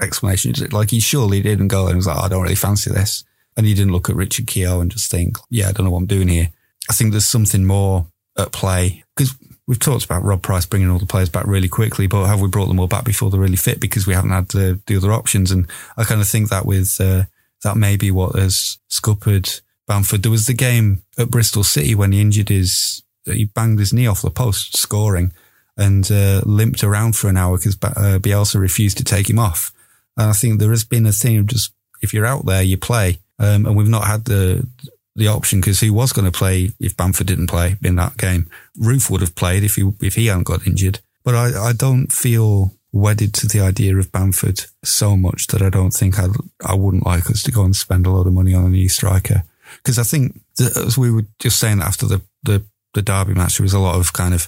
explanation 0.00 0.52
is 0.52 0.62
it 0.62 0.72
like 0.72 0.90
he 0.90 1.00
surely 1.00 1.42
didn't 1.42 1.68
go 1.68 1.88
and 1.88 1.96
was 1.96 2.06
like, 2.06 2.18
I 2.18 2.28
don't 2.28 2.42
really 2.42 2.54
fancy 2.54 2.90
this, 2.90 3.24
and 3.56 3.66
he 3.66 3.74
didn't 3.74 3.92
look 3.92 4.08
at 4.08 4.16
Richard 4.16 4.46
Keogh 4.46 4.80
and 4.80 4.90
just 4.90 5.10
think, 5.10 5.36
yeah, 5.50 5.68
I 5.68 5.72
don't 5.72 5.84
know 5.84 5.92
what 5.92 5.98
I'm 5.98 6.06
doing 6.06 6.28
here. 6.28 6.50
I 6.88 6.94
think 6.94 7.10
there's 7.10 7.26
something 7.26 7.64
more 7.64 8.06
at 8.38 8.52
play 8.52 9.04
because 9.14 9.34
we've 9.66 9.78
talked 9.78 10.04
about 10.04 10.24
Rob 10.24 10.42
Price 10.42 10.64
bringing 10.64 10.90
all 10.90 10.98
the 10.98 11.06
players 11.06 11.28
back 11.28 11.46
really 11.46 11.68
quickly, 11.68 12.06
but 12.06 12.26
have 12.26 12.40
we 12.40 12.48
brought 12.48 12.68
them 12.68 12.80
all 12.80 12.86
back 12.86 13.04
before 13.04 13.30
they're 13.30 13.38
really 13.38 13.56
fit 13.56 13.80
because 13.80 14.06
we 14.06 14.14
haven't 14.14 14.30
had 14.30 14.48
the, 14.48 14.80
the 14.86 14.96
other 14.96 15.12
options? 15.12 15.50
And 15.50 15.66
I 15.96 16.04
kind 16.04 16.20
of 16.20 16.28
think 16.28 16.48
that 16.48 16.64
with 16.64 16.96
uh, 16.98 17.24
that 17.62 17.76
may 17.76 17.96
be 17.96 18.10
what 18.10 18.36
has 18.36 18.78
scuppered 18.88 19.60
Bamford. 19.88 20.22
There 20.22 20.30
was 20.30 20.46
the 20.46 20.54
game 20.54 21.02
at 21.18 21.30
Bristol 21.30 21.64
City 21.64 21.96
when 21.96 22.12
he 22.12 22.20
injured 22.20 22.50
his, 22.50 23.02
he 23.24 23.46
banged 23.46 23.80
his 23.80 23.92
knee 23.92 24.06
off 24.06 24.22
the 24.22 24.30
post 24.30 24.76
scoring 24.76 25.32
and 25.76 26.10
uh, 26.12 26.42
limped 26.44 26.84
around 26.84 27.16
for 27.16 27.28
an 27.28 27.36
hour 27.36 27.56
because 27.56 27.76
uh, 27.82 28.18
Bielsa 28.20 28.60
refused 28.60 28.98
to 28.98 29.04
take 29.04 29.28
him 29.28 29.38
off. 29.38 29.72
And 30.16 30.30
I 30.30 30.32
think 30.32 30.58
there 30.60 30.70
has 30.70 30.84
been 30.84 31.06
a 31.06 31.12
thing 31.12 31.38
of 31.38 31.46
just 31.46 31.72
if 32.02 32.12
you're 32.12 32.26
out 32.26 32.46
there, 32.46 32.62
you 32.62 32.76
play. 32.76 33.18
Um, 33.38 33.66
and 33.66 33.76
we've 33.76 33.88
not 33.88 34.04
had 34.04 34.24
the 34.26 34.66
the 35.14 35.28
option 35.28 35.60
because 35.60 35.80
he 35.80 35.90
was 35.90 36.12
going 36.12 36.30
to 36.30 36.38
play 36.38 36.70
if 36.78 36.96
Bamford 36.96 37.26
didn't 37.26 37.48
play 37.48 37.76
in 37.82 37.96
that 37.96 38.16
game. 38.16 38.48
Roofe 38.78 39.10
would 39.10 39.20
have 39.20 39.34
played 39.34 39.64
if 39.64 39.76
he 39.76 39.90
if 40.00 40.14
he 40.14 40.26
hadn't 40.26 40.44
got 40.44 40.66
injured. 40.66 41.00
But 41.24 41.34
I, 41.34 41.68
I 41.68 41.72
don't 41.72 42.12
feel 42.12 42.74
wedded 42.92 43.34
to 43.34 43.46
the 43.46 43.60
idea 43.60 43.96
of 43.96 44.10
Bamford 44.12 44.64
so 44.82 45.16
much 45.16 45.48
that 45.48 45.62
I 45.62 45.70
don't 45.70 45.92
think 45.92 46.18
I 46.18 46.26
I 46.64 46.74
wouldn't 46.74 47.06
like 47.06 47.30
us 47.30 47.42
to 47.44 47.52
go 47.52 47.64
and 47.64 47.76
spend 47.76 48.06
a 48.06 48.10
lot 48.10 48.26
of 48.26 48.32
money 48.32 48.54
on 48.54 48.66
a 48.66 48.70
new 48.70 48.88
striker 48.88 49.44
because 49.88 49.98
I 49.98 50.02
think 50.02 50.38
as 50.60 50.98
we 50.98 51.10
were 51.10 51.24
just 51.38 51.58
saying 51.58 51.80
after 51.80 52.04
the 52.04 52.20
the 52.42 52.62
the 52.92 53.00
derby 53.00 53.32
match, 53.32 53.56
there 53.56 53.64
was 53.64 53.72
a 53.72 53.78
lot 53.78 53.96
of 53.96 54.12
kind 54.12 54.34
of 54.34 54.46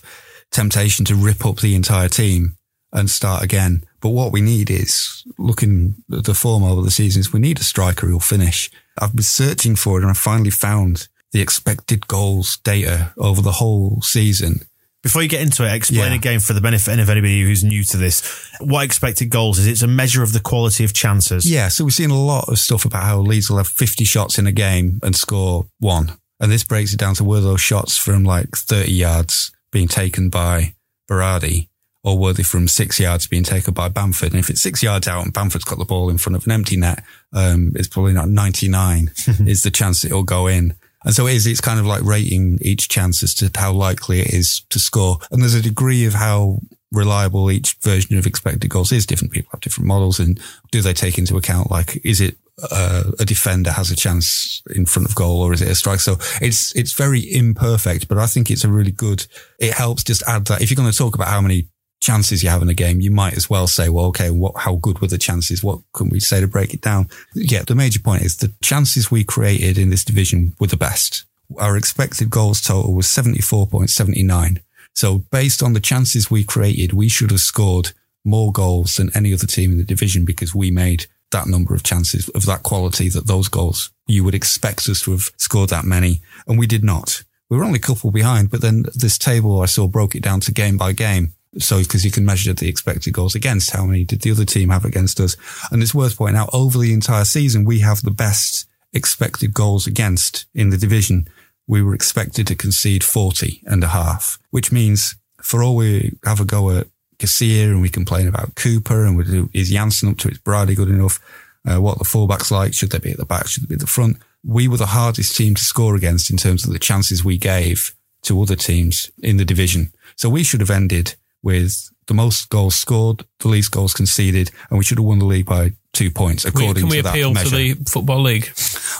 temptation 0.50 1.07
to 1.07 1.14
rip 1.14 1.46
up 1.46 1.61
the 1.61 1.74
entire 1.74 2.09
team. 2.09 2.57
and 2.92 3.09
start 3.09 3.42
again. 3.44 3.85
But 4.00 4.09
what 4.09 4.33
we 4.33 4.40
need 4.40 4.68
is 4.68 5.24
looking 5.38 5.94
at 6.12 6.24
the 6.24 6.35
form 6.35 6.64
over 6.64 6.83
the 6.83 6.90
seasons. 6.90 7.33
We 7.33 7.38
need 7.38 7.61
a 7.61 7.64
striker 7.64 8.09
who'll 8.09 8.18
finish. 8.18 8.68
I've 8.98 9.14
been 9.14 9.22
searching 9.22 9.76
for 9.76 9.96
it 9.96 10.03
and 10.03 10.11
I 10.11 10.14
finally 10.14 10.50
found 10.50 11.07
the 11.31 11.40
expected 11.40 12.09
goals 12.09 12.57
data 12.64 13.12
over 13.16 13.40
the 13.42 13.53
whole 13.62 14.03
season. 14.03 14.62
Before 15.03 15.23
you 15.23 15.29
get 15.29 15.41
into 15.41 15.65
it, 15.67 15.73
explain 15.75 16.11
Yeah. 16.13 16.19
again 16.19 16.41
for 16.41 16.53
the 16.53 16.61
benefit 16.61 16.99
of 16.99 17.09
anybody 17.09 17.43
who's 17.43 17.65
new 17.65 17.83
to 17.85 17.97
this. 17.97 18.23
What 18.61 18.85
expected 18.85 19.31
goals 19.31 19.59
is? 19.59 19.67
It's 19.67 19.83
a 19.83 19.87
measure 19.87 20.23
of 20.23 20.33
the 20.35 20.41
quality 20.41 20.85
of 20.85 20.93
chances. 20.93 21.51
Yeah, 21.51 21.69
so 21.69 21.85
we've 21.85 21.95
seen 21.95 22.11
a 22.11 22.19
lot 22.23 22.49
of 22.49 22.59
stuff 22.59 22.85
about 22.85 23.05
how 23.05 23.19
Leeds 23.21 23.49
will 23.49 23.57
have 23.57 23.69
50 23.69 24.05
shots 24.05 24.39
in 24.39 24.47
a 24.47 24.53
game 24.53 25.01
and 25.03 25.17
score 25.17 25.67
one. 25.79 26.13
And 26.39 26.53
this 26.53 26.65
breaks 26.65 26.93
it 26.93 26.99
down 27.01 27.15
to 27.15 27.25
were 27.25 27.41
those 27.41 27.61
shots 27.63 27.97
from 27.97 28.25
like 28.25 28.55
30 28.57 28.93
yards 28.93 29.53
being 29.73 29.89
taken 29.89 30.29
by 30.29 30.75
Berardi 31.11 31.69
or 32.03 32.19
were 32.19 32.33
they 32.33 32.43
from 32.43 32.67
six 32.69 32.99
yards 32.99 33.27
being 33.27 33.43
taken 33.43 33.75
by 33.75 33.89
Bamford? 33.89 34.33
And 34.33 34.41
if 34.41 34.49
it's 34.51 34.63
six 34.63 34.83
yards 34.83 35.07
out 35.09 35.25
and 35.25 35.33
Bamford's 35.35 35.65
got 35.65 35.79
the 35.79 35.85
ball 35.85 36.09
in 36.11 36.17
front 36.19 36.37
of 36.37 36.47
an 36.47 36.53
empty 36.53 36.77
net, 36.77 37.05
um, 37.33 37.73
it's 37.75 37.89
probably 37.89 38.13
not 38.15 38.29
99 38.29 39.11
is 39.47 39.63
the 39.63 39.71
chance 39.71 40.05
it'll 40.05 40.23
go 40.23 40.47
in. 40.47 40.75
And 41.05 41.15
so 41.15 41.27
it 41.27 41.35
is, 41.35 41.47
it's 41.47 41.61
kind 41.61 41.81
of 41.81 41.87
like 41.87 42.03
rating 42.03 42.59
each 42.61 42.89
chance 42.89 43.23
as 43.23 43.35
to 43.37 43.51
how 43.55 43.73
likely 43.73 44.21
it 44.21 44.35
is 44.35 44.63
to 44.71 44.79
score. 44.79 45.19
And 45.31 45.41
there's 45.41 45.55
a 45.55 45.63
degree 45.63 46.05
of 46.05 46.15
how 46.15 46.61
reliable 46.93 47.51
each 47.51 47.75
version 47.81 48.19
of 48.19 48.27
expected 48.27 48.69
goals 48.69 48.93
is. 48.93 49.07
Different 49.07 49.33
people 49.33 49.51
have 49.53 49.61
different 49.61 49.89
models. 49.89 50.19
And 50.19 50.41
do 50.71 50.83
they 50.83 50.93
take 50.93 51.19
into 51.19 51.37
account, 51.37 51.71
like, 51.71 52.01
is 52.05 52.21
it 52.21 52.37
uh, 52.71 53.05
a 53.19 53.25
defender 53.25 53.71
has 53.71 53.91
a 53.91 53.97
chance 53.97 54.63
in 54.75 54.85
front 54.85 55.09
of 55.09 55.15
goal 55.15 55.41
or 55.41 55.55
is 55.55 55.63
it 55.63 55.71
a 55.71 55.75
strike? 55.75 56.01
So 56.01 56.17
it's, 56.43 56.75
it's 56.77 56.93
very 56.93 57.21
imperfect, 57.21 58.09
but 58.09 58.19
I 58.19 58.27
think 58.27 58.51
it's 58.51 58.65
a 58.65 58.69
really 58.69 58.93
good, 58.93 59.27
it 59.59 59.73
helps 59.73 60.05
just 60.05 60.23
add 60.27 60.47
that. 60.47 60.61
If 60.61 60.71
you're 60.71 60.77
going 60.77 60.91
to 60.91 60.99
talk 60.99 61.15
about 61.15 61.29
how 61.29 61.41
many 61.41 61.69
chances 62.01 62.43
you 62.43 62.49
have 62.49 62.63
in 62.63 62.69
a 62.69 62.75
game, 62.75 63.01
you 63.01 63.11
might 63.11 63.37
as 63.37 63.49
well 63.49 63.67
say, 63.67 63.89
well, 63.89 64.07
okay, 64.07 64.31
what, 64.31 64.57
how 64.57 64.77
good 64.77 65.01
were 65.01 65.07
the 65.07 65.19
chances? 65.19 65.63
What 65.63 65.81
can 65.93 66.09
we 66.09 66.21
say 66.21 66.41
to 66.41 66.49
break 66.49 66.75
it 66.75 66.81
down? 66.81 67.09
Yeah, 67.35 67.63
the 67.63 67.75
major 67.75 68.01
point 68.01 68.23
is 68.23 68.37
the 68.37 68.53
chances 68.63 69.11
we 69.11 69.25
created 69.25 69.79
in 69.79 69.91
this 69.91 70.05
division 70.05 70.55
were 70.59 70.67
the 70.67 70.77
best. 70.77 71.25
Our 71.59 71.77
expected 71.77 72.31
goals 72.31 72.61
total 72.61 72.95
was 72.95 73.07
74.79. 73.07 74.63
So 74.95 75.19
based 75.31 75.63
on 75.63 75.73
the 75.73 75.81
chances 75.81 76.31
we 76.31 76.43
created, 76.45 76.93
we 76.93 77.09
should 77.09 77.31
have 77.31 77.41
scored 77.41 77.93
more 78.25 78.53
goals 78.53 78.97
than 78.97 79.11
any 79.15 79.33
other 79.33 79.47
team 79.47 79.73
in 79.73 79.79
the 79.79 79.85
division 79.85 80.25
because 80.25 80.55
we 80.55 80.71
made 80.71 81.07
that 81.31 81.47
number 81.47 81.75
of 81.75 81.83
chances 81.83 82.29
of 82.31 82.45
that 82.47 82.63
quality 82.63 83.09
that 83.09 83.27
those 83.27 83.49
goals 83.49 83.93
you 84.07 84.25
would 84.25 84.35
expect 84.35 84.89
us 84.89 85.03
to 85.03 85.13
have 85.13 85.31
scored 85.37 85.71
that 85.71 85.85
many. 85.85 86.21
And 86.47 86.59
we 86.59 86.67
did 86.67 86.83
not. 86.83 87.23
We 87.49 87.57
were 87.57 87.65
only 87.65 87.79
a 87.79 87.83
couple 87.83 88.11
behind, 88.11 88.51
but 88.51 88.61
then 88.61 88.85
this 88.95 89.19
table 89.19 89.61
I 89.61 89.67
saw 89.67 89.87
broke 89.87 90.15
it 90.15 90.23
down 90.23 90.41
to 90.41 90.53
game 90.53 90.77
by 90.77 90.93
game. 90.93 91.35
So, 91.59 91.79
because 91.79 92.05
you 92.05 92.13
can 92.13 92.25
measure 92.25 92.53
the 92.53 92.69
expected 92.69 93.13
goals 93.13 93.35
against, 93.35 93.73
how 93.73 93.85
many 93.85 94.05
did 94.05 94.21
the 94.21 94.31
other 94.31 94.45
team 94.45 94.69
have 94.69 94.85
against 94.85 95.19
us? 95.19 95.37
And 95.73 95.83
it's 95.83 95.95
worth 95.95 96.17
pointing 96.17 96.37
out 96.37 96.51
over 96.53 96.79
the 96.79 96.93
entire 96.93 97.25
season, 97.25 97.65
we 97.65 97.81
have 97.81 98.03
the 98.03 98.13
best 98.13 98.67
expected 98.93 99.53
goals 99.53 99.87
against 99.87 100.47
in 100.55 100.71
the 100.71 100.77
division. 100.77 101.29
We 101.67 101.83
were 101.83 101.95
expected 101.95 102.47
to 102.49 102.55
concede 102.55 103.03
40 103.03 103.63
and 103.67 103.83
a 103.83 103.89
half, 103.89 104.39
which 104.51 104.71
means 104.71 105.17
for 105.43 105.63
all 105.63 105.77
we 105.77 106.17
have 106.25 106.41
a 106.41 106.45
go 106.45 106.71
at 106.71 106.87
Garcia 107.19 107.69
and 107.69 107.83
we 107.83 107.89
complain 107.89 108.29
about 108.29 108.55
Cooper 108.55 109.05
and 109.05 109.17
we 109.17 109.25
do, 109.25 109.51
is 109.53 109.71
Jansson 109.71 110.11
up 110.11 110.19
to 110.19 110.29
its 110.29 110.39
Brady 110.39 110.75
good 110.75 110.89
enough? 110.89 111.21
Uh, 111.69 111.81
what 111.81 111.99
the 111.99 112.05
fullbacks 112.05 112.51
like? 112.51 112.73
Should 112.75 112.91
they 112.91 112.99
be 112.99 113.11
at 113.11 113.19
the 113.19 113.27
back? 113.27 113.47
Should 113.47 113.65
they 113.65 113.69
be 113.69 113.75
at 113.75 113.81
the 113.81 113.87
front? 113.87 114.17
We 114.43 114.69
were 114.69 114.79
the 114.79 114.87
hardest 114.87 115.37
team 115.37 115.55
to 115.55 115.63
score 115.63 115.95
against 115.95 116.31
in 116.31 116.39
terms 116.39 116.65
of 116.65 116.73
the 116.73 116.79
chances 116.79 117.25
we 117.25 117.37
gave 117.37 117.95
to 118.23 118.41
other 118.41 118.57
teams 118.57 119.11
in 119.23 119.37
the 119.37 119.45
division. 119.45 119.93
So 120.17 120.31
we 120.31 120.43
should 120.43 120.61
have 120.61 120.71
ended 120.71 121.15
with 121.42 121.90
the 122.07 122.14
most 122.14 122.48
goals 122.50 122.74
scored, 122.74 123.24
the 123.38 123.48
least 123.48 123.70
goals 123.70 123.94
conceded, 123.94 124.50
and 124.68 124.79
we 124.79 124.85
should 124.85 124.98
have 124.98 125.05
won 125.05 125.18
the 125.20 125.24
league 125.24 125.46
by 125.46 125.70
two 125.92 126.11
points 126.11 126.44
Can 126.44 126.53
we- 126.55 126.62
according 126.64 126.83
can 126.83 126.90
we 126.90 126.96
to 126.98 127.03
that 127.05 127.11
appeal 127.11 127.33
measure. 127.35 127.50
to 127.50 127.57
the 127.57 127.90
Football 127.90 128.22
League? 128.22 128.50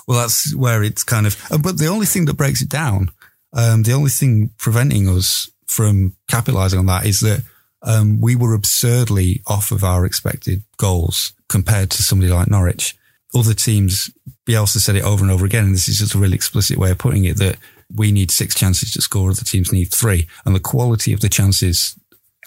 Well, 0.07 0.21
that's 0.21 0.55
where 0.55 0.83
it's 0.83 1.03
kind 1.03 1.27
of, 1.27 1.37
uh, 1.51 1.59
but 1.59 1.79
the 1.79 1.87
only 1.87 2.07
thing 2.07 2.25
that 2.27 2.35
breaks 2.35 2.63
it 2.63 2.69
down, 2.69 3.11
um, 3.53 3.83
the 3.83 3.93
only 3.93 4.11
thing 4.11 4.51
preventing 4.59 5.09
us 5.09 5.51
from 5.67 6.15
capitalizing 6.29 6.79
on 6.79 6.87
that 6.87 7.07
is 7.07 7.21
that 7.21 7.43
um, 7.83 8.21
we 8.21 8.37
were 8.37 8.55
absurdly 8.55 9.41
off 9.47 9.71
of 9.73 9.83
our 9.85 10.05
expected 10.05 10.63
goals 10.77 11.33
compared 11.49 11.91
to 11.91 12.03
somebody 12.03 12.31
like 12.33 12.49
Norwich. 12.51 12.97
Other 13.35 13.55
teams, 13.55 14.11
Bielsa 14.47 14.79
said 14.79 14.97
it 14.97 15.05
over 15.05 15.23
and 15.23 15.31
over 15.33 15.45
again, 15.47 15.65
and 15.65 15.75
this 15.75 15.89
is 15.89 15.99
just 15.99 16.15
a 16.15 16.19
really 16.19 16.35
explicit 16.35 16.77
way 16.79 16.91
of 16.91 16.99
putting 16.99 17.25
it 17.25 17.37
that 17.39 17.57
we 17.95 18.13
need 18.13 18.31
six 18.31 18.55
chances 18.55 18.91
to 18.93 19.01
score, 19.01 19.31
other 19.31 19.45
teams 19.45 19.73
need 19.73 19.91
three. 19.93 20.29
And 20.45 20.55
the 20.55 20.61
quality 20.61 21.13
of 21.13 21.21
the 21.21 21.29
chances, 21.29 21.95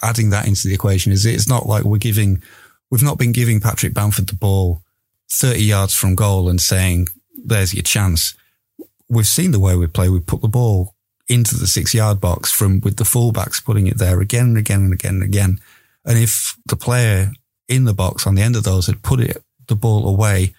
adding 0.04 0.30
that 0.30 0.46
into 0.46 0.68
the 0.68 0.74
equation 0.74 1.12
is 1.12 1.26
it's 1.26 1.48
not 1.48 1.66
like 1.66 1.84
we're 1.84 1.98
giving, 1.98 2.42
we've 2.90 3.02
not 3.02 3.18
been 3.18 3.32
giving 3.32 3.60
Patrick 3.60 3.94
Bamford 3.94 4.28
the 4.28 4.36
ball 4.36 4.82
30 5.30 5.62
yards 5.62 5.94
from 5.94 6.14
goal 6.14 6.48
and 6.48 6.60
saying, 6.60 7.08
there's 7.34 7.74
your 7.74 7.82
chance. 7.82 8.34
We've 9.08 9.26
seen 9.26 9.50
the 9.50 9.60
way 9.60 9.76
we 9.76 9.86
play. 9.86 10.08
We 10.08 10.20
put 10.20 10.42
the 10.42 10.48
ball 10.48 10.94
into 11.28 11.56
the 11.56 11.66
six 11.66 11.94
yard 11.94 12.20
box 12.20 12.52
from 12.52 12.80
with 12.80 12.96
the 12.96 13.04
fullbacks 13.04 13.64
putting 13.64 13.86
it 13.86 13.98
there 13.98 14.20
again 14.20 14.46
and 14.48 14.58
again 14.58 14.80
and 14.80 14.92
again 14.92 15.14
and 15.14 15.22
again. 15.22 15.60
And 16.04 16.18
if 16.18 16.56
the 16.66 16.76
player 16.76 17.32
in 17.68 17.84
the 17.84 17.94
box 17.94 18.26
on 18.26 18.34
the 18.34 18.42
end 18.42 18.56
of 18.56 18.64
those 18.64 18.86
had 18.86 19.02
put 19.02 19.20
it, 19.20 19.42
the 19.66 19.74
ball 19.74 20.06
away 20.06 20.54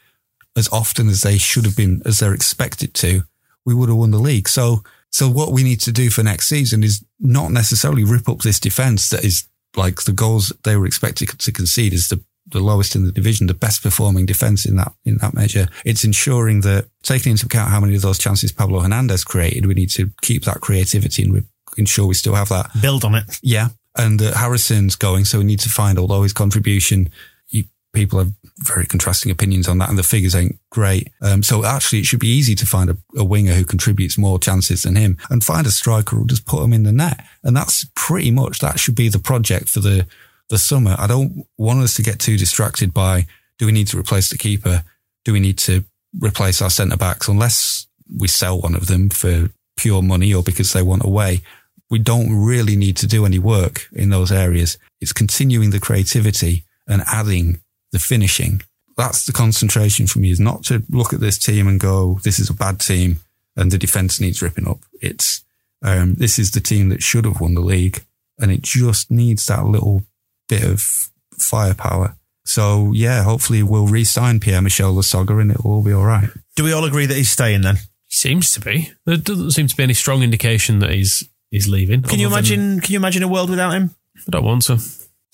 as 0.56 0.70
often 0.70 1.10
as 1.10 1.22
they 1.22 1.38
should 1.38 1.66
have 1.66 1.76
been, 1.76 2.02
as 2.06 2.20
they're 2.20 2.34
expected 2.34 2.94
to, 2.96 3.24
we 3.66 3.74
would 3.74 3.90
have 3.90 3.98
won 3.98 4.12
the 4.12 4.20
league. 4.20 4.48
So, 4.48 4.84
so 5.12 5.30
what 5.30 5.52
we 5.52 5.64
need 5.64 5.80
to 5.82 5.92
do 5.92 6.10
for 6.10 6.24
next 6.24 6.48
season 6.48 6.84
is 6.84 7.04
not 7.20 7.52
necessarily 7.52 8.04
rip 8.04 8.28
up 8.28 8.40
this 8.40 8.60
defense 8.60 9.10
that 9.10 9.24
is 9.24 9.48
like 9.76 10.04
the 10.04 10.12
goals 10.12 10.54
they 10.64 10.76
were 10.76 10.86
expected 10.86 11.30
to 11.40 11.52
concede 11.52 11.94
is 11.94 12.10
the, 12.10 12.22
the 12.48 12.60
lowest 12.60 12.96
in 12.96 13.06
the 13.06 13.12
division, 13.12 13.48
the 13.48 13.54
best 13.54 13.82
performing 13.82 14.26
defense 14.26 14.66
in 14.66 14.76
that, 14.76 14.94
in 15.04 15.18
that 15.18 15.34
measure. 15.34 15.68
It's 15.84 16.04
ensuring 16.04 16.62
that 16.62 16.88
taking 17.04 17.32
into 17.32 17.46
account 17.46 17.72
how 17.72 17.80
many 17.80 17.96
of 17.96 18.02
those 18.02 18.18
chances 18.18 18.52
Pablo 18.52 18.82
Hernandez 18.82 19.24
created, 19.24 19.66
we 19.66 19.74
need 19.74 19.90
to 19.92 20.12
keep 20.22 20.44
that 20.44 20.62
creativity 20.62 21.24
and 21.24 21.34
re- 21.34 21.44
ensure 21.78 22.08
we 22.08 22.14
still 22.14 22.36
have 22.36 22.50
that. 22.50 22.70
Build 22.82 23.04
on 23.04 23.16
it. 23.16 23.40
Yeah. 23.42 23.70
And 23.98 24.20
Harrison's 24.20 24.96
going, 24.96 25.26
so 25.26 25.38
we 25.38 25.46
need 25.46 25.62
to 25.62 25.70
find, 25.70 25.98
although 25.98 26.24
his 26.24 26.34
contribution, 26.34 27.10
you, 27.48 27.66
people 27.94 28.20
have 28.20 28.34
very 28.60 28.86
contrasting 28.86 29.32
opinions 29.32 29.68
on 29.68 29.78
that, 29.80 29.90
and 29.90 29.98
the 29.98 30.04
figures 30.04 30.36
ain't 30.36 30.58
great. 30.70 31.10
Um, 31.22 31.44
so 31.44 31.66
actually, 31.66 32.00
it 32.00 32.06
should 32.06 32.20
be 32.20 32.28
easy 32.28 32.56
to 32.56 32.66
find 32.66 32.90
a, 32.90 32.98
a 33.18 33.24
winger 33.24 33.54
who 33.54 33.66
contributes 33.66 34.18
more 34.18 34.40
chances 34.40 34.84
than 34.84 34.96
him, 34.96 35.18
and 35.30 35.44
find 35.44 35.68
a 35.68 35.72
striker 35.72 36.16
who'll 36.16 36.26
just 36.26 36.46
put 36.46 36.64
him 36.64 36.74
in 36.74 36.84
the 36.84 36.92
net. 36.92 37.26
And 37.44 37.56
that's 37.56 37.86
pretty 37.96 38.32
much 38.32 38.60
that 38.60 38.80
should 38.80 38.96
be 38.96 39.10
the 39.10 39.20
project 39.20 39.70
for 39.70 39.80
the 39.80 40.08
the 40.50 40.58
summer. 40.58 40.96
I 40.98 41.08
don't 41.08 41.46
want 41.58 41.82
us 41.82 41.96
to 41.96 42.04
get 42.04 42.20
too 42.20 42.38
distracted 42.38 42.94
by 42.94 43.28
do 43.58 43.66
we 43.66 43.72
need 43.72 43.88
to 43.88 44.00
replace 44.00 44.30
the 44.30 44.38
keeper? 44.38 44.84
Do 45.24 45.34
we 45.34 45.40
need 45.40 45.58
to 45.60 45.84
replace 46.22 46.62
our 46.62 46.70
centre 46.70 46.98
backs? 46.98 47.28
Unless 47.28 47.88
we 48.16 48.28
sell 48.28 48.62
one 48.62 48.76
of 48.76 48.88
them 48.88 49.10
for 49.10 49.50
pure 49.76 50.02
money 50.02 50.34
or 50.34 50.44
because 50.44 50.72
they 50.72 50.82
want 50.82 51.04
away 51.04 51.42
we 51.90 52.00
don't 52.00 52.34
really 52.34 52.76
need 52.76 52.98
to 52.98 53.08
do 53.08 53.26
any 53.26 53.40
work 53.40 53.88
in 53.94 54.10
those 54.10 54.32
areas. 54.32 54.78
It's 55.02 55.14
continuing 55.14 55.70
the 55.70 55.80
creativity 55.80 56.66
and 56.88 57.04
adding 57.08 57.60
the 57.92 58.00
finishing. 58.00 58.62
That's 58.98 59.26
the 59.26 59.34
concentration 59.34 60.08
for 60.08 60.20
me 60.20 60.30
is 60.32 60.40
not 60.40 60.64
to 60.66 60.84
look 60.90 61.14
at 61.14 61.20
this 61.20 61.38
team 61.38 61.68
and 61.68 61.80
go, 61.80 62.20
this 62.24 62.40
is 62.40 62.50
a 62.50 62.54
bad 62.54 62.80
team 62.80 63.18
and 63.56 63.72
the 63.72 63.78
defense 63.78 64.22
needs 64.22 64.42
ripping 64.42 64.68
up. 64.68 64.80
It's, 65.02 65.44
um, 65.84 66.16
this 66.16 66.40
is 66.40 66.52
the 66.52 66.62
team 66.62 66.90
that 66.90 67.04
should 67.04 67.26
have 67.26 67.42
won 67.42 67.56
the 67.56 67.62
league 67.62 68.04
and 68.40 68.52
it 68.52 68.62
just 68.62 69.12
needs 69.12 69.46
that 69.48 69.66
little 69.66 70.04
bit 70.48 70.64
of 70.64 71.10
firepower. 71.38 72.16
So 72.46 72.92
yeah, 72.94 73.24
hopefully 73.24 73.64
we'll 73.64 73.88
re-sign 73.88 74.40
Pierre 74.40 74.62
Michel 74.62 74.94
Lasogga 74.94 75.42
and 75.42 75.52
it 75.52 75.64
will 75.64 75.72
all 75.72 75.84
be 75.84 75.94
all 75.94 76.06
right. 76.06 76.30
Do 76.56 76.64
we 76.64 76.72
all 76.72 76.86
agree 76.86 77.06
that 77.06 77.18
he's 77.18 77.32
staying 77.32 77.62
then? 77.62 77.78
Seems 78.08 78.52
to 78.52 78.62
be. 78.62 78.92
There 79.06 79.18
doesn't 79.18 79.52
seem 79.52 79.68
to 79.68 79.76
be 79.76 79.84
any 79.84 79.94
strong 79.94 80.24
indication 80.24 80.80
that 80.80 80.92
he's 80.92 81.28
he's 81.50 81.68
leaving. 81.68 82.02
Can 82.04 82.20
you 82.20 82.28
other 82.28 82.42
than- 82.42 82.54
imagine? 82.54 82.82
Can 82.82 82.94
you 82.94 83.00
imagine 83.00 83.24
a 83.24 83.28
world 83.28 83.50
without 83.50 83.72
him? 83.72 83.96
I 84.16 84.32
don't 84.32 84.46
want 84.46 84.62
to. 84.66 84.80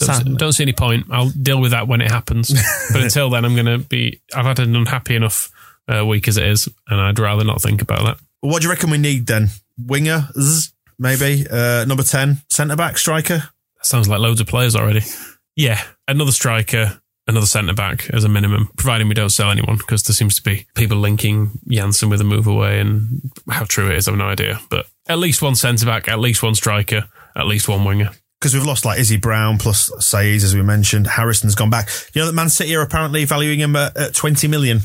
Don't, 0.06 0.26
see, 0.26 0.36
don't 0.36 0.52
see 0.54 0.64
any 0.64 0.74
point. 0.74 1.08
I'll 1.10 1.30
deal 1.30 1.62
with 1.62 1.72
that 1.72 1.88
when 1.88 2.02
it 2.02 2.12
happens. 2.12 2.54
but 2.92 3.02
until 3.02 3.30
then, 3.30 3.46
I'm 3.46 3.56
going 3.56 3.66
to 3.66 3.80
be. 3.80 4.22
I've 4.34 4.46
had 4.46 4.60
an 4.60 4.76
unhappy 4.76 5.16
enough 5.16 5.52
uh, 5.88 6.06
week 6.06 6.28
as 6.28 6.38
it 6.38 6.46
is, 6.46 6.68
and 6.88 7.00
I'd 7.00 7.20
rather 7.20 7.44
not 7.44 7.62
think 7.62 7.82
about 7.82 8.04
that. 8.06 8.18
What 8.42 8.62
do 8.62 8.68
you 8.68 8.72
reckon 8.74 8.90
we 8.90 8.98
need 8.98 9.28
then? 9.28 9.50
Winger, 9.78 10.28
maybe 11.00 11.46
uh, 11.50 11.86
number 11.86 12.04
ten, 12.04 12.42
centre 12.50 12.76
back, 12.76 12.98
striker. 12.98 13.38
That 13.38 13.86
sounds 13.86 14.08
like 14.08 14.20
loads 14.20 14.42
of 14.42 14.48
players 14.48 14.76
already. 14.76 15.02
Yeah, 15.56 15.82
another 16.08 16.32
striker, 16.32 17.02
another 17.28 17.46
centre 17.46 17.74
back 17.74 18.10
as 18.12 18.24
a 18.24 18.30
minimum, 18.30 18.70
providing 18.78 19.08
we 19.08 19.14
don't 19.14 19.30
sell 19.30 19.52
anyone, 19.52 19.78
because 19.78 20.04
there 20.04 20.14
seems 20.14 20.36
to 20.36 20.44
be 20.44 20.66
people 20.76 20.98
linking 20.98 21.52
Jansson 21.68 22.10
with 22.10 22.22
a 22.22 22.24
move 22.24 22.48
away, 22.48 22.80
and 22.80 23.32
how 23.50 23.66
true 23.66 23.90
it 23.90 23.98
is, 23.98 24.08
I've 24.08 24.16
no 24.16 24.26
idea. 24.26 24.60
But 24.70 24.88
at 25.08 25.20
least 25.20 25.42
one 25.42 25.56
centre 25.56 25.86
back, 25.86 26.08
at 26.08 26.20
least 26.20 26.44
one 26.44 26.56
striker, 26.56 27.10
at 27.36 27.48
least 27.48 27.68
one 27.68 27.84
winger. 27.84 28.12
Because 28.42 28.56
we've 28.56 28.66
lost 28.66 28.86
like 28.86 29.00
Izzy 29.00 29.18
Brown 29.18 29.60
plus 29.60 29.92
Saeed, 30.00 30.42
as 30.42 30.56
we 30.56 30.64
mentioned. 30.64 31.06
Harrison's 31.06 31.54
gone 31.54 31.70
back. 31.70 31.90
You 32.16 32.22
know 32.22 32.26
that 32.26 32.34
Man 32.34 32.50
City 32.50 32.76
are 32.76 32.82
apparently 32.82 33.24
valuing 33.24 33.60
him 33.60 33.76
at, 33.76 33.96
at 33.96 34.16
20 34.16 34.48
million. 34.48 34.80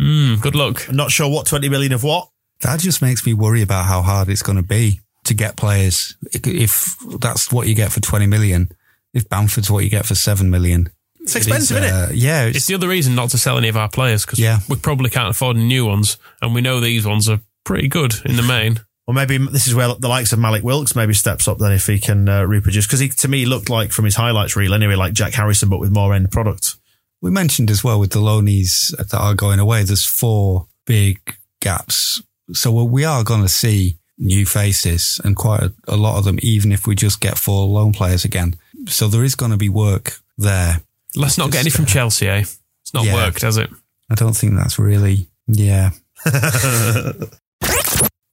Mm, 0.00 0.42
good 0.42 0.56
luck. 0.56 0.88
I'm 0.88 0.96
not 0.96 1.12
sure 1.12 1.30
what 1.30 1.46
20 1.46 1.68
million 1.68 1.92
of 1.92 2.02
what. 2.02 2.28
That 2.62 2.80
just 2.80 3.00
makes 3.02 3.24
me 3.24 3.32
worry 3.32 3.62
about 3.62 3.84
how 3.86 4.02
hard 4.02 4.28
it's 4.28 4.42
going 4.42 4.56
to 4.56 4.62
be 4.64 5.00
to 5.24 5.34
get 5.34 5.56
players. 5.56 6.16
If 6.32 6.96
that's 7.20 7.52
what 7.52 7.68
you 7.68 7.76
get 7.76 7.92
for 7.92 8.00
20 8.00 8.26
million, 8.26 8.70
if 9.14 9.28
Bamford's 9.28 9.70
what 9.70 9.84
you 9.84 9.90
get 9.90 10.04
for 10.04 10.16
seven 10.16 10.50
million, 10.50 10.88
It's 11.20 11.36
expensive, 11.36 11.76
it 11.76 11.84
is, 11.84 11.90
isn't 11.92 12.02
it? 12.04 12.08
uh, 12.10 12.12
Yeah, 12.12 12.44
It's 12.46 12.66
the 12.66 12.74
other 12.74 12.88
reason 12.88 13.14
not 13.14 13.30
to 13.30 13.38
sell 13.38 13.56
any 13.56 13.68
of 13.68 13.76
our 13.76 13.88
players 13.88 14.26
because 14.26 14.40
Yeah. 14.40 14.58
we 14.68 14.76
probably 14.76 15.10
can't 15.10 15.28
afford 15.30 15.56
new 15.56 15.86
ones, 15.86 16.16
and 16.42 16.54
we 16.54 16.60
know 16.60 16.80
these 16.80 17.06
ones 17.06 17.28
are 17.28 17.40
pretty 17.64 17.86
good 17.88 18.14
in 18.24 18.34
the 18.36 18.42
main. 18.42 18.80
Or 19.06 19.14
maybe 19.14 19.38
this 19.38 19.68
is 19.68 19.74
where 19.74 19.94
the 19.94 20.08
likes 20.08 20.32
of 20.32 20.38
Mallik 20.40 20.62
Wilks 20.62 20.96
maybe 20.96 21.14
steps 21.14 21.46
up 21.46 21.58
then 21.58 21.72
if 21.72 21.86
he 21.86 21.98
can 22.00 22.28
uh, 22.28 22.42
reproduce. 22.44 22.86
Because 22.86 22.98
he, 23.00 23.08
to 23.08 23.28
me, 23.28 23.46
looked 23.46 23.70
like 23.70 23.92
from 23.92 24.04
his 24.04 24.16
highlights 24.16 24.56
reel 24.56 24.74
anyway, 24.74 24.96
like 24.96 25.12
Jack 25.12 25.34
Harrison, 25.34 25.68
but 25.68 25.78
with 25.78 25.92
more 25.92 26.12
end 26.12 26.32
product. 26.32 26.74
We 27.22 27.30
mentioned 27.30 27.70
as 27.70 27.84
well 27.84 28.00
with 28.00 28.10
the 28.10 28.18
loanies 28.20 28.94
that 28.96 29.14
are 29.14 29.34
going 29.34 29.58
away, 29.60 29.84
there's 29.84 30.04
four 30.04 30.66
big 30.86 31.18
gaps. 31.60 32.20
So 32.52 32.72
we 32.84 33.04
are 33.04 33.22
going 33.24 33.42
to 33.42 33.48
see 33.48 33.98
new 34.18 34.44
faces 34.46 35.20
and 35.24 35.36
quite 35.36 35.62
a, 35.62 35.72
a 35.88 35.96
lot 35.96 36.18
of 36.18 36.24
them, 36.24 36.38
even 36.42 36.72
if 36.72 36.86
we 36.86 36.94
just 36.94 37.20
get 37.20 37.38
four 37.38 37.66
loan 37.66 37.92
players 37.92 38.24
again. 38.24 38.56
So 38.88 39.08
there 39.08 39.24
is 39.24 39.34
going 39.34 39.50
to 39.52 39.56
be 39.56 39.68
work 39.68 40.18
there. 40.36 40.80
Let's 41.14 41.38
not 41.38 41.50
get 41.52 41.60
any 41.60 41.70
from 41.70 41.86
Chelsea, 41.86 42.28
eh? 42.28 42.40
It's 42.40 42.92
not 42.94 43.04
Yeah. 43.04 43.14
worked, 43.14 43.42
has 43.42 43.56
it? 43.56 43.70
I 44.10 44.14
don't 44.14 44.36
think 44.36 44.54
that's 44.54 44.78
really, 44.78 45.26
yeah. 45.46 45.90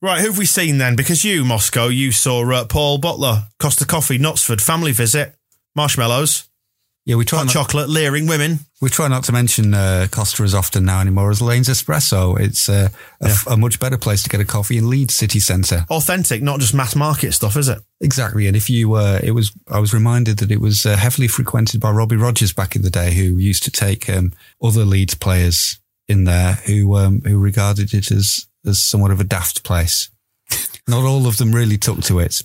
Right, 0.04 0.20
who 0.20 0.28
have 0.28 0.38
we 0.38 0.46
seen 0.46 0.80
then? 0.80 0.98
Because 0.98 1.24
you, 1.24 1.46
Moscow, 1.46 1.88
you 1.88 2.12
saw 2.12 2.44
uh, 2.52 2.66
Paul 2.66 2.98
Butler, 2.98 3.44
Costa 3.58 3.86
Coffee, 3.86 4.20
Knutsford, 4.20 4.60
family 4.60 4.92
visit, 4.92 5.34
marshmallows, 5.78 6.50
Yeah, 7.06 7.16
we 7.16 7.24
try 7.24 7.38
hot 7.40 7.46
not, 7.46 7.54
chocolate, 7.54 7.88
leering 7.90 8.28
women. 8.28 8.60
we 8.82 8.90
try 8.90 9.08
not 9.08 9.24
to 9.24 9.32
mention 9.32 9.74
uh, 9.74 10.08
Costa 10.12 10.44
as 10.44 10.54
often 10.54 10.84
now 10.84 11.00
anymore 11.00 11.32
as 11.32 11.40
Laynes 11.40 11.70
Espresso. 11.70 12.38
It's 12.38 12.68
uh, 12.68 12.90
a, 13.22 13.28
f- 13.28 13.48
a 13.48 13.56
much 13.56 13.80
better 13.80 13.98
place 13.98 14.22
to 14.24 14.30
get 14.30 14.42
a 14.42 14.46
coffee 14.46 14.78
in 14.78 14.90
Leeds 14.90 15.16
city 15.16 15.40
centre. 15.40 15.86
Authentic, 15.90 16.42
not 16.42 16.60
just 16.60 16.74
mass 16.74 16.98
market 16.98 17.32
stuff, 17.32 17.56
is 17.56 17.70
it? 17.70 17.80
Exactly, 18.02 18.46
and 18.48 18.58
if 18.58 18.70
you, 18.70 18.96
uh, 18.96 19.22
it 19.24 19.32
was, 19.32 19.54
I 19.72 19.80
was 19.80 19.94
reminded 19.94 20.40
that 20.40 20.52
it 20.52 20.60
was 20.60 20.86
uh, 20.86 20.98
heavily 20.98 21.30
frequented 21.30 21.80
by 21.80 21.92
Robbie 21.92 22.18
Rogers 22.18 22.52
back 22.52 22.76
in 22.76 22.82
the 22.82 22.90
day, 22.90 23.14
who 23.14 23.38
used 23.38 23.64
to 23.64 23.72
take 23.72 24.10
um, 24.10 24.34
other 24.62 24.84
Leeds 24.84 25.16
players 25.16 25.80
in 26.10 26.26
there 26.26 26.56
who 26.66 26.98
um, 26.98 27.22
who 27.22 27.38
regarded 27.38 27.94
it 27.94 28.12
as 28.12 28.46
as 28.66 28.80
somewhat 28.80 29.12
of 29.12 29.20
a 29.20 29.24
daft 29.26 29.64
place. 29.64 30.10
Not 30.88 31.06
all 31.06 31.28
of 31.28 31.38
them 31.38 31.54
really 31.54 31.78
took 31.78 32.02
to 32.04 32.20
it. 32.20 32.42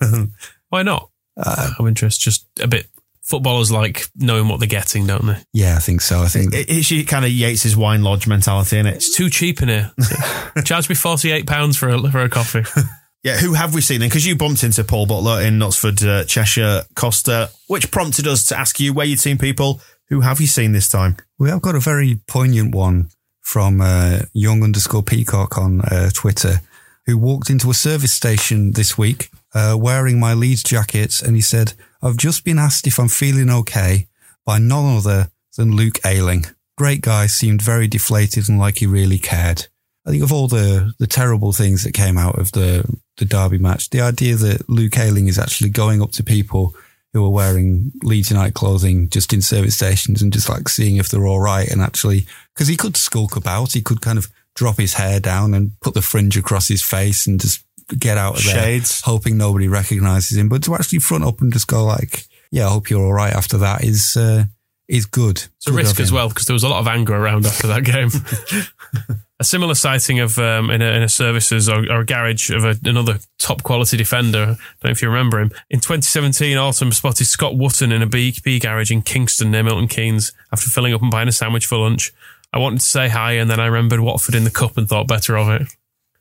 Why 0.68 0.82
not? 0.82 1.10
Uh, 1.36 1.70
I'm 1.78 1.86
interested. 1.86 2.22
Just 2.22 2.46
a 2.60 2.66
bit. 2.66 2.86
Footballers 3.22 3.72
like 3.72 4.06
knowing 4.14 4.46
what 4.48 4.60
they're 4.60 4.68
getting, 4.68 5.04
don't 5.06 5.26
they? 5.26 5.36
yeah, 5.52 5.74
I 5.76 5.80
think 5.80 6.00
so. 6.00 6.22
I 6.22 6.28
think 6.28 6.54
It- 6.54 6.66
It's 6.68 7.10
kind 7.10 7.24
of 7.24 7.32
Yates's 7.32 7.76
wine 7.76 8.02
lodge 8.04 8.28
mentality, 8.28 8.78
is 8.78 8.86
it? 8.86 8.94
It's 8.94 9.16
too 9.16 9.28
cheap 9.30 9.60
in 9.62 9.68
here. 9.68 9.90
Charge 10.64 10.88
me 10.88 10.94
forty 10.94 11.32
eight 11.32 11.46
pounds 11.46 11.76
for 11.76 11.88
a 11.88 12.10
for 12.10 12.20
a 12.22 12.28
coffee. 12.28 12.64
Yeah, 13.24 13.38
who 13.38 13.54
have 13.54 13.74
we 13.74 13.80
seen 13.80 13.98
then? 13.98 14.08
Because 14.08 14.24
you 14.24 14.36
bumped 14.36 14.62
into 14.62 14.84
Paul 14.84 15.06
Butler 15.06 15.40
in 15.42 15.58
Knutsford, 15.58 16.00
uh, 16.06 16.24
Cheshire, 16.26 16.82
Costa, 16.94 17.50
which 17.66 17.90
prompted 17.90 18.28
us 18.28 18.44
to 18.48 18.56
ask 18.56 18.78
you 18.78 18.92
where 18.92 19.04
you've 19.04 19.18
seen 19.18 19.36
people. 19.36 19.80
Who 20.10 20.20
have 20.20 20.40
you 20.40 20.46
seen 20.46 20.70
this 20.70 20.88
time? 20.88 21.16
We 21.36 21.48
have 21.48 21.60
got 21.60 21.74
a 21.74 21.80
very 21.80 22.20
poignant 22.28 22.72
one 22.72 23.08
from 23.46 23.80
uh, 23.80 24.22
young 24.32 24.64
underscore 24.64 25.04
peacock 25.04 25.56
on 25.56 25.80
uh, 25.82 26.10
Twitter, 26.12 26.60
who 27.06 27.16
walked 27.16 27.48
into 27.48 27.70
a 27.70 27.74
service 27.74 28.12
station 28.12 28.72
this 28.72 28.98
week 28.98 29.30
uh, 29.54 29.76
wearing 29.78 30.18
my 30.18 30.34
Leeds 30.34 30.64
jacket, 30.64 31.22
and 31.22 31.36
he 31.36 31.40
said, 31.40 31.74
"I've 32.02 32.16
just 32.16 32.44
been 32.44 32.58
asked 32.58 32.88
if 32.88 32.98
I'm 32.98 33.08
feeling 33.08 33.48
okay 33.48 34.08
by 34.44 34.58
none 34.58 34.96
other 34.96 35.30
than 35.56 35.76
Luke 35.76 36.00
Ayling. 36.04 36.46
Great 36.76 37.02
guy, 37.02 37.26
seemed 37.26 37.62
very 37.62 37.86
deflated 37.86 38.48
and 38.48 38.58
like 38.58 38.78
he 38.78 38.86
really 38.86 39.18
cared." 39.18 39.68
I 40.04 40.10
think 40.10 40.24
of 40.24 40.32
all 40.32 40.48
the 40.48 40.92
the 40.98 41.06
terrible 41.06 41.52
things 41.52 41.84
that 41.84 41.94
came 41.94 42.18
out 42.18 42.40
of 42.40 42.50
the 42.50 42.84
the 43.16 43.24
derby 43.24 43.58
match, 43.58 43.90
the 43.90 44.00
idea 44.00 44.34
that 44.34 44.68
Luke 44.68 44.98
Ayling 44.98 45.28
is 45.28 45.38
actually 45.38 45.70
going 45.70 46.02
up 46.02 46.10
to 46.12 46.24
people 46.24 46.74
who 47.12 47.24
are 47.24 47.30
wearing 47.30 47.92
Leeds 48.02 48.30
United 48.30 48.54
clothing 48.54 49.08
just 49.08 49.32
in 49.32 49.40
service 49.40 49.76
stations 49.76 50.20
and 50.20 50.32
just 50.32 50.48
like 50.48 50.68
seeing 50.68 50.96
if 50.96 51.08
they're 51.08 51.26
all 51.26 51.40
right 51.40 51.68
and 51.68 51.80
actually 51.80 52.26
because 52.54 52.68
he 52.68 52.76
could 52.76 52.96
skulk 52.96 53.36
about, 53.36 53.72
he 53.72 53.82
could 53.82 54.00
kind 54.00 54.18
of 54.18 54.28
drop 54.54 54.78
his 54.78 54.94
hair 54.94 55.20
down 55.20 55.54
and 55.54 55.78
put 55.80 55.94
the 55.94 56.02
fringe 56.02 56.36
across 56.36 56.68
his 56.68 56.82
face 56.82 57.26
and 57.26 57.40
just 57.40 57.64
get 57.98 58.18
out 58.18 58.38
of 58.38 58.44
there, 58.44 58.54
Shades. 58.54 59.02
hoping 59.02 59.36
nobody 59.36 59.68
recognizes 59.68 60.36
him. 60.36 60.48
But 60.48 60.62
to 60.64 60.74
actually 60.74 60.98
front 60.98 61.24
up 61.24 61.40
and 61.40 61.52
just 61.52 61.68
go 61.68 61.84
like, 61.84 62.24
"Yeah, 62.50 62.66
I 62.66 62.70
hope 62.70 62.90
you're 62.90 63.04
all 63.04 63.12
right." 63.12 63.32
After 63.32 63.58
that 63.58 63.84
is 63.84 64.16
uh, 64.16 64.44
is 64.88 65.06
good. 65.06 65.44
It's 65.56 65.66
a 65.66 65.72
risk 65.72 66.00
as 66.00 66.10
well 66.10 66.28
because 66.28 66.46
there 66.46 66.54
was 66.54 66.64
a 66.64 66.68
lot 66.68 66.80
of 66.80 66.88
anger 66.88 67.14
around 67.14 67.46
after 67.46 67.66
that 67.68 67.84
game. 67.84 68.10
a 69.38 69.44
similar 69.44 69.74
sighting 69.74 70.18
of 70.18 70.38
um, 70.38 70.70
in, 70.70 70.80
a, 70.80 70.86
in 70.86 71.02
a 71.02 71.08
services 71.08 71.68
or, 71.68 71.80
or 71.90 72.00
a 72.00 72.06
garage 72.06 72.50
of 72.50 72.64
a, 72.64 72.76
another 72.84 73.18
top 73.38 73.62
quality 73.62 73.96
defender. 73.96 74.40
I 74.40 74.46
don't 74.46 74.84
know 74.84 74.90
if 74.90 75.02
you 75.02 75.08
remember 75.08 75.40
him. 75.40 75.50
In 75.68 75.80
2017, 75.80 76.56
Autumn 76.56 76.92
spotted 76.92 77.26
Scott 77.26 77.56
Wootton 77.56 77.92
in 77.92 78.02
a 78.02 78.06
B, 78.06 78.34
B 78.42 78.58
garage 78.58 78.90
in 78.90 79.02
Kingston 79.02 79.50
near 79.50 79.62
Milton 79.62 79.88
Keynes 79.88 80.32
after 80.52 80.70
filling 80.70 80.94
up 80.94 81.02
and 81.02 81.10
buying 81.10 81.28
a 81.28 81.32
sandwich 81.32 81.66
for 81.66 81.78
lunch. 81.78 82.12
I 82.52 82.58
wanted 82.58 82.80
to 82.80 82.86
say 82.86 83.08
hi, 83.08 83.32
and 83.32 83.50
then 83.50 83.60
I 83.60 83.66
remembered 83.66 84.00
Watford 84.00 84.34
in 84.34 84.44
the 84.44 84.50
cup 84.50 84.78
and 84.78 84.88
thought 84.88 85.08
better 85.08 85.36
of 85.36 85.48
it. 85.48 85.68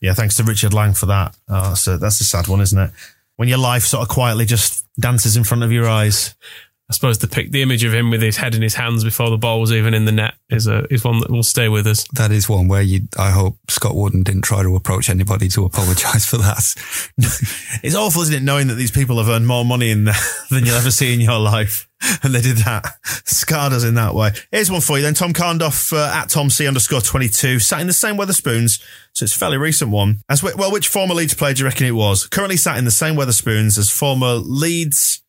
Yeah, 0.01 0.13
thanks 0.13 0.36
to 0.38 0.43
Richard 0.43 0.74
Lang 0.74 0.93
for 0.93 1.05
that. 1.05 1.36
Oh, 1.47 1.76
that's 1.76 1.88
a 1.88 2.24
sad 2.24 2.47
one, 2.47 2.59
isn't 2.59 2.78
it? 2.78 2.91
When 3.38 3.47
your 3.47 3.57
life 3.57 3.84
sort 3.84 4.01
of 4.01 4.09
quietly 4.09 4.45
just 4.45 4.86
dances 4.99 5.38
in 5.38 5.43
front 5.43 5.63
of 5.63 5.72
your 5.72 5.88
eyes. 5.88 6.36
I 6.88 6.93
suppose 6.93 7.17
the 7.17 7.27
pic, 7.27 7.51
the 7.51 7.63
image 7.63 7.83
of 7.83 7.95
him 7.95 8.11
with 8.11 8.21
his 8.21 8.38
head 8.38 8.53
in 8.53 8.61
his 8.61 8.75
hands 8.75 9.03
before 9.03 9.31
the 9.31 9.39
ball 9.39 9.59
was 9.59 9.71
even 9.71 9.95
in 9.95 10.05
the 10.05 10.11
net 10.11 10.36
is 10.51 10.67
a 10.67 10.86
is 10.93 11.03
one 11.03 11.19
that 11.21 11.31
will 11.31 11.41
stay 11.41 11.67
with 11.67 11.88
us. 11.88 12.05
That 12.13 12.31
is 12.31 12.47
one 12.47 12.67
where 12.67 12.83
you. 12.83 13.07
I 13.17 13.31
hope 13.31 13.57
Scott 13.69 13.95
Wootton 13.95 14.21
didn't 14.21 14.43
try 14.43 14.61
to 14.61 14.75
approach 14.75 15.09
anybody 15.09 15.47
to 15.49 15.65
apologise 15.65 16.25
for 16.25 16.38
that. 16.38 16.75
It's 17.83 17.95
awful, 17.95 18.21
isn't 18.23 18.33
it, 18.33 18.43
knowing 18.43 18.67
that 18.67 18.75
these 18.75 18.91
people 18.91 19.17
have 19.17 19.29
earned 19.29 19.47
more 19.47 19.65
money 19.65 19.89
in 19.91 20.05
there 20.05 20.15
than 20.49 20.65
you'll 20.65 20.75
ever 20.75 20.91
see 20.91 21.13
in 21.13 21.19
your 21.21 21.39
life. 21.39 21.88
And 22.23 22.33
they 22.33 22.41
did 22.41 22.57
that. 22.57 22.86
Scarred 23.25 23.73
us 23.73 23.83
in 23.83 23.95
that 23.95 24.13
way. 24.13 24.31
Here's 24.51 24.71
one 24.71 24.81
for 24.81 24.97
you 24.97 25.03
then. 25.03 25.13
Tom 25.13 25.33
Carndoff 25.33 25.91
uh, 25.93 26.11
at 26.13 26.29
Tom 26.29 26.49
C 26.49 26.67
underscore 26.67 27.01
22 27.01 27.59
sat 27.59 27.81
in 27.81 27.88
the 27.88 27.93
same 27.93 28.15
Wetherspoons. 28.15 28.81
So 29.13 29.23
it's 29.23 29.36
a 29.36 29.39
fairly 29.39 29.57
recent 29.57 29.91
one. 29.91 30.19
As 30.29 30.41
w- 30.41 30.55
Well, 30.57 30.71
which 30.71 30.88
former 30.88 31.13
Leeds 31.15 31.33
player 31.33 31.53
do 31.53 31.59
you 31.61 31.65
reckon 31.65 31.88
it 31.88 31.91
was? 31.91 32.27
Currently 32.27 32.57
sat 32.57 32.77
in 32.77 32.86
the 32.86 32.91
same 32.91 33.15
Wetherspoons 33.15 33.77
as 33.77 33.89
former 33.89 34.33
Leeds 34.36 35.23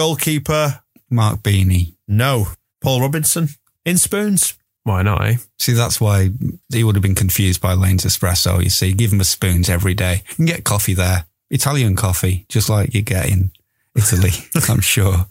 goalkeeper. 0.00 0.80
Mark 1.10 1.42
Beeney. 1.42 1.94
No. 2.08 2.46
Paul 2.80 3.02
Robinson 3.02 3.48
in 3.84 3.98
Spoons. 3.98 4.56
Why 4.84 5.02
not? 5.02 5.22
Eh? 5.26 5.36
See, 5.58 5.74
that's 5.74 6.00
why 6.00 6.30
he 6.72 6.82
would 6.82 6.94
have 6.94 7.02
been 7.02 7.14
confused 7.14 7.60
by 7.60 7.74
Laynes 7.74 8.06
Espresso. 8.06 8.64
You 8.64 8.70
see, 8.70 8.94
give 8.94 9.12
him 9.12 9.20
a 9.20 9.24
spoons 9.24 9.68
every 9.68 9.92
day. 9.92 10.22
You 10.30 10.36
can 10.36 10.46
get 10.46 10.64
coffee 10.64 10.94
there, 10.94 11.26
Italian 11.50 11.96
coffee, 11.96 12.46
just 12.48 12.70
like 12.70 12.94
you 12.94 13.02
get 13.02 13.28
in 13.28 13.50
Italy, 13.94 14.30
I'm 14.70 14.80
sure. 14.80 15.26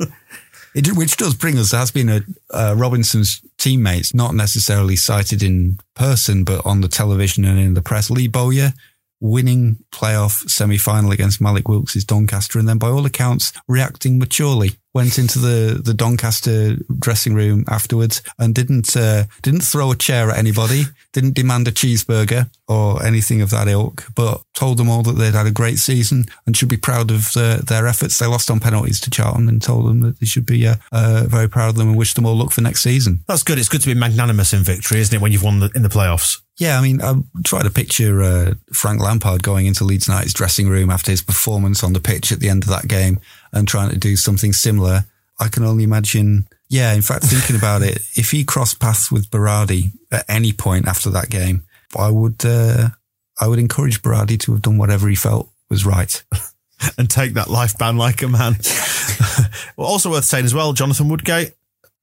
It, 0.75 0.95
which 0.95 1.17
does 1.17 1.33
bring 1.33 1.57
us, 1.57 1.71
has 1.71 1.89
been 1.89 2.09
a 2.09 2.21
uh, 2.53 2.75
Robinson's 2.77 3.41
teammates, 3.57 4.13
not 4.13 4.35
necessarily 4.35 4.95
sighted 4.95 5.41
in 5.41 5.79
person, 5.95 6.43
but 6.43 6.63
on 6.63 6.81
the 6.81 6.87
television 6.87 7.43
and 7.43 7.57
in 7.57 7.73
the 7.73 7.81
press. 7.81 8.11
Lee 8.11 8.27
Bowyer 8.27 8.73
winning 9.19 9.83
playoff 9.91 10.49
semi 10.49 10.77
final 10.77 11.11
against 11.11 11.41
Mallik 11.41 11.67
Wilks' 11.67 12.03
Doncaster, 12.03 12.59
and 12.59 12.67
then 12.67 12.77
by 12.77 12.87
all 12.87 13.05
accounts, 13.05 13.51
reacting 13.67 14.17
maturely. 14.17 14.73
Went 14.93 15.19
into 15.19 15.37
the, 15.37 15.79
the 15.83 15.93
Doncaster 15.93 16.77
dressing 16.97 17.35
room 17.35 17.63
afterwards 17.67 18.23
and 18.39 18.55
didn't 18.55 18.97
uh, 18.97 19.25
didn't 19.43 19.61
throw 19.61 19.91
a 19.91 19.95
chair 19.95 20.31
at 20.31 20.37
anybody, 20.37 20.85
didn't 21.13 21.35
demand 21.35 21.67
a 21.67 21.71
cheeseburger 21.71 22.49
or 22.67 23.03
anything 23.03 23.41
of 23.41 23.51
that 23.51 23.67
ilk, 23.67 24.05
but 24.15 24.41
told 24.55 24.77
them 24.77 24.89
all 24.89 25.03
that 25.03 25.13
they'd 25.13 25.35
had 25.35 25.45
a 25.45 25.51
great 25.51 25.77
season 25.77 26.25
and 26.45 26.57
should 26.57 26.69
be 26.69 26.77
proud 26.77 27.11
of 27.11 27.37
uh, 27.37 27.57
their 27.57 27.87
efforts. 27.87 28.17
They 28.17 28.25
lost 28.25 28.49
on 28.49 28.59
penalties 28.59 28.99
to 29.01 29.09
Charlton 29.09 29.47
and 29.47 29.61
told 29.61 29.87
them 29.87 30.01
that 30.01 30.19
they 30.19 30.25
should 30.25 30.45
be 30.45 30.67
uh, 30.67 30.75
uh, 30.91 31.25
very 31.27 31.47
proud 31.47 31.69
of 31.69 31.75
them 31.75 31.89
and 31.89 31.97
wish 31.97 32.15
them 32.15 32.25
all 32.25 32.35
luck 32.35 32.51
for 32.51 32.61
next 32.61 32.81
season. 32.81 33.19
That's 33.27 33.43
good. 33.43 33.59
It's 33.59 33.69
good 33.69 33.81
to 33.81 33.87
be 33.87 33.99
magnanimous 33.99 34.53
in 34.53 34.63
victory, 34.63 34.99
isn't 34.99 35.15
it, 35.15 35.21
when 35.21 35.31
you've 35.31 35.43
won 35.43 35.59
the, 35.59 35.71
in 35.75 35.83
the 35.83 35.89
playoffs? 35.89 36.41
Yeah, 36.57 36.77
I 36.77 36.81
mean, 36.81 37.01
I 37.01 37.15
try 37.45 37.63
to 37.63 37.69
picture 37.69 38.21
uh, 38.21 38.53
Frank 38.73 39.01
Lampard 39.01 39.43
going 39.43 39.65
into 39.65 39.85
Leeds 39.85 40.09
United's 40.09 40.33
dressing 40.33 40.67
room 40.67 40.89
after 40.89 41.09
his 41.09 41.21
performance 41.21 41.83
on 41.83 41.93
the 41.93 42.01
pitch 42.01 42.33
at 42.33 42.41
the 42.41 42.49
end 42.49 42.63
of 42.63 42.69
that 42.69 42.87
game 42.87 43.21
and 43.51 43.67
trying 43.67 43.89
to 43.89 43.97
do 43.97 44.15
something 44.15 44.53
similar. 44.53 45.05
I 45.39 45.47
can 45.47 45.63
only 45.63 45.83
imagine. 45.83 46.47
Yeah, 46.69 46.93
in 46.93 47.01
fact, 47.01 47.25
thinking 47.25 47.55
about 47.55 47.81
it, 47.81 47.99
if 48.15 48.31
he 48.31 48.43
crossed 48.43 48.79
paths 48.79 49.11
with 49.11 49.31
Berardi 49.31 49.91
at 50.11 50.25
any 50.29 50.53
point 50.53 50.87
after 50.87 51.09
that 51.09 51.29
game, 51.29 51.63
I 51.97 52.09
would, 52.09 52.45
uh, 52.45 52.89
I 53.39 53.47
would 53.47 53.59
encourage 53.59 54.01
Berardi 54.01 54.39
to 54.41 54.51
have 54.51 54.61
done 54.61 54.77
whatever 54.77 55.07
he 55.07 55.15
felt 55.15 55.49
was 55.69 55.85
right. 55.85 56.23
and 56.97 57.09
take 57.09 57.33
that 57.33 57.49
life 57.49 57.77
ban 57.77 57.97
like 57.97 58.21
a 58.21 58.27
man. 58.27 58.57
well, 59.77 59.87
also 59.87 60.11
worth 60.11 60.25
saying 60.25 60.45
as 60.45 60.53
well, 60.53 60.73
Jonathan 60.73 61.09
Woodgate, 61.09 61.53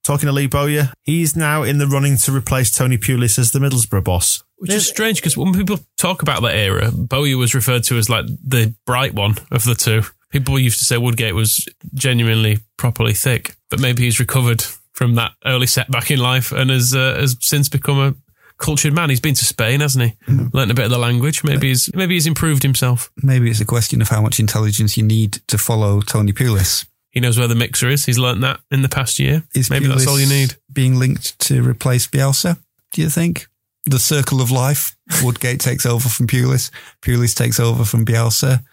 talking 0.03 0.27
to 0.27 0.33
Lee 0.33 0.47
Bowyer, 0.47 0.91
he's 1.03 1.35
now 1.35 1.63
in 1.63 1.77
the 1.77 1.87
running 1.87 2.17
to 2.17 2.31
replace 2.31 2.71
Tony 2.71 2.97
Pulis 2.97 3.39
as 3.39 3.51
the 3.51 3.59
Middlesbrough 3.59 4.03
boss. 4.03 4.43
Which 4.57 4.71
is 4.71 4.87
strange 4.87 5.17
because 5.17 5.37
when 5.37 5.53
people 5.53 5.79
talk 5.97 6.23
about 6.23 6.41
that 6.41 6.55
era, 6.55 6.89
Bowyer 6.91 7.37
was 7.37 7.53
referred 7.53 7.83
to 7.85 7.97
as 7.97 8.09
like 8.09 8.25
the 8.25 8.73
bright 8.85 9.13
one 9.13 9.35
of 9.51 9.63
the 9.63 9.75
two. 9.75 10.01
People 10.29 10.59
used 10.59 10.79
to 10.79 10.85
say 10.85 10.97
Woodgate 10.97 11.35
was 11.35 11.67
genuinely 11.93 12.59
properly 12.77 13.13
thick, 13.13 13.55
but 13.69 13.79
maybe 13.79 14.03
he's 14.03 14.19
recovered 14.19 14.61
from 14.93 15.15
that 15.15 15.31
early 15.45 15.67
setback 15.67 16.11
in 16.11 16.19
life 16.19 16.51
and 16.51 16.69
has 16.69 16.93
uh, 16.93 17.15
has 17.19 17.37
since 17.39 17.69
become 17.69 17.99
a 17.99 18.15
cultured 18.57 18.93
man. 18.93 19.09
He's 19.09 19.19
been 19.21 19.35
to 19.35 19.45
Spain, 19.45 19.79
hasn't 19.79 20.03
he? 20.03 20.33
Learned 20.53 20.71
a 20.71 20.73
bit 20.73 20.85
of 20.85 20.91
the 20.91 20.97
language. 20.97 21.43
Maybe 21.43 21.69
he's 21.69 21.93
maybe 21.93 22.15
he's 22.15 22.27
improved 22.27 22.63
himself. 22.63 23.11
Maybe 23.23 23.49
it's 23.49 23.61
a 23.61 23.65
question 23.65 24.01
of 24.01 24.09
how 24.09 24.21
much 24.21 24.39
intelligence 24.39 24.97
you 24.97 25.03
need 25.03 25.33
to 25.47 25.57
follow 25.57 26.01
Tony 26.01 26.33
Pulis. 26.33 26.85
He 27.11 27.19
knows 27.19 27.37
where 27.39 27.47
the 27.47 27.55
mixer 27.55 27.89
is. 27.89 28.05
He's 28.05 28.19
learnt 28.19 28.41
that 28.41 28.59
in 28.69 28.81
the 28.81 28.89
past 28.89 29.17
year. 29.17 29.43
Is 29.55 29.69
Maybe 29.69 29.87
that's 29.87 30.07
all 30.07 30.19
you 30.19 30.27
need. 30.27 30.55
Being 30.71 30.99
linked 30.99 31.39
to 31.47 31.63
replace 31.63 32.07
Bielsa, 32.07 32.57
do 32.93 33.01
you 33.01 33.09
think? 33.09 33.47
The 33.85 33.99
circle 33.99 34.41
of 34.41 34.51
life. 34.51 34.95
Woodgate 35.23 35.61
takes 35.61 35.85
over 35.85 36.09
from 36.09 36.27
Pulis. 36.27 36.69
Pulis 37.01 37.33
takes 37.33 37.59
over 37.59 37.85
from 37.85 38.05
Bielsa. 38.05 38.63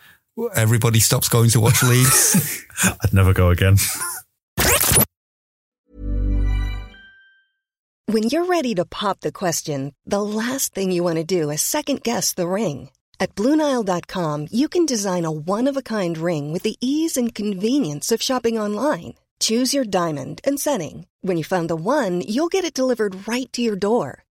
Everybody 0.54 1.00
stops 1.00 1.28
going 1.28 1.50
to 1.50 1.60
watch 1.60 1.82
Leeds. 1.82 2.64
I'd 2.84 3.14
never 3.14 3.32
go 3.32 3.50
again. 3.50 3.76
When 8.06 8.24
you're 8.24 8.44
ready 8.46 8.74
to 8.74 8.84
pop 8.84 9.20
the 9.20 9.32
question, 9.32 9.94
the 10.04 10.22
last 10.22 10.74
thing 10.74 10.92
you 10.92 11.02
want 11.02 11.16
to 11.16 11.24
do 11.24 11.50
is 11.50 11.62
second 11.62 12.02
guess 12.02 12.34
the 12.34 12.46
ring. 12.46 12.90
At 13.18 13.34
Bluenile.com, 13.34 14.48
you 14.50 14.68
can 14.68 14.86
design 14.86 15.24
a 15.24 15.30
one 15.30 15.68
of 15.68 15.76
a 15.76 15.82
kind 15.82 16.18
ring 16.18 16.52
with 16.52 16.64
the 16.64 16.76
ease 16.80 17.16
and 17.16 17.34
convenience 17.34 18.12
of 18.12 18.20
shopping 18.20 18.58
online. 18.58 19.14
Choose 19.40 19.72
your 19.72 19.84
diamond 19.84 20.40
and 20.44 20.60
setting. 20.60 21.06
When 21.22 21.38
you 21.38 21.44
find 21.44 21.68
the 21.70 21.76
one, 21.76 22.20
you'll 22.20 22.48
get 22.48 22.64
it 22.64 22.74
delivered 22.74 23.26
right 23.26 23.50
to 23.52 23.62
your 23.62 23.76
door. 23.76 24.23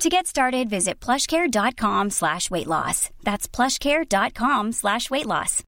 To 0.00 0.08
get 0.08 0.26
started, 0.26 0.68
visit 0.68 1.00
plushcare.com 1.00 2.10
slash 2.10 2.50
weight 2.50 2.66
loss. 2.66 3.10
That's 3.22 3.46
plushcare.com 3.48 4.72
slash 4.72 5.08
weight 5.10 5.26
loss. 5.26 5.62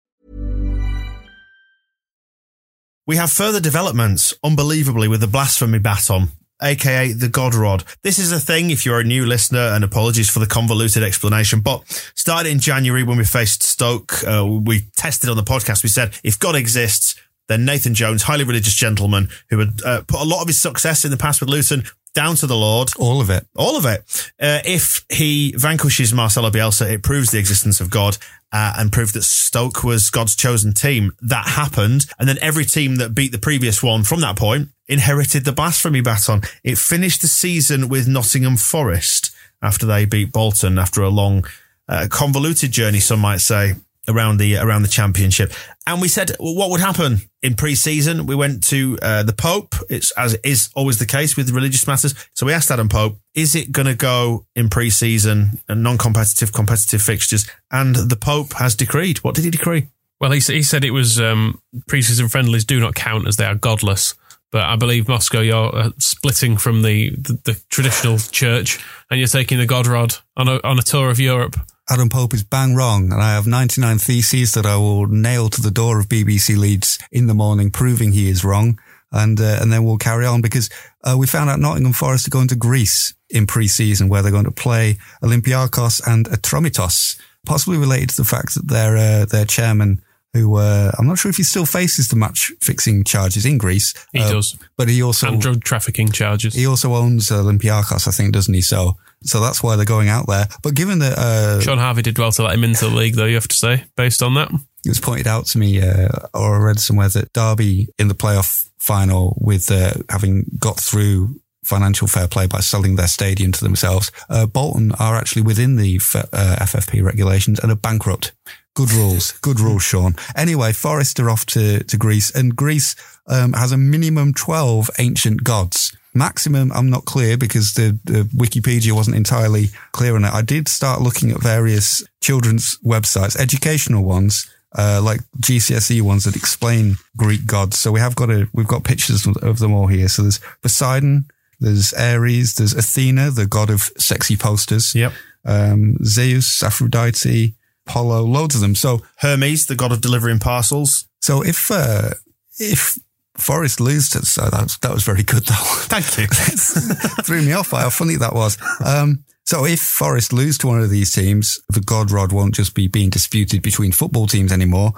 We 3.07 3.17
have 3.17 3.31
further 3.31 3.61
developments, 3.61 4.35
unbelievably, 4.43 5.07
with 5.07 5.21
the 5.21 5.29
blasphemy 5.29 5.79
baton, 5.79 6.31
aka 6.61 7.13
the 7.13 7.29
God 7.29 7.55
Rod. 7.55 7.85
This 8.03 8.19
is 8.19 8.33
a 8.33 8.41
thing 8.41 8.71
if 8.71 8.85
you're 8.85 8.99
a 8.99 9.05
new 9.05 9.25
listener, 9.25 9.61
and 9.61 9.85
apologies 9.85 10.29
for 10.29 10.41
the 10.41 10.47
convoluted 10.47 11.05
explanation. 11.05 11.61
But 11.61 11.87
started 12.17 12.51
in 12.51 12.59
January 12.59 13.05
when 13.05 13.19
we 13.19 13.25
faced 13.25 13.63
Stoke, 13.63 14.25
uh, 14.25 14.45
we 14.45 14.89
tested 14.97 15.31
on 15.31 15.37
the 15.37 15.45
podcast. 15.45 15.85
We 15.85 15.89
said 15.89 16.19
if 16.25 16.37
God 16.37 16.57
exists, 16.57 17.15
then 17.47 17.65
Nathan 17.65 17.95
Jones, 17.95 18.25
highly 18.25 18.43
religious 18.43 18.75
gentleman 18.75 19.29
who 19.51 19.61
had 19.61 19.81
uh, 19.85 20.03
put 20.09 20.21
a 20.21 20.25
lot 20.25 20.43
of 20.43 20.49
his 20.49 20.61
success 20.61 21.05
in 21.05 21.13
the 21.13 21.17
past 21.17 21.41
with 21.41 21.49
Luton 21.49 21.85
down 22.17 22.35
to 22.37 22.47
the 22.47 22.57
Lord. 22.57 22.91
All 22.99 23.21
of 23.21 23.29
it. 23.29 23.47
All 23.55 23.77
of 23.77 23.85
it. 23.85 24.01
Uh, 24.41 24.61
if 24.65 25.05
he 25.11 25.53
vanquishes 25.55 26.15
Marcelo 26.15 26.51
Bielsa, 26.51 26.91
it 26.91 27.03
proves 27.03 27.31
the 27.31 27.39
existence 27.39 27.79
of 27.79 27.91
God 27.91 28.17
uh, 28.53 28.73
and 28.79 28.91
proved 28.91 29.13
that 29.15 29.23
Stoke 29.23 29.85
was 29.85 30.09
God's 30.09 30.35
chosen 30.35 30.73
team. 30.73 31.13
That 31.21 31.47
happened. 31.47 32.07
And 32.19 32.27
then 32.27 32.39
every 32.41 32.65
team 32.65 32.97
that 32.97 33.15
beat 33.15 33.33
the 33.33 33.39
previous 33.39 33.83
one 33.83 34.03
from 34.03 34.23
that 34.23 34.37
point 34.37 34.71
inherited 34.89 35.45
the 35.45 35.53
blasphemy 35.53 36.01
baton. 36.01 36.41
It 36.65 36.79
finished 36.79 37.21
the 37.21 37.29
season 37.29 37.91
with 37.91 38.09
Nottingham 38.09 38.57
Forest 38.57 39.35
after 39.61 39.85
they 39.85 40.07
beat 40.07 40.33
Bolton 40.33 40.79
after 40.79 41.03
a 41.03 41.11
long, 41.11 41.47
uh, 41.87 42.07
convoluted 42.11 42.73
journey, 42.73 43.01
some 43.01 43.21
might 43.21 43.43
say. 43.43 43.75
Around 44.09 44.39
the 44.39 44.57
around 44.57 44.83
the 44.83 44.89
championship, 44.89 45.53
and 45.87 46.01
we 46.01 46.09
said 46.09 46.37
well, 46.39 46.55
what 46.55 46.71
would 46.71 46.81
happen 46.81 47.23
in 47.43 47.55
pre-season. 47.55 48.27
We 48.27 48.35
went 48.35 48.65
to 48.69 48.99
uh, 49.03 49.23
the 49.23 49.33
Pope. 49.33 49.75
It's 49.89 50.11
as 50.13 50.35
is 50.45 50.71
always 50.75 50.99
the 50.99 51.07
case 51.07 51.37
with 51.37 51.51
religious 51.51 51.87
matters. 51.87 52.15
So 52.35 52.47
we 52.47 52.53
asked 52.53 52.71
Adam 52.71 52.89
Pope, 52.89 53.19
"Is 53.35 53.55
it 53.55 53.73
going 53.73 53.87
to 53.87 53.95
go 53.95 54.47
in 54.55 54.69
pre-season 54.69 55.61
and 55.69 55.83
non-competitive, 55.83 56.53
competitive 56.53 57.03
fixtures?" 57.03 57.49
And 57.71 57.97
the 57.97 58.17
Pope 58.17 58.53
has 58.55 58.75
decreed. 58.75 59.19
What 59.19 59.35
did 59.35 59.45
he 59.45 59.51
decree? 59.51 59.89
Well, 60.21 60.31
he, 60.31 60.41
he 60.41 60.63
said 60.63 60.85
it 60.85 60.93
was 60.93 61.21
um, 61.21 61.61
preseason 61.91 62.31
friendlies 62.31 62.65
do 62.65 62.81
not 62.81 62.95
count 62.95 63.29
as 63.29 63.37
they 63.37 63.45
are 63.45 63.55
godless. 63.55 64.15
But 64.53 64.65
I 64.65 64.77
believe 64.77 65.09
Moscow, 65.09 65.41
you're 65.41 65.75
uh, 65.75 65.91
splitting 65.99 66.57
from 66.57 66.83
the, 66.83 67.11
the, 67.11 67.39
the 67.45 67.63
traditional 67.69 68.19
church 68.19 68.79
and 69.11 69.19
you're 69.19 69.29
taking 69.29 69.59
the 69.59 69.67
God 69.67 69.87
Rod 69.87 70.15
on 70.37 70.49
a, 70.49 70.61
on 70.63 70.79
a 70.79 70.83
tour 70.83 71.11
of 71.11 71.21
Europe. 71.21 71.57
Adam 71.89 72.09
Pope 72.09 72.35
is 72.35 72.43
bang 72.43 72.75
wrong, 72.75 73.13
and 73.13 73.23
I 73.23 73.35
have 73.35 73.47
99 73.47 73.99
theses 73.99 74.53
that 74.55 74.67
I 74.67 74.77
will 74.77 75.07
nail 75.07 75.49
to 75.51 75.63
the 75.63 75.71
door 75.71 76.01
of 76.01 76.09
BBC 76.09 76.57
Leeds 76.57 76.99
in 77.13 77.29
the 77.29 77.35
morning, 77.35 77.71
proving 77.71 78.13
he 78.13 78.29
is 78.29 78.45
wrong. 78.45 78.79
And, 79.13 79.41
uh, 79.41 79.59
and 79.61 79.73
then 79.73 79.85
we'll 79.85 79.99
carry 79.99 80.27
on 80.27 80.43
because, 80.43 80.69
uh, 81.05 81.15
we 81.17 81.29
found 81.29 81.49
out 81.49 81.61
Nottingham 81.61 81.93
Forest 81.93 82.27
are 82.27 82.31
going 82.31 82.49
to 82.49 82.57
Greece 82.57 83.15
in 83.31 83.47
pre-season 83.47 84.09
where 84.09 84.21
they're 84.21 84.33
going 84.33 84.45
to 84.45 84.51
play 84.51 84.99
Olympiakos 85.23 86.05
and 86.05 86.27
Atromitos, 86.27 87.17
possibly 87.47 87.79
related 87.79 88.11
to 88.11 88.17
the 88.17 88.25
fact 88.25 88.55
that 88.55 88.67
their, 88.67 88.97
uh, 88.97 89.25
their 89.25 89.45
chairman, 89.45 90.03
who, 90.33 90.57
uh, 90.57 90.91
I'm 90.99 91.07
not 91.07 91.19
sure 91.19 91.31
if 91.31 91.37
he 91.37 91.45
still 91.45 91.67
faces 91.67 92.09
the 92.09 92.17
match 92.17 92.53
fixing 92.61 93.05
charges 93.05 93.47
in 93.47 93.59
Greece. 93.59 93.95
He 94.13 94.19
uh, 94.19 94.33
does. 94.33 94.59
But 94.77 94.89
he 94.89 95.01
also, 95.01 95.29
And 95.29 95.41
drug 95.41 95.63
trafficking 95.63 96.09
charges. 96.09 96.55
he 96.55 96.67
also 96.67 96.95
owns 96.95 97.29
Olympiakos, 97.29 98.09
I 98.09 98.11
think, 98.11 98.33
doesn't 98.33 98.53
he? 98.53 98.61
So, 98.61 98.97
so 99.27 99.41
that's 99.41 99.63
why 99.63 99.77
they're 99.77 99.85
going 99.85 100.09
out 100.09 100.27
there. 100.27 100.47
But 100.63 100.75
given 100.75 100.99
that, 101.01 101.19
uh, 101.19 101.61
Shaun 101.61 101.79
Harvey 101.79 102.03
did 102.03 102.19
well 102.19 102.33
to 102.33 102.43
let 102.45 102.55
him 102.55 102.65
into 102.65 102.89
the 102.89 102.95
league, 102.95 103.15
though, 103.15 103.25
you 103.27 103.35
have 103.35 103.49
to 103.49 103.57
say, 103.57 103.85
based 103.97 104.23
on 104.23 104.35
that. 104.35 104.51
it 104.51 104.89
was 104.89 105.01
pointed 105.01 105.27
out 105.27 105.47
to 105.47 105.59
me, 105.59 105.81
uh, 105.81 106.09
or 106.35 106.57
I 106.57 106.59
read 106.59 106.81
somewhere 106.81 107.09
that 107.09 107.33
Derby 107.33 107.89
in 107.99 108.09
the 108.09 108.15
playoff 108.15 108.69
final 108.79 109.37
with 109.41 109.71
uh, 109.71 109.95
having 110.09 110.47
got 110.59 110.79
through 110.81 111.41
financial 111.65 112.07
fair 112.07 112.29
play 112.29 112.47
by 112.47 112.61
selling 112.61 112.95
their 112.95 113.09
stadium 113.09 113.51
to 113.53 113.65
themselves, 113.65 114.13
uh, 114.31 114.47
Bolton 114.47 114.93
are 115.01 115.17
actually 115.17 115.43
within 115.43 115.77
the 115.77 115.97
F- 115.97 116.15
uh, 116.33 116.57
FFP 116.61 117.03
regulations 117.03 117.59
and 117.59 117.73
are 117.73 117.77
bankrupt. 117.77 118.33
Good 118.75 118.93
rules, 118.93 119.33
good 119.41 119.59
rules, 119.59 119.83
Sean. 119.83 120.15
Anyway, 120.37 120.73
Forest 120.73 121.19
are 121.19 121.31
off 121.31 121.47
to, 121.47 121.83
to 121.83 121.97
Greece 121.97 122.31
and 122.31 122.55
Greece 122.55 122.95
um, 123.27 123.55
has 123.55 123.73
a 123.73 123.77
minimum 123.79 124.35
12 124.35 124.91
ancient 124.99 125.43
gods. 125.43 125.96
Maximum, 126.17 126.73
I'm 126.73 126.91
not 126.91 127.05
clear 127.05 127.37
because 127.37 127.75
the, 127.75 127.99
the 128.05 128.23
Wikipedia 128.35 128.93
wasn't 128.93 129.17
entirely 129.17 129.67
clear 129.93 130.17
on 130.17 130.25
it. 130.25 130.33
I 130.33 130.43
did 130.43 130.67
start 130.69 131.01
looking 131.03 131.31
at 131.31 131.43
various 131.43 132.03
children's 132.21 132.79
websites, 132.79 133.39
educational 133.39 134.03
ones, 134.05 134.51
uh, 134.77 135.01
like 135.03 135.21
GCSE 135.41 136.03
ones 136.03 136.25
that 136.25 136.35
explain 136.37 136.97
Greek 137.17 137.47
gods. 137.47 137.79
So 137.79 137.93
we 137.93 138.01
have 138.01 138.17
got 138.17 138.31
a, 138.31 138.49
we've 138.53 138.67
got 138.67 138.83
pictures 138.85 139.27
of- 139.27 139.37
of 139.39 139.59
them 139.59 139.73
all 139.73 139.87
here. 139.87 140.09
So 140.09 140.23
there's 140.23 140.41
Poseidon, 140.63 141.27
there's 141.61 141.93
Ares, 141.95 142.55
there's 142.55 142.75
Athena, 142.75 143.31
the 143.31 143.47
god 143.47 143.71
of 143.71 143.91
sexy 143.99 144.37
posters. 144.37 144.95
Yep. 144.95 145.13
Um, 145.45 145.97
Zeus, 146.05 146.63
Aphrodite, 146.63 147.55
Apollo, 147.87 148.23
loads 148.23 148.55
of 148.55 148.61
them. 148.61 148.75
So, 148.75 149.03
Hermes, 149.19 149.67
the 149.67 149.77
god 149.77 149.93
of 149.93 150.01
delivering 150.01 150.39
parcels. 150.41 151.07
so 151.21 151.43
if, 151.43 151.71
uh, 151.71 152.11
if 152.59 152.99
Forest 153.39 153.81
lose 153.81 154.11
to, 154.11 154.25
so 154.25 154.49
that 154.49 154.63
was, 154.63 154.79
that 154.79 154.93
was 154.93 155.05
very 155.05 155.23
good 155.23 155.45
though. 155.45 155.55
Thank 155.55 156.19
you. 156.19 156.27
threw 157.25 157.43
me 157.43 157.53
off 157.53 157.71
by 157.71 157.83
how 157.83 157.91
funny 157.91 158.17
that 158.17 158.35
was. 158.35 158.59
Um, 158.85 159.25
so 159.45 159.65
if 159.65 159.81
Forest 159.81 160.33
lose 160.33 160.59
to 160.59 160.67
one 160.67 160.81
of 160.81 160.91
these 160.91 161.13
teams, 161.13 161.61
the 161.69 161.81
God 161.81 162.11
Rod 162.11 162.33
won't 162.33 162.55
just 162.55 162.75
be 162.75 162.89
being 162.89 163.11
disputed 163.11 163.63
between 163.63 163.93
football 163.93 164.27
teams 164.27 164.53
anymore. 164.53 164.93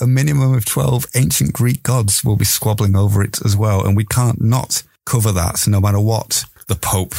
A 0.00 0.06
minimum 0.06 0.52
of 0.52 0.66
12 0.66 1.06
ancient 1.14 1.52
Greek 1.54 1.82
gods 1.82 2.22
will 2.22 2.36
be 2.36 2.44
squabbling 2.44 2.96
over 2.96 3.22
it 3.22 3.38
as 3.44 3.56
well. 3.56 3.86
And 3.86 3.96
we 3.96 4.04
can't 4.04 4.42
not 4.42 4.82
cover 5.06 5.32
that 5.32 5.66
no 5.66 5.80
matter 5.80 6.00
what 6.00 6.44
the 6.66 6.74
Pope 6.74 7.14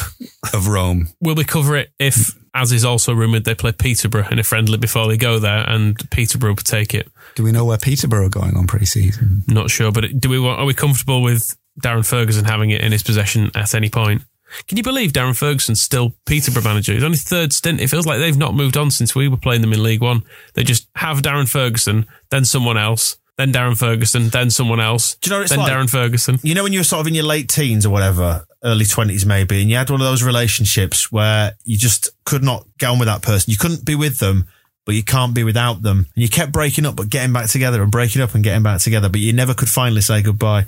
of 0.52 0.68
Rome. 0.68 1.08
Will 1.20 1.34
we 1.34 1.44
cover 1.44 1.76
it 1.76 1.90
if, 1.98 2.36
as 2.54 2.72
is 2.72 2.84
also 2.84 3.12
rumoured, 3.14 3.44
they 3.44 3.54
play 3.54 3.72
Peterborough 3.72 4.28
in 4.30 4.38
a 4.38 4.44
friendly 4.44 4.78
before 4.78 5.08
they 5.08 5.16
go 5.16 5.38
there 5.38 5.68
and 5.68 5.98
Peterborough 6.10 6.50
will 6.50 6.56
take 6.56 6.94
it? 6.94 7.08
Do 7.36 7.42
we 7.42 7.52
know 7.52 7.66
where 7.66 7.78
Peterborough 7.78 8.26
are 8.26 8.30
going 8.30 8.56
on 8.56 8.66
pre-season? 8.66 9.42
Not 9.46 9.70
sure, 9.70 9.92
but 9.92 10.18
do 10.18 10.28
we 10.28 10.40
want, 10.40 10.58
are 10.58 10.64
we 10.64 10.74
comfortable 10.74 11.22
with 11.22 11.56
Darren 11.80 12.04
Ferguson 12.04 12.46
having 12.46 12.70
it 12.70 12.80
in 12.80 12.92
his 12.92 13.02
possession 13.02 13.50
at 13.54 13.74
any 13.74 13.90
point? 13.90 14.22
Can 14.66 14.78
you 14.78 14.82
believe 14.82 15.12
Darren 15.12 15.36
Ferguson's 15.36 15.82
still 15.82 16.14
Peterborough 16.24 16.62
manager? 16.62 16.94
He's 16.94 17.04
only 17.04 17.18
third 17.18 17.52
stint. 17.52 17.80
It 17.80 17.88
feels 17.88 18.06
like 18.06 18.20
they've 18.20 18.36
not 18.36 18.54
moved 18.54 18.76
on 18.78 18.90
since 18.90 19.14
we 19.14 19.28
were 19.28 19.36
playing 19.36 19.60
them 19.60 19.74
in 19.74 19.82
League 19.82 20.00
One. 20.00 20.22
They 20.54 20.64
just 20.64 20.88
have 20.96 21.20
Darren 21.20 21.48
Ferguson, 21.48 22.06
then 22.30 22.46
someone 22.46 22.78
else, 22.78 23.18
then 23.36 23.52
Darren 23.52 23.76
Ferguson, 23.76 24.30
then 24.30 24.48
someone 24.48 24.80
else, 24.80 25.16
Do 25.16 25.28
you 25.28 25.30
know 25.32 25.38
what 25.40 25.42
it's 25.42 25.50
then 25.50 25.58
like? 25.58 25.72
Darren 25.72 25.90
Ferguson. 25.90 26.38
You 26.42 26.54
know 26.54 26.62
when 26.62 26.72
you 26.72 26.80
were 26.80 26.84
sort 26.84 27.02
of 27.02 27.06
in 27.06 27.14
your 27.14 27.24
late 27.24 27.50
teens 27.50 27.84
or 27.84 27.90
whatever, 27.90 28.46
early 28.64 28.86
twenties 28.86 29.26
maybe, 29.26 29.60
and 29.60 29.68
you 29.68 29.76
had 29.76 29.90
one 29.90 30.00
of 30.00 30.06
those 30.06 30.22
relationships 30.22 31.12
where 31.12 31.54
you 31.64 31.76
just 31.76 32.08
could 32.24 32.42
not 32.42 32.66
get 32.78 32.88
on 32.88 32.98
with 32.98 33.08
that 33.08 33.20
person. 33.20 33.50
You 33.50 33.58
couldn't 33.58 33.84
be 33.84 33.94
with 33.94 34.20
them, 34.20 34.46
but 34.86 34.94
you 34.94 35.02
can't 35.02 35.34
be 35.34 35.44
without 35.44 35.82
them. 35.82 36.06
And 36.14 36.22
you 36.22 36.28
kept 36.28 36.52
breaking 36.52 36.86
up 36.86 36.96
but 36.96 37.10
getting 37.10 37.32
back 37.32 37.50
together 37.50 37.82
and 37.82 37.90
breaking 37.90 38.22
up 38.22 38.34
and 38.34 38.42
getting 38.42 38.62
back 38.62 38.80
together, 38.80 39.10
but 39.10 39.20
you 39.20 39.32
never 39.32 39.52
could 39.52 39.68
finally 39.68 40.00
say 40.00 40.22
goodbye. 40.22 40.66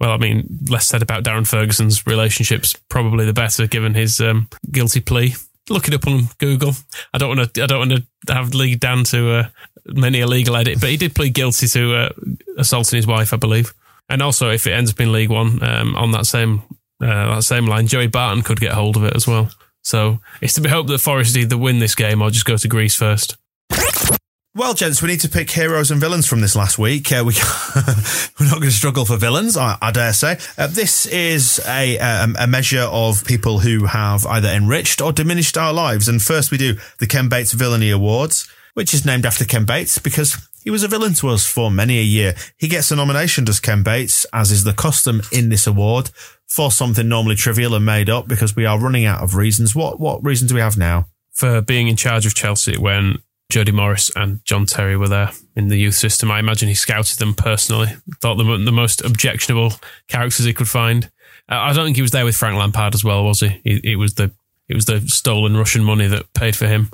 Well, 0.00 0.10
I 0.10 0.18
mean, 0.18 0.58
less 0.68 0.86
said 0.86 1.02
about 1.02 1.24
Darren 1.24 1.46
Ferguson's 1.46 2.06
relationships, 2.06 2.74
probably 2.88 3.24
the 3.24 3.32
better, 3.32 3.66
given 3.66 3.94
his 3.94 4.20
um, 4.20 4.48
guilty 4.70 5.00
plea. 5.00 5.34
Look 5.70 5.86
it 5.86 5.94
up 5.94 6.06
on 6.06 6.24
Google. 6.38 6.72
I 7.14 7.18
don't 7.18 7.36
want 7.36 7.54
to. 7.54 7.62
I 7.62 7.66
don't 7.66 7.88
want 7.88 8.06
to 8.26 8.34
have 8.34 8.54
lead 8.54 8.80
down 8.80 9.04
to 9.04 9.34
uh, 9.34 9.48
many 9.86 10.20
a 10.20 10.26
legal 10.26 10.56
edit, 10.56 10.80
but 10.80 10.90
he 10.90 10.96
did 10.96 11.14
plead 11.14 11.34
guilty 11.34 11.68
to 11.68 11.94
uh, 11.94 12.08
assaulting 12.58 12.96
his 12.96 13.06
wife, 13.06 13.32
I 13.32 13.36
believe. 13.36 13.72
And 14.08 14.20
also, 14.20 14.50
if 14.50 14.66
it 14.66 14.72
ends 14.72 14.90
up 14.90 14.98
in 14.98 15.12
League 15.12 15.30
One, 15.30 15.62
um, 15.62 15.94
on 15.94 16.10
that 16.10 16.26
same 16.26 16.62
uh, 17.00 17.36
that 17.36 17.44
same 17.44 17.66
line, 17.66 17.86
Joey 17.86 18.08
Barton 18.08 18.42
could 18.42 18.58
get 18.58 18.72
hold 18.72 18.96
of 18.96 19.04
it 19.04 19.14
as 19.14 19.28
well. 19.28 19.50
So 19.82 20.18
it's 20.40 20.54
to 20.54 20.60
be 20.60 20.68
hoped 20.68 20.88
that 20.88 20.98
Forest 20.98 21.36
either 21.36 21.56
win 21.56 21.78
this 21.78 21.94
game 21.94 22.20
or 22.20 22.30
just 22.30 22.44
go 22.44 22.56
to 22.56 22.68
Greece 22.68 22.96
first. 22.96 23.36
Well, 24.52 24.74
gents, 24.74 25.00
we 25.00 25.08
need 25.08 25.20
to 25.20 25.28
pick 25.28 25.48
heroes 25.48 25.92
and 25.92 26.00
villains 26.00 26.26
from 26.26 26.40
this 26.40 26.56
last 26.56 26.76
week. 26.76 27.12
Uh, 27.12 27.22
we, 27.24 27.34
we're 28.40 28.46
not 28.46 28.58
going 28.58 28.62
to 28.62 28.70
struggle 28.72 29.04
for 29.04 29.16
villains, 29.16 29.56
I, 29.56 29.78
I 29.80 29.92
dare 29.92 30.12
say. 30.12 30.38
Uh, 30.58 30.66
this 30.66 31.06
is 31.06 31.60
a, 31.68 31.98
um, 32.00 32.34
a 32.36 32.48
measure 32.48 32.82
of 32.82 33.24
people 33.24 33.60
who 33.60 33.86
have 33.86 34.26
either 34.26 34.48
enriched 34.48 35.00
or 35.00 35.12
diminished 35.12 35.56
our 35.56 35.72
lives. 35.72 36.08
And 36.08 36.20
first, 36.20 36.50
we 36.50 36.58
do 36.58 36.74
the 36.98 37.06
Ken 37.06 37.28
Bates 37.28 37.52
Villainy 37.52 37.90
Awards, 37.90 38.48
which 38.74 38.92
is 38.92 39.06
named 39.06 39.24
after 39.24 39.44
Ken 39.44 39.64
Bates 39.64 39.98
because 39.98 40.36
he 40.64 40.70
was 40.70 40.82
a 40.82 40.88
villain 40.88 41.14
to 41.14 41.28
us 41.28 41.46
for 41.46 41.70
many 41.70 42.00
a 42.00 42.02
year. 42.02 42.34
He 42.58 42.66
gets 42.66 42.90
a 42.90 42.96
nomination, 42.96 43.44
does 43.44 43.60
Ken 43.60 43.84
Bates, 43.84 44.26
as 44.32 44.50
is 44.50 44.64
the 44.64 44.74
custom 44.74 45.22
in 45.30 45.48
this 45.48 45.68
award, 45.68 46.10
for 46.48 46.72
something 46.72 47.08
normally 47.08 47.36
trivial 47.36 47.76
and 47.76 47.86
made 47.86 48.10
up 48.10 48.26
because 48.26 48.56
we 48.56 48.66
are 48.66 48.80
running 48.80 49.06
out 49.06 49.22
of 49.22 49.36
reasons. 49.36 49.76
What 49.76 50.00
what 50.00 50.24
reason 50.24 50.48
do 50.48 50.56
we 50.56 50.60
have 50.60 50.76
now? 50.76 51.06
For 51.32 51.62
being 51.62 51.86
in 51.86 51.96
charge 51.96 52.26
of 52.26 52.34
Chelsea 52.34 52.76
when 52.76 53.22
Jody 53.50 53.72
Morris 53.72 54.10
and 54.16 54.44
John 54.44 54.64
Terry 54.64 54.96
were 54.96 55.08
there 55.08 55.32
in 55.56 55.68
the 55.68 55.76
youth 55.76 55.94
system, 55.94 56.30
I 56.30 56.38
imagine 56.38 56.68
he 56.68 56.74
scouted 56.74 57.18
them 57.18 57.34
personally. 57.34 57.88
Thought 58.20 58.36
them 58.36 58.64
the 58.64 58.72
most 58.72 59.04
objectionable 59.04 59.74
characters 60.08 60.46
he 60.46 60.54
could 60.54 60.68
find. 60.68 61.10
Uh, 61.48 61.56
I 61.56 61.72
don't 61.72 61.84
think 61.84 61.96
he 61.96 62.02
was 62.02 62.12
there 62.12 62.24
with 62.24 62.36
Frank 62.36 62.56
Lampard 62.56 62.94
as 62.94 63.04
well, 63.04 63.24
was 63.24 63.40
he? 63.40 63.60
It, 63.64 63.84
it 63.84 63.96
was 63.96 64.14
the 64.14 64.30
it 64.68 64.74
was 64.74 64.84
the 64.84 65.00
stolen 65.00 65.56
Russian 65.56 65.82
money 65.82 66.06
that 66.06 66.32
paid 66.32 66.54
for 66.54 66.66
him. 66.66 66.90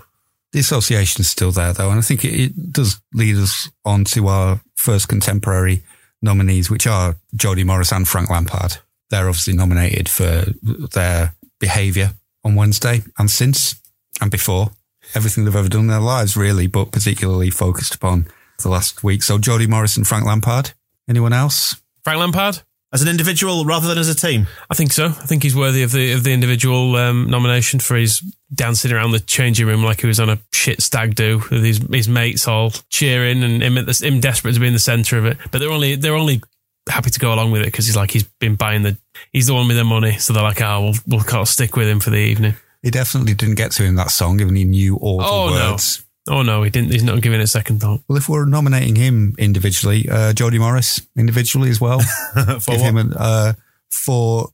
The 0.52 0.60
association 0.60 1.20
is 1.20 1.28
still 1.28 1.52
there, 1.52 1.74
though, 1.74 1.90
and 1.90 1.98
I 1.98 2.02
think 2.02 2.24
it, 2.24 2.40
it 2.40 2.72
does 2.72 2.98
lead 3.12 3.36
us 3.36 3.68
on 3.84 4.04
to 4.04 4.28
our 4.28 4.60
first 4.76 5.08
contemporary 5.08 5.82
nominees, 6.22 6.70
which 6.70 6.86
are 6.86 7.16
Jody 7.34 7.64
Morris 7.64 7.92
and 7.92 8.08
Frank 8.08 8.30
Lampard. 8.30 8.78
They're 9.10 9.28
obviously 9.28 9.52
nominated 9.52 10.08
for 10.08 10.46
their 10.94 11.34
behaviour 11.60 12.12
on 12.42 12.54
Wednesday 12.54 13.02
and 13.18 13.30
since 13.30 13.80
and 14.20 14.30
before 14.30 14.70
everything 15.14 15.44
they've 15.44 15.56
ever 15.56 15.68
done 15.68 15.82
in 15.82 15.86
their 15.86 16.00
lives, 16.00 16.36
really, 16.36 16.66
but 16.66 16.92
particularly 16.92 17.50
focused 17.50 17.94
upon 17.94 18.26
the 18.62 18.68
last 18.68 19.02
week. 19.04 19.22
So 19.22 19.38
Jody 19.38 19.66
Morris 19.66 19.96
and 19.96 20.06
Frank 20.06 20.24
Lampard. 20.24 20.72
Anyone 21.08 21.32
else? 21.32 21.76
Frank 22.04 22.18
Lampard, 22.20 22.62
As 22.92 23.02
an 23.02 23.08
individual 23.08 23.64
rather 23.64 23.88
than 23.88 23.98
as 23.98 24.08
a 24.08 24.14
team? 24.14 24.46
I 24.70 24.74
think 24.74 24.92
so. 24.92 25.06
I 25.06 25.10
think 25.10 25.42
he's 25.42 25.54
worthy 25.54 25.82
of 25.82 25.92
the 25.92 26.12
of 26.12 26.24
the 26.24 26.32
individual 26.32 26.96
um, 26.96 27.28
nomination 27.28 27.80
for 27.80 27.96
his 27.96 28.20
dancing 28.54 28.92
around 28.92 29.10
the 29.10 29.20
changing 29.20 29.66
room 29.66 29.82
like 29.82 30.00
he 30.00 30.06
was 30.06 30.20
on 30.20 30.30
a 30.30 30.38
shit 30.52 30.80
stag 30.80 31.14
do 31.14 31.38
with 31.50 31.64
his 31.64 31.78
his 31.90 32.08
mates 32.08 32.48
all 32.48 32.70
cheering 32.90 33.42
and 33.42 33.62
him, 33.62 33.76
at 33.78 33.86
the, 33.86 34.06
him 34.06 34.20
desperate 34.20 34.54
to 34.54 34.60
be 34.60 34.66
in 34.66 34.72
the 34.72 34.78
centre 34.78 35.18
of 35.18 35.26
it. 35.26 35.36
But 35.50 35.58
they're 35.58 35.70
only 35.70 35.96
they're 35.96 36.14
only 36.14 36.42
happy 36.88 37.10
to 37.10 37.20
go 37.20 37.34
along 37.34 37.50
with 37.50 37.62
it 37.62 37.66
because 37.66 37.86
he's 37.86 37.96
like 37.96 38.10
he's 38.10 38.24
been 38.24 38.54
buying 38.54 38.82
the 38.82 38.96
he's 39.32 39.46
the 39.48 39.54
one 39.54 39.68
with 39.68 39.76
the 39.76 39.84
money, 39.84 40.18
so 40.18 40.32
they're 40.32 40.42
like, 40.42 40.60
oh, 40.62 40.82
we'll 40.82 40.94
we'll 41.06 41.24
kind 41.24 41.42
of 41.42 41.48
stick 41.48 41.76
with 41.76 41.88
him 41.88 42.00
for 42.00 42.10
the 42.10 42.18
evening. 42.18 42.54
He 42.86 42.90
definitely 42.92 43.34
didn't 43.34 43.56
get 43.56 43.72
to 43.72 43.84
in 43.84 43.96
that 43.96 44.12
song, 44.12 44.36
given 44.36 44.54
he 44.54 44.62
knew 44.62 44.94
all 44.96 45.20
Oh, 45.20 45.50
the 45.50 45.58
no. 45.58 45.70
words. 45.72 46.04
Oh 46.28 46.42
no, 46.42 46.62
he 46.62 46.70
didn't. 46.70 46.92
He's 46.92 47.02
not 47.02 47.20
giving 47.20 47.40
it 47.40 47.42
a 47.42 47.48
second 47.48 47.80
thought. 47.80 48.00
Well, 48.06 48.16
if 48.16 48.28
we're 48.28 48.44
nominating 48.44 48.94
him 48.94 49.34
individually, 49.38 50.08
uh, 50.08 50.32
Jody 50.32 50.60
Morris 50.60 51.00
individually 51.16 51.68
as 51.70 51.80
well, 51.80 51.98
For 52.34 52.44
give 52.44 52.64
what? 52.66 52.80
him 52.80 52.96
an, 52.96 53.12
uh, 53.14 53.52
for 53.90 54.50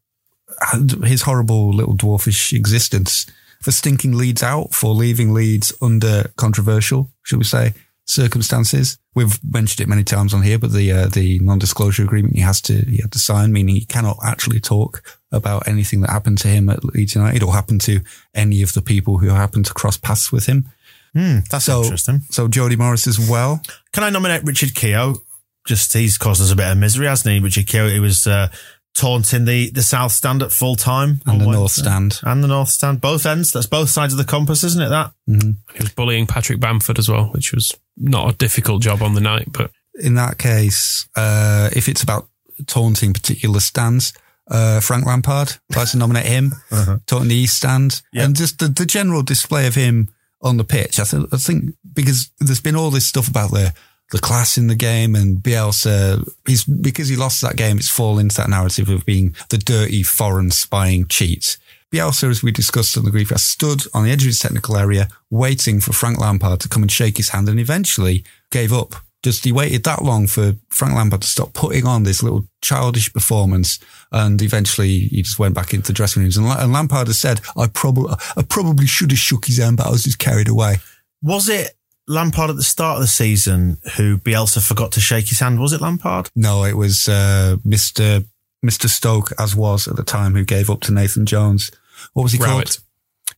his 1.05 1.21
horrible 1.23 1.75
little 1.75 1.95
dwarfish 1.95 2.55
existence, 2.55 3.27
for 3.61 3.71
stinking 3.71 4.13
Leeds 4.17 4.43
out, 4.43 4.73
for 4.73 4.95
leaving 4.95 5.35
Leeds 5.35 5.75
under 5.83 6.31
controversial, 6.37 7.11
should 7.23 7.39
we 7.39 7.45
say, 7.45 7.75
circumstances. 8.07 8.99
We've 9.15 9.39
mentioned 9.45 9.81
it 9.85 9.91
many 9.91 10.05
times 10.05 10.33
on 10.33 10.41
here, 10.43 10.59
but 10.59 10.73
the 10.73 10.91
uh, 10.91 11.09
the 11.09 11.39
non-disclosure 11.41 12.03
agreement 12.05 12.35
he 12.37 12.41
has 12.41 12.63
to 12.63 12.73
he 12.87 13.03
had 13.03 13.13
to 13.13 13.19
sign, 13.19 13.53
meaning 13.53 13.75
he 13.75 13.85
cannot 13.85 14.17
actually 14.25 14.61
talk 14.61 15.03
about 15.33 15.67
anything 15.67 16.01
that 16.03 16.11
happened 16.11 16.39
to 16.39 16.49
him 16.49 16.69
at 16.69 16.85
Leeds 16.85 17.15
United 17.15 17.43
or 17.43 17.53
happened 17.53 17.81
to 17.83 18.01
any 18.35 18.63
of 18.63 18.73
the 18.75 18.83
people 18.83 19.19
who 19.19 19.29
happened 19.29 19.67
to 19.67 19.75
cross 19.75 19.97
paths 19.97 20.31
with 20.31 20.47
him. 20.47 20.67
Hmm, 21.15 21.39
that's 21.51 21.65
So, 21.67 21.83
interesting. 21.83 22.23
so 22.31 22.49
Jody 22.49 22.77
Morris 22.77 23.07
as 23.07 23.19
well. 23.19 23.61
Can 23.93 24.05
I 24.05 24.11
nominate 24.11 24.45
Richard 24.45 24.75
Keogh? 24.75 25.23
Just 25.67 25.93
he's 25.93 26.19
caused 26.19 26.41
us 26.43 26.51
a 26.53 26.57
bit 26.57 26.71
of 26.71 26.79
misery, 26.79 27.07
hasn't 27.07 27.33
he? 27.33 27.41
Richard 27.41 27.67
Keogh, 27.67 27.89
he 27.89 28.01
was 28.01 28.27
uh, 28.27 28.49
taunting 28.95 29.45
the, 29.45 29.71
the 29.71 29.83
South 29.83 30.13
Stand 30.13 30.43
at 30.43 30.53
full 30.53 30.75
time. 30.77 31.21
And 31.27 31.35
on 31.35 31.39
the 31.39 31.45
North 31.45 31.57
Wednesday. 31.77 31.83
Stand. 31.83 32.21
And 32.25 32.43
the 32.43 32.49
North 32.49 32.69
Stand. 32.71 33.01
Both 33.01 33.27
ends. 33.27 33.53
That's 33.53 33.67
both 33.67 33.89
sides 33.91 34.13
of 34.13 34.19
the 34.19 34.25
compass, 34.25 34.65
isn't 34.65 34.83
it? 34.83 34.89
That? 34.89 35.13
He 35.27 35.79
was 35.81 35.91
bullying 35.93 36.27
Patrick 36.27 36.61
Bamford 36.61 36.99
as 36.99 37.09
well, 37.09 37.27
which 37.27 37.53
was 37.53 37.75
not 37.97 38.29
a 38.35 38.37
difficult 38.37 38.83
job 38.83 39.03
on 39.03 39.15
the 39.15 39.21
night, 39.21 39.49
but 39.53 39.71
in 40.01 40.15
that 40.15 40.39
case, 40.39 41.07
uh, 41.15 41.69
if 41.77 41.89
it's 41.89 42.03
about 42.03 42.27
taunting 42.67 43.13
particular 43.13 43.61
stands, 43.61 44.13
uh, 44.51 44.81
Frank 44.81 45.07
Lampard, 45.07 45.55
I'd 45.77 45.87
to 45.89 45.97
nominate 45.97 46.27
him, 46.27 46.53
taunting 47.07 47.29
the 47.29 47.35
East 47.37 47.57
stand, 47.57 48.03
Yeah. 48.13 48.25
and 48.25 48.37
just 48.37 48.59
the, 48.59 48.69
the 48.69 48.87
general 48.87 49.23
display 49.23 49.67
of 49.67 49.75
him 49.75 50.09
on 50.41 50.57
the 50.57 50.65
pitch. 50.65 50.99
I, 50.99 51.05
th- 51.05 51.27
I 51.33 51.37
think 51.37 51.75
because 51.93 52.31
there's 52.41 52.61
been 52.61 52.77
all 52.77 52.91
this 52.91 53.07
stuff 53.07 53.29
about 53.29 53.51
the 53.53 53.73
the 54.11 54.19
class 54.19 54.59
in 54.59 54.67
the 54.67 54.75
game 54.75 55.15
and 55.15 55.39
Bielsa, 55.39 56.29
he's 56.47 56.65
because 56.65 57.09
he 57.09 57.17
lost 57.17 57.41
that 57.41 57.57
game, 57.57 57.79
it's 57.79 57.89
fallen 57.89 58.27
into 58.27 58.37
that 58.37 58.51
narrative 58.51 58.91
of 58.91 59.07
being 59.07 59.35
the 59.49 59.57
dirty 59.57 60.03
foreign 60.03 60.51
spying 60.51 61.07
cheat. 61.09 61.57
Bielsa, 61.91 62.29
as 62.29 62.43
we 62.43 62.51
discussed 62.53 62.97
on 62.99 63.05
the 63.05 63.11
grief, 63.11 63.31
has 63.31 63.43
stood 63.43 63.83
on 63.95 64.05
the 64.05 64.11
edge 64.11 64.23
of 64.23 64.27
his 64.27 64.39
technical 64.39 64.77
area, 64.77 65.09
waiting 65.31 65.81
for 65.81 65.93
Frank 65.95 66.19
Lampard 66.19 66.61
to 66.61 66.69
come 66.69 66.83
and 66.83 66.93
shake 66.93 67.17
his 67.17 67.31
hand, 67.31 67.49
and 67.49 67.59
eventually 67.61 68.23
gave 68.51 68.73
up. 68.73 68.97
Just 69.23 69.45
he 69.45 69.53
waited 69.53 69.85
that 69.85 70.03
long 70.03 70.27
for 70.27 70.57
Frank 70.69 70.95
Lampard 70.95 71.23
to 71.23 71.29
stop 71.29 71.53
putting 71.53 71.87
on 71.87 72.03
this 72.03 72.25
little 72.25 72.47
childish 72.61 73.13
performance, 73.13 73.79
and 74.11 74.43
eventually 74.43 74.99
he 74.99 75.23
just 75.23 75.39
went 75.39 75.55
back 75.55 75.73
into 75.73 75.87
the 75.89 75.93
dressing 75.93 76.23
rooms. 76.23 76.37
And, 76.37 76.47
and 76.47 76.73
Lampard 76.73 77.07
has 77.07 77.21
said, 77.21 77.41
"I 77.57 77.69
probably, 77.69 78.15
I 78.37 78.43
probably 78.43 78.87
should 78.87 79.13
have 79.13 79.21
shook 79.21 79.47
his 79.47 79.59
hand, 79.59 79.77
but 79.77 79.87
I 79.87 79.91
was 79.91 80.03
just 80.03 80.19
carried 80.19 80.49
away." 80.49 80.79
Was 81.23 81.49
it 81.49 81.77
Lampard 82.09 82.51
at 82.51 82.57
the 82.57 82.65
start 82.65 82.97
of 82.97 83.03
the 83.03 83.07
season 83.07 83.79
who 83.97 84.19
Bielsa 84.19 84.67
forgot 84.67 84.91
to 84.93 85.01
shake 85.01 85.29
his 85.29 85.39
hand? 85.39 85.61
Was 85.61 85.73
it 85.73 85.81
Lampard? 85.81 86.31
No, 86.35 86.65
it 86.65 86.77
was 86.77 87.09
uh, 87.09 87.59
Mister 87.65 88.25
Mister 88.61 88.89
Stoke, 88.89 89.33
as 89.39 89.55
was 89.55 89.87
at 89.87 89.95
the 89.95 90.03
time, 90.03 90.35
who 90.35 90.45
gave 90.45 90.69
up 90.69 90.81
to 90.81 90.93
Nathan 90.93 91.27
Jones. 91.27 91.71
What 92.13 92.25
was 92.25 92.33
he 92.33 92.39
called? 92.39 92.79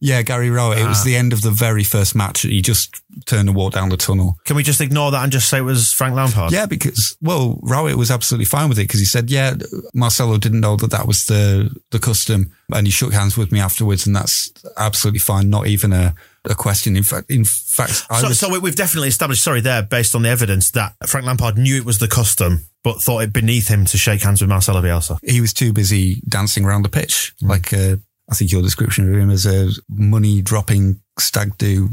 Yeah, 0.01 0.23
Gary 0.23 0.51
Rowett. 0.51 0.79
It 0.79 0.87
was 0.87 1.01
Ah. 1.01 1.05
the 1.05 1.17
end 1.17 1.33
of 1.33 1.41
the 1.43 1.51
very 1.51 1.85
first 1.85 2.15
match. 2.15 2.43
He 2.43 2.61
just 2.61 2.97
turned 3.27 3.49
and 3.49 3.57
walked 3.57 3.77
down 3.77 3.89
the 3.91 3.97
tunnel. 3.97 4.37
Can 4.45 4.57
we 4.57 4.63
just 4.63 4.81
ignore 4.81 5.11
that 5.13 5.23
and 5.23 5.33
just 5.33 5.49
say 5.49 5.59
it 5.59 5.63
was 5.63 5.93
Frank 5.93 6.15
Lampard? 6.15 6.53
Yeah, 6.53 6.67
because 6.67 7.17
well, 7.23 7.59
Rowett 7.63 7.97
was 7.97 8.11
absolutely 8.11 8.45
fine 8.47 8.69
with 8.69 8.79
it 8.79 8.83
because 8.89 9.01
he 9.01 9.07
said, 9.07 9.31
"Yeah, 9.31 9.55
Marcelo 9.95 10.37
didn't 10.37 10.61
know 10.61 10.77
that 10.77 10.91
that 10.91 11.07
was 11.07 11.25
the 11.27 11.71
the 11.91 11.99
custom, 12.01 12.51
and 12.73 12.87
he 12.87 12.91
shook 12.91 13.13
hands 13.13 13.37
with 13.37 13.53
me 13.53 13.61
afterwards, 13.61 14.07
and 14.07 14.15
that's 14.17 14.51
absolutely 14.77 15.21
fine. 15.21 15.49
Not 15.49 15.69
even 15.69 15.93
a, 15.93 16.15
a 16.45 16.55
question. 16.55 16.97
In 16.97 17.05
fact, 17.05 17.31
in 17.31 17.45
fact, 17.45 18.05
I 18.11 18.21
So, 18.21 18.29
was, 18.29 18.39
so 18.41 18.49
we- 18.51 18.59
we've 18.59 18.77
definitely 18.77 19.09
established, 19.09 19.45
sorry, 19.45 19.61
there, 19.61 19.83
based 19.83 20.15
on 20.15 20.23
the 20.23 20.29
evidence, 20.29 20.71
that 20.73 20.95
Frank 21.07 21.25
Lampard 21.27 21.57
knew 21.57 21.77
it 21.77 21.85
was 21.85 21.99
the 21.99 22.09
custom, 22.09 22.67
but 22.83 23.01
thought 23.01 23.21
it 23.21 23.33
beneath 23.33 23.69
him 23.69 23.85
to 23.87 23.97
shake 23.97 24.23
hands 24.23 24.41
with 24.41 24.51
Marcelo 24.51 24.83
Bielsa. 24.83 25.19
he 25.23 25.41
was 25.41 25.53
too 25.55 25.73
busy 25.73 26.21
dancing 26.29 26.65
around 26.65 26.83
the 26.83 26.89
pitch, 26.91 27.33
like 27.41 27.73
uh, 27.73 27.97
I 28.29 28.35
think 28.35 28.53
your 28.53 28.63
description 28.63 29.13
of 29.13 29.21
him 29.21 29.31
as 29.31 29.47
a 29.47 29.71
money 29.89 30.41
dropping 30.41 31.01
stag 31.19 31.57
do 31.59 31.91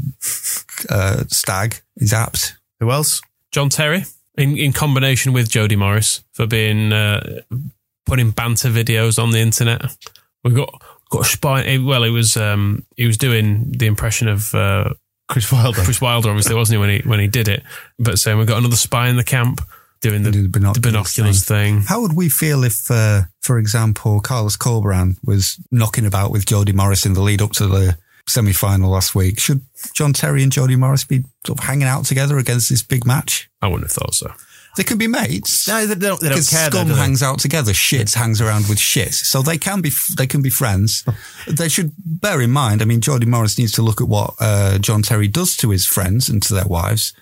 uh, 0.88 1.24
stag 1.28 1.82
is 1.96 2.12
apt. 2.12 2.56
Who 2.80 2.90
else? 2.90 3.20
John 3.50 3.68
Terry 3.68 4.04
in, 4.36 4.56
in 4.56 4.72
combination 4.72 5.32
with 5.32 5.50
Jody 5.50 5.76
Morris 5.76 6.24
for 6.32 6.46
being 6.46 6.92
uh, 6.92 7.42
putting 8.06 8.30
banter 8.30 8.68
videos 8.68 9.22
on 9.22 9.30
the 9.30 9.38
internet. 9.38 9.82
We 10.42 10.52
got 10.52 10.82
got 11.10 11.22
a 11.22 11.24
spy. 11.24 11.78
Well, 11.78 12.02
he 12.02 12.10
was 12.10 12.36
um, 12.36 12.84
he 12.96 13.06
was 13.06 13.18
doing 13.18 13.72
the 13.72 13.86
impression 13.86 14.28
of 14.28 14.54
uh, 14.54 14.94
Chris 15.28 15.52
Wilder. 15.52 15.80
Chris 15.84 16.00
Wilder, 16.00 16.30
obviously, 16.30 16.54
wasn't 16.54 16.76
he 16.76 16.80
when 16.80 16.90
he 16.90 17.08
when 17.08 17.20
he 17.20 17.28
did 17.28 17.48
it? 17.48 17.62
But 17.98 18.18
saying 18.18 18.38
we 18.38 18.46
got 18.46 18.58
another 18.58 18.76
spy 18.76 19.08
in 19.08 19.16
the 19.16 19.24
camp. 19.24 19.60
Doing 20.02 20.22
the, 20.24 20.30
Do 20.30 20.38
the 20.38 20.48
the 20.48 20.48
binoculars 20.58 20.92
binoculars 20.92 21.44
thing. 21.44 21.82
How 21.82 22.00
would 22.02 22.14
we 22.14 22.28
feel 22.28 22.64
if, 22.64 22.90
uh, 22.90 23.22
for 23.40 23.58
example, 23.58 24.20
Carlos 24.20 24.56
Corberan 24.56 25.16
was 25.24 25.58
knocking 25.70 26.04
about 26.04 26.30
with 26.30 26.44
Jody 26.44 26.72
Morris 26.72 27.06
in 27.06 27.14
the 27.14 27.22
lead 27.22 27.40
up 27.40 27.52
to 27.52 27.66
the 27.66 27.96
semi 28.28 28.52
final 28.52 28.90
last 28.90 29.14
week? 29.14 29.40
Should 29.40 29.62
John 29.94 30.12
Terry 30.12 30.42
and 30.42 30.52
Jody 30.52 30.76
Morris 30.76 31.04
be 31.04 31.24
sort 31.46 31.58
of 31.58 31.64
hanging 31.64 31.88
out 31.88 32.04
together 32.04 32.36
against 32.38 32.68
this 32.68 32.82
big 32.82 33.06
match? 33.06 33.48
I 33.62 33.68
wouldn't 33.68 33.84
have 33.90 33.92
thought 33.92 34.14
so. 34.14 34.32
They 34.74 34.84
can 34.84 34.96
be 34.96 35.06
mates. 35.06 35.68
No, 35.68 35.86
they 35.86 35.94
don't, 35.94 36.18
they 36.18 36.30
don't 36.30 36.48
care. 36.48 36.70
though, 36.70 36.78
Scum 36.78 36.88
do 36.88 36.94
they? 36.94 37.00
hangs 37.00 37.22
out 37.22 37.38
together. 37.40 37.72
Shits 37.72 38.14
hangs 38.14 38.40
around 38.40 38.68
with 38.70 38.78
shits. 38.78 39.16
So 39.16 39.42
they 39.42 39.58
can 39.58 39.82
be 39.82 39.90
they 40.16 40.26
can 40.26 40.40
be 40.40 40.48
friends. 40.48 41.04
they 41.46 41.68
should 41.68 41.92
bear 41.98 42.40
in 42.40 42.50
mind. 42.50 42.80
I 42.80 42.86
mean, 42.86 43.02
Jody 43.02 43.26
Morris 43.26 43.58
needs 43.58 43.72
to 43.72 43.82
look 43.82 44.00
at 44.00 44.08
what 44.08 44.34
uh, 44.40 44.78
John 44.78 45.02
Terry 45.02 45.28
does 45.28 45.56
to 45.58 45.68
his 45.70 45.86
friends 45.86 46.30
and 46.30 46.42
to 46.44 46.54
their 46.54 46.64
wives, 46.64 47.12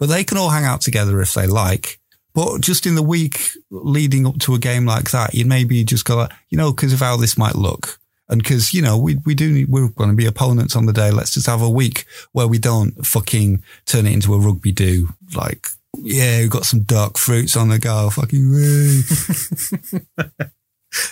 but 0.00 0.08
they 0.08 0.24
can 0.24 0.36
all 0.36 0.50
hang 0.50 0.64
out 0.64 0.80
together 0.80 1.20
if 1.20 1.32
they 1.32 1.46
like. 1.46 2.00
But 2.36 2.60
just 2.60 2.84
in 2.84 2.96
the 2.96 3.02
week 3.02 3.52
leading 3.70 4.26
up 4.26 4.38
to 4.40 4.54
a 4.54 4.58
game 4.58 4.84
like 4.84 5.10
that, 5.12 5.32
you'd 5.32 5.46
maybe 5.46 5.82
just 5.84 6.04
go, 6.04 6.16
like, 6.16 6.32
you 6.50 6.58
know, 6.58 6.70
because 6.70 6.92
of 6.92 7.00
how 7.00 7.16
this 7.16 7.38
might 7.38 7.54
look. 7.54 7.98
And 8.28 8.42
because, 8.42 8.74
you 8.74 8.82
know, 8.82 8.98
we, 8.98 9.16
we 9.24 9.34
do, 9.34 9.50
need, 9.50 9.70
we're 9.70 9.88
going 9.88 10.10
to 10.10 10.16
be 10.16 10.26
opponents 10.26 10.76
on 10.76 10.84
the 10.84 10.92
day. 10.92 11.10
Let's 11.10 11.32
just 11.32 11.46
have 11.46 11.62
a 11.62 11.70
week 11.70 12.04
where 12.32 12.46
we 12.46 12.58
don't 12.58 12.92
fucking 13.06 13.62
turn 13.86 14.06
it 14.06 14.12
into 14.12 14.34
a 14.34 14.38
rugby 14.38 14.70
do. 14.70 15.08
Like, 15.34 15.66
yeah, 15.96 16.40
we've 16.40 16.50
got 16.50 16.66
some 16.66 16.82
dark 16.82 17.16
fruits 17.16 17.56
on 17.56 17.70
the 17.70 17.78
go. 17.78 18.10
Fucking. 18.10 18.42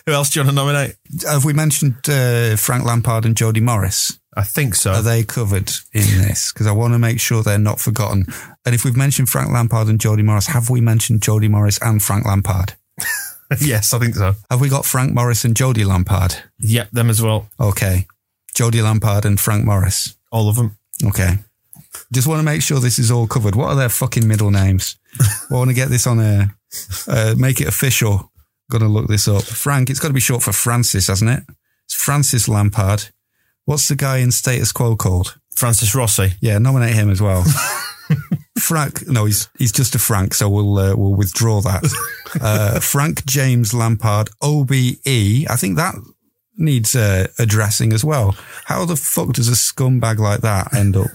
Who 0.07 0.13
else 0.13 0.29
do 0.29 0.41
you 0.41 0.45
want 0.45 0.51
to 0.51 0.55
nominate? 0.55 0.97
Have 1.27 1.47
we 1.47 1.55
mentioned 1.55 2.07
uh, 2.07 2.57
Frank 2.57 2.85
Lampard 2.85 3.25
and 3.25 3.35
Jody 3.35 3.61
Morris? 3.61 4.21
I 4.37 4.43
think 4.43 4.75
so. 4.75 4.93
Are 4.93 5.03
they 5.03 5.23
covered 5.23 5.71
in 5.93 6.03
this? 6.23 6.53
Because 6.53 6.67
I 6.67 6.73
want 6.73 6.95
to 6.95 6.99
make 6.99 7.21
sure 7.21 7.43
they're 7.43 7.59
not 7.59 7.81
forgotten. 7.81 8.27
And 8.65 8.75
if 8.75 8.85
we've 8.85 8.97
mentioned 8.97 9.29
Frank 9.29 9.51
Lampard 9.51 9.89
and 9.89 10.01
Jody 10.01 10.23
Morris, 10.23 10.49
have 10.49 10.71
we 10.71 10.81
mentioned 10.81 11.23
Jody 11.23 11.49
Morris 11.49 11.79
and 11.81 12.03
Frank 12.03 12.27
Lampard? 12.27 12.75
yes, 13.61 13.95
I 13.95 13.99
think 13.99 14.15
so. 14.15 14.35
Have 14.51 14.61
we 14.61 14.69
got 14.69 14.85
Frank 14.85 15.13
Morris 15.13 15.45
and 15.45 15.57
Jody 15.57 15.85
Lampard? 15.85 16.37
Yep, 16.59 16.91
them 16.91 17.11
as 17.11 17.23
well. 17.23 17.49
Okay. 17.61 18.07
Jody 18.55 18.83
Lampard 18.83 19.25
and 19.25 19.39
Frank 19.39 19.65
Morris. 19.65 20.17
All 20.31 20.49
of 20.49 20.57
them. 20.57 20.77
Okay. 21.05 21.39
Just 22.13 22.27
want 22.27 22.41
to 22.41 22.45
make 22.45 22.63
sure 22.63 22.81
this 22.81 22.99
is 22.99 23.11
all 23.11 23.27
covered. 23.27 23.55
What 23.55 23.69
are 23.69 23.77
their 23.77 23.89
fucking 23.89 24.27
middle 24.27 24.51
names? 24.51 24.97
I 25.21 25.55
want 25.55 25.71
to 25.71 25.75
get 25.75 25.89
this 25.89 26.07
on 26.07 26.19
a, 26.19 26.55
uh, 27.09 27.35
make 27.37 27.61
it 27.61 27.69
official. 27.69 28.31
To 28.71 28.89
look 28.89 29.07
this 29.07 29.29
up. 29.29 29.45
Frank, 29.45 29.89
it's 29.89 30.01
got 30.01 30.09
to 30.09 30.15
be 30.15 30.19
short 30.19 30.43
for 30.43 30.51
Francis, 30.51 31.07
hasn't 31.07 31.31
it? 31.31 31.45
It's 31.85 31.95
Francis 31.95 32.49
Lampard. 32.49 33.05
What's 33.65 33.89
the 33.89 33.97
guy 33.97 34.19
in 34.19 34.31
status 34.31 34.73
quo 34.73 34.97
called? 34.97 35.39
Francis 35.55 35.95
Rossi. 35.95 36.33
Yeah, 36.41 36.59
nominate 36.59 36.95
him 36.95 37.11
as 37.11 37.23
well. 37.23 37.45
Frank, 38.59 39.07
no, 39.09 39.25
he's 39.25 39.49
he's 39.59 39.73
just 39.73 39.95
a 39.95 39.99
Frank, 39.99 40.35
so 40.35 40.49
we'll 40.49 40.79
uh, 40.79 40.95
we'll 40.97 41.15
withdraw 41.15 41.61
that. 41.63 41.85
Uh, 42.41 42.81
Frank 42.81 43.25
James 43.27 43.73
Lampard, 43.73 44.29
OBE. 44.43 45.47
I 45.49 45.57
think 45.57 45.77
that 45.77 45.95
needs 46.57 46.97
uh, 46.97 47.29
addressing 47.39 47.93
as 47.93 48.05
well. 48.05 48.37
How 48.65 48.85
the 48.85 48.97
fuck 48.97 49.35
does 49.35 49.49
a 49.49 49.53
scumbag 49.53 50.19
like 50.19 50.41
that 50.41 50.75
end 50.75 50.97
up 50.97 51.07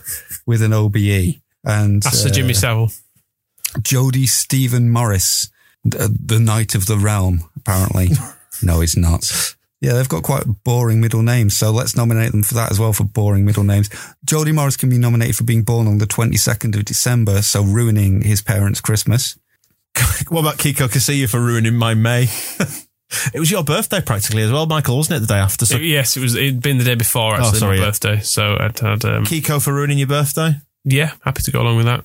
with 0.46 0.62
an 0.62 0.72
OBE? 0.72 1.42
And 1.66 2.02
That's 2.02 2.24
the 2.24 2.30
Jimmy 2.30 2.52
uh, 2.52 2.54
Savile. 2.54 2.92
Jody 3.82 4.28
Stephen 4.28 4.90
Morris, 4.90 5.50
the, 5.84 6.16
the 6.24 6.40
Knight 6.40 6.74
of 6.74 6.86
the 6.86 6.98
Realm, 6.98 7.50
apparently. 7.58 8.12
no, 8.64 8.80
he's 8.80 8.96
not. 8.96 9.56
Yeah, 9.82 9.94
they've 9.94 10.10
got 10.10 10.24
quite 10.24 10.44
boring 10.66 11.00
middle 11.00 11.22
names, 11.22 11.56
so 11.56 11.72
let's 11.72 11.96
nominate 11.96 12.32
them 12.32 12.44
for 12.44 12.54
that 12.56 12.70
as 12.70 12.80
well 12.80 12.92
for 12.92 13.06
boring 13.06 13.46
middle 13.46 13.64
names. 13.64 13.90
Jody 14.26 14.52
Morris 14.52 14.76
can 14.76 14.90
be 14.90 14.98
nominated 14.98 15.38
for 15.38 15.46
being 15.46 15.64
born 15.64 15.88
on 15.88 16.00
the 16.00 16.06
22nd 16.06 16.76
of 16.78 16.84
December, 16.84 17.42
so 17.42 17.64
ruining 17.64 18.22
his 18.22 18.42
parents' 18.42 18.82
Christmas. 18.82 19.38
What 20.30 20.42
about 20.42 20.58
Kiko 20.58 20.88
Casilla 20.90 21.30
for 21.30 21.40
ruining 21.40 21.76
my 21.76 21.94
May? 21.94 22.24
it 23.34 23.40
was 23.40 23.50
your 23.50 23.64
birthday 23.64 24.02
practically 24.02 24.44
as 24.44 24.52
well, 24.52 24.66
Michael, 24.66 24.98
wasn't 24.98 25.18
it? 25.18 25.20
The 25.28 25.34
day 25.34 25.40
after. 25.40 25.66
So 25.66 25.76
It- 25.78 25.84
yes, 25.84 26.16
it 26.18 26.20
was. 26.22 26.36
It'd 26.36 26.62
been 26.62 26.78
the 26.78 26.84
day 26.84 26.96
before 26.96 27.36
actually, 27.36 27.48
Oh, 27.48 27.54
sorry, 27.60 27.78
my 27.78 27.84
yeah. 27.84 27.90
birthday. 27.90 28.20
So 28.22 28.58
I'd 28.60 28.78
had. 28.80 29.06
Um, 29.06 29.24
Kiko 29.26 29.64
for 29.64 29.74
ruining 29.74 29.98
your 29.98 30.08
birthday. 30.08 30.56
yeah, 30.84 31.12
happy 31.24 31.42
to 31.44 31.52
go 31.52 31.62
along 31.62 31.78
with 31.78 31.86
that. 31.88 32.04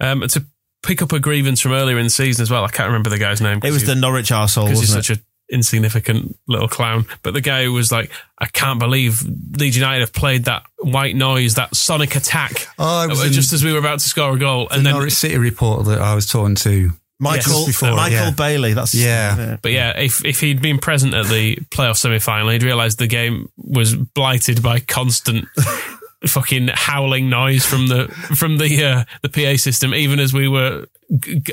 Um, 0.00 0.20
to 0.28 0.44
pick 0.82 1.00
up 1.02 1.12
a 1.12 1.18
grievance 1.20 1.60
from 1.60 1.72
earlier 1.72 1.98
in 1.98 2.04
the 2.04 2.10
season 2.10 2.42
as 2.42 2.50
well. 2.50 2.64
I 2.64 2.68
can't 2.68 2.88
remember 2.88 3.10
the 3.10 3.18
guy's 3.18 3.40
name. 3.40 3.60
It 3.64 3.70
was 3.72 3.86
the 3.86 3.94
Norwich 3.94 4.28
arsehole, 4.30 4.68
wasn't 4.68 4.88
such 4.88 5.10
it? 5.10 5.18
a 5.18 5.22
insignificant 5.50 6.36
little 6.48 6.68
clown. 6.68 7.06
But 7.22 7.34
the 7.34 7.40
guy 7.40 7.64
who 7.64 7.72
was 7.72 7.90
like, 7.92 8.10
I 8.38 8.46
can't 8.46 8.78
believe 8.78 9.22
Leeds 9.58 9.76
United 9.76 10.00
have 10.00 10.12
played 10.12 10.44
that 10.44 10.64
white 10.78 11.16
noise, 11.16 11.54
that 11.54 11.74
sonic 11.76 12.16
attack, 12.16 12.68
Oh, 12.78 13.04
it 13.04 13.08
was 13.08 13.24
in 13.24 13.32
just 13.32 13.52
as 13.52 13.64
we 13.64 13.72
were 13.72 13.78
about 13.78 14.00
to 14.00 14.08
score 14.08 14.34
a 14.34 14.38
goal, 14.38 14.66
the 14.68 14.74
and 14.76 14.86
then. 14.86 14.94
Norwich 14.94 15.12
City 15.14 15.38
reporter 15.38 15.90
that 15.90 16.00
I 16.00 16.14
was 16.14 16.26
talking 16.26 16.54
to. 16.56 16.90
Michael 17.18 17.60
Yes. 17.60 17.66
before, 17.66 17.92
Michael 17.92 18.16
yeah. 18.18 18.30
Bailey. 18.32 18.74
That's 18.74 18.94
Yeah. 18.94 19.56
But 19.62 19.72
yeah, 19.72 19.98
if 19.98 20.22
if 20.22 20.40
he'd 20.40 20.60
been 20.60 20.76
present 20.78 21.14
at 21.14 21.24
the 21.26 21.56
playoff 21.70 21.96
semi 21.96 22.18
final, 22.18 22.50
he'd 22.50 22.62
realised 22.62 22.98
the 22.98 23.06
game 23.06 23.48
was 23.56 23.94
blighted 23.94 24.62
by 24.62 24.80
constant 24.80 25.46
fucking 26.26 26.68
howling 26.74 27.30
noise 27.30 27.64
from 27.64 27.86
the 27.88 28.08
from 28.36 28.58
the 28.58 28.84
uh, 28.84 29.04
the 29.22 29.28
PA 29.30 29.56
system. 29.56 29.94
Even 29.94 30.18
as 30.20 30.34
we 30.34 30.46
were 30.48 30.80
g- 30.82 30.86
g- 30.86 30.95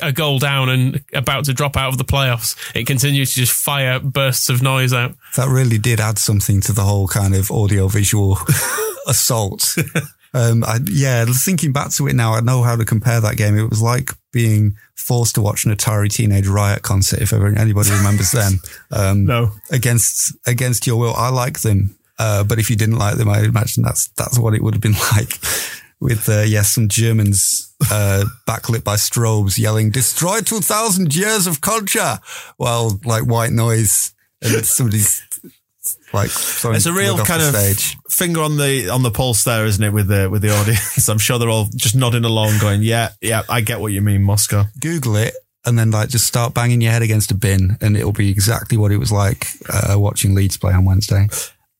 a 0.01 0.11
goal 0.11 0.39
down 0.39 0.69
and 0.69 1.03
about 1.13 1.45
to 1.45 1.53
drop 1.53 1.77
out 1.77 1.89
of 1.89 1.97
the 1.97 2.03
playoffs, 2.05 2.55
it 2.75 2.87
continued 2.87 3.27
to 3.27 3.33
just 3.33 3.51
fire 3.53 3.99
bursts 3.99 4.49
of 4.49 4.61
noise 4.61 4.93
out. 4.93 5.15
That 5.35 5.47
really 5.49 5.77
did 5.77 5.99
add 5.99 6.17
something 6.17 6.59
to 6.61 6.73
the 6.73 6.81
whole 6.83 7.07
kind 7.07 7.35
of 7.35 7.51
audio 7.51 7.87
visual 7.87 8.37
assault. 9.07 9.75
Um, 10.35 10.63
I, 10.63 10.79
yeah, 10.91 11.25
thinking 11.27 11.73
back 11.73 11.91
to 11.91 12.07
it 12.07 12.13
now, 12.15 12.33
I 12.33 12.39
know 12.41 12.63
how 12.63 12.75
to 12.75 12.83
compare 12.85 13.21
that 13.21 13.37
game. 13.37 13.55
It 13.55 13.69
was 13.69 13.83
like 13.83 14.09
being 14.31 14.75
forced 14.95 15.35
to 15.35 15.41
watch 15.43 15.63
an 15.63 15.71
Atari 15.75 16.09
Teenage 16.11 16.47
Riot 16.47 16.81
concert, 16.81 17.21
if 17.21 17.33
ever 17.33 17.49
anybody 17.55 17.91
remembers 17.91 18.31
them. 18.39 18.53
Um, 18.91 19.25
No. 19.25 19.51
against 19.71 20.35
against 20.47 20.87
your 20.87 20.97
will. 20.97 21.13
I 21.15 21.29
like 21.29 21.59
them, 21.61 21.95
uh, 22.17 22.43
but 22.45 22.57
if 22.57 22.71
you 22.71 22.75
didn't 22.75 22.97
like 22.97 23.17
them, 23.17 23.29
I 23.29 23.41
imagine 23.43 23.83
that's 23.83 24.07
that's 24.17 24.39
what 24.39 24.55
it 24.55 24.63
would 24.63 24.73
have 24.73 24.81
been 24.81 24.95
like. 25.15 25.37
With 26.03 26.27
uh, 26.27 26.41
yes, 26.41 26.73
some 26.73 26.89
Germans 26.89 27.73
uh, 27.89 28.25
backlit 28.47 28.83
by 28.83 28.95
strobes 28.95 29.57
yelling 29.57 29.89
"Destroy 29.89 30.41
two 30.41 30.59
thousand 30.59 31.15
years 31.15 31.47
of 31.47 31.61
culture," 31.61 32.19
while 32.57 32.99
like 33.05 33.23
white 33.23 33.53
noise 33.53 34.13
and 34.41 34.65
somebody's 34.65 35.21
like 36.11 36.29
It's 36.29 36.85
a 36.85 36.91
real 36.91 37.17
kind 37.19 37.41
of 37.41 37.55
stage. 37.55 37.97
finger 38.09 38.41
on 38.41 38.57
the 38.57 38.89
on 38.89 39.01
the 39.01 39.11
pulse 39.11 39.45
there, 39.45 39.65
isn't 39.65 39.81
it, 39.81 39.93
with 39.93 40.09
the 40.09 40.29
with 40.29 40.41
the 40.41 40.49
audience? 40.49 41.07
I'm 41.09 41.19
sure 41.19 41.39
they're 41.39 41.49
all 41.49 41.69
just 41.73 41.95
nodding 41.95 42.25
along, 42.25 42.59
going, 42.59 42.83
"Yeah, 42.83 43.11
yeah, 43.21 43.43
I 43.47 43.61
get 43.61 43.79
what 43.79 43.93
you 43.93 44.01
mean, 44.01 44.23
Moscow." 44.23 44.65
Google 44.81 45.15
it 45.15 45.33
and 45.65 45.79
then 45.79 45.91
like 45.91 46.09
just 46.09 46.27
start 46.27 46.53
banging 46.53 46.81
your 46.81 46.91
head 46.91 47.01
against 47.01 47.31
a 47.31 47.35
bin, 47.35 47.77
and 47.79 47.95
it'll 47.95 48.11
be 48.11 48.29
exactly 48.29 48.77
what 48.77 48.91
it 48.91 48.97
was 48.97 49.11
like 49.11 49.47
uh, 49.69 49.97
watching 49.97 50.35
Leeds 50.35 50.57
play 50.57 50.73
on 50.73 50.83
Wednesday. 50.83 51.29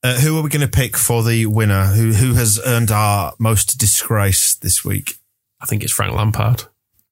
Uh, 0.04 0.20
who 0.20 0.38
are 0.38 0.42
we 0.42 0.50
going 0.50 0.62
to 0.62 0.68
pick 0.68 0.98
for 0.98 1.24
the 1.24 1.46
winner? 1.46 1.86
Who 1.86 2.12
who 2.14 2.34
has 2.34 2.60
earned 2.66 2.92
our 2.92 3.34
most 3.40 3.78
disgrace 3.78 4.56
this 4.56 4.84
week? 4.84 5.16
I 5.62 5.66
think 5.66 5.82
it's 5.84 5.94
Frank 5.94 6.14
Lampard, 6.14 6.64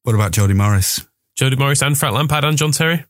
What 0.04 0.14
about 0.14 0.32
Jody 0.34 0.54
Morris? 0.54 1.06
Jody 1.38 1.56
Morris, 1.56 1.82
and 1.82 1.98
Frank 1.98 2.16
Lampard 2.16 2.44
and 2.44 2.58
John 2.58 2.72
Terry. 2.74 3.06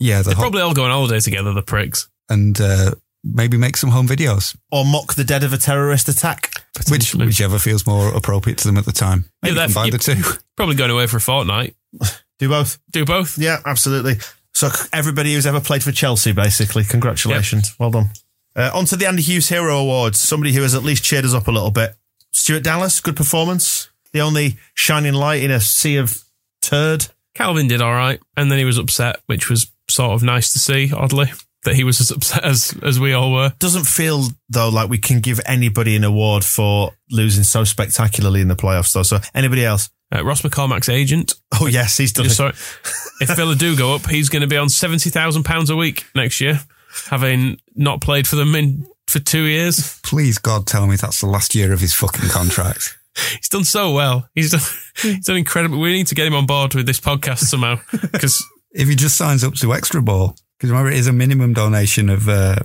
Yeah, 0.00 0.22
the 0.22 0.30
They 0.30 0.34
whole, 0.34 0.44
probably 0.44 0.62
all 0.62 0.72
go 0.72 0.84
on 0.84 0.90
holiday 0.90 1.20
together. 1.20 1.52
The 1.52 1.60
pricks. 1.62 2.08
and 2.30 2.58
uh, 2.58 2.92
maybe 3.22 3.58
make 3.58 3.76
some 3.76 3.90
home 3.90 4.08
videos. 4.08 4.56
Or 4.72 4.84
mock 4.86 5.14
the 5.14 5.24
dead 5.24 5.42
of 5.44 5.52
a 5.52 5.58
terrorist 5.58 6.08
attack? 6.08 6.52
Which, 6.88 7.14
whichever 7.14 7.58
feels 7.58 7.86
more 7.86 8.14
appropriate 8.16 8.56
to 8.58 8.68
them 8.68 8.78
at 8.78 8.84
the 8.86 8.92
time. 8.92 9.26
Maybe 9.42 9.56
Yeah, 9.56 9.66
combine 9.66 9.90
the 9.90 9.98
they're- 9.98 10.14
two. 10.16 10.22
Probably 10.56 10.74
going 10.76 10.90
away 10.90 11.06
for 11.06 11.18
a 11.18 11.20
fortnight. 11.20 11.74
Do 12.38 12.48
both. 12.48 12.78
Do 12.92 13.04
both. 13.04 13.36
Yeah, 13.36 13.58
absolutely. 13.66 14.14
So 14.54 14.70
everybody 14.92 15.34
who's 15.34 15.46
ever 15.46 15.60
played 15.60 15.82
for 15.82 15.92
Chelsea, 15.92 16.32
basically, 16.32 16.84
congratulations. 16.84 17.74
Well 17.78 17.90
done. 17.90 18.10
Uh, 18.58 18.72
on 18.74 18.84
to 18.86 18.96
the 18.96 19.06
Andy 19.06 19.22
Hughes 19.22 19.48
Hero 19.48 19.78
Awards. 19.78 20.18
Somebody 20.18 20.52
who 20.52 20.62
has 20.62 20.74
at 20.74 20.82
least 20.82 21.04
cheered 21.04 21.24
us 21.24 21.32
up 21.32 21.46
a 21.46 21.52
little 21.52 21.70
bit. 21.70 21.94
Stuart 22.32 22.64
Dallas, 22.64 23.00
good 23.00 23.14
performance. 23.14 23.88
The 24.12 24.20
only 24.20 24.56
shining 24.74 25.14
light 25.14 25.44
in 25.44 25.52
a 25.52 25.60
sea 25.60 25.96
of 25.96 26.24
turd. 26.60 27.06
Calvin 27.34 27.68
did 27.68 27.80
all 27.80 27.92
right, 27.92 28.20
and 28.36 28.50
then 28.50 28.58
he 28.58 28.64
was 28.64 28.76
upset, 28.76 29.20
which 29.26 29.48
was 29.48 29.70
sort 29.88 30.12
of 30.12 30.24
nice 30.24 30.52
to 30.54 30.58
see. 30.58 30.92
Oddly, 30.92 31.30
that 31.64 31.76
he 31.76 31.84
was 31.84 32.00
as 32.00 32.10
upset 32.10 32.44
as 32.44 32.76
as 32.82 32.98
we 32.98 33.12
all 33.12 33.32
were. 33.32 33.52
Doesn't 33.60 33.86
feel 33.86 34.24
though 34.48 34.70
like 34.70 34.90
we 34.90 34.98
can 34.98 35.20
give 35.20 35.40
anybody 35.46 35.94
an 35.94 36.02
award 36.02 36.44
for 36.44 36.92
losing 37.12 37.44
so 37.44 37.62
spectacularly 37.62 38.40
in 38.40 38.48
the 38.48 38.56
playoffs. 38.56 38.92
Though, 38.92 39.04
so 39.04 39.18
anybody 39.34 39.64
else? 39.64 39.88
Uh, 40.12 40.24
Ross 40.24 40.42
McCormack's 40.42 40.88
agent. 40.88 41.34
Oh 41.60 41.66
yes, 41.66 41.96
he's 41.96 42.12
done. 42.12 42.24
Just 42.24 42.38
sorry. 42.38 42.52
if 43.20 43.36
Villa 43.36 43.54
do 43.54 43.76
go 43.76 43.94
up, 43.94 44.08
he's 44.08 44.28
going 44.28 44.42
to 44.42 44.48
be 44.48 44.56
on 44.56 44.68
seventy 44.68 45.10
thousand 45.10 45.44
pounds 45.44 45.70
a 45.70 45.76
week 45.76 46.06
next 46.14 46.40
year, 46.40 46.60
having 47.06 47.60
not 47.74 48.00
played 48.00 48.26
for 48.26 48.36
them 48.36 48.54
in 48.54 48.86
for 49.06 49.18
two 49.20 49.44
years. 49.44 49.98
Please, 50.02 50.38
God, 50.38 50.66
tell 50.66 50.86
me 50.86 50.96
that's 50.96 51.20
the 51.20 51.26
last 51.26 51.54
year 51.54 51.72
of 51.72 51.80
his 51.80 51.94
fucking 51.94 52.28
contract. 52.28 52.96
He's 53.36 53.48
done 53.48 53.64
so 53.64 53.92
well. 53.92 54.28
He's 54.34 54.52
done. 54.52 54.60
He's 55.02 55.26
done 55.26 55.38
incredible. 55.38 55.80
We 55.80 55.92
need 55.92 56.06
to 56.08 56.14
get 56.14 56.26
him 56.26 56.34
on 56.34 56.46
board 56.46 56.74
with 56.74 56.86
this 56.86 57.00
podcast 57.00 57.38
somehow 57.38 57.80
because 57.90 58.44
if 58.70 58.88
he 58.88 58.94
just 58.94 59.16
signs 59.16 59.42
up 59.42 59.54
to 59.54 59.74
Extra 59.74 60.02
Ball, 60.02 60.36
because 60.56 60.70
remember, 60.70 60.90
it 60.90 60.98
is 60.98 61.08
a 61.08 61.12
minimum 61.12 61.52
donation 61.52 62.10
of 62.10 62.28
uh, 62.28 62.56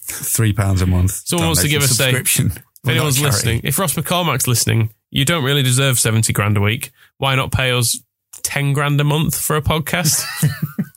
three 0.00 0.52
pounds 0.52 0.82
a 0.82 0.86
month. 0.86 1.12
Someone 1.24 1.48
wants 1.48 1.62
to 1.62 1.68
give 1.68 1.82
a- 1.82 1.88
subscription. 1.88 2.46
if 2.46 2.88
anyone's 2.90 3.20
listening, 3.20 3.60
if 3.62 3.78
Ross 3.78 3.94
McCormack's 3.94 4.48
listening, 4.48 4.92
you 5.10 5.24
don't 5.24 5.44
really 5.44 5.62
deserve 5.62 6.00
seventy 6.00 6.32
grand 6.32 6.56
a 6.56 6.60
week. 6.60 6.90
Why 7.18 7.36
not 7.36 7.52
pay 7.52 7.70
us 7.70 8.00
ten 8.42 8.72
grand 8.72 9.00
a 9.00 9.04
month 9.04 9.38
for 9.38 9.56
a 9.56 9.62
podcast. 9.62 10.24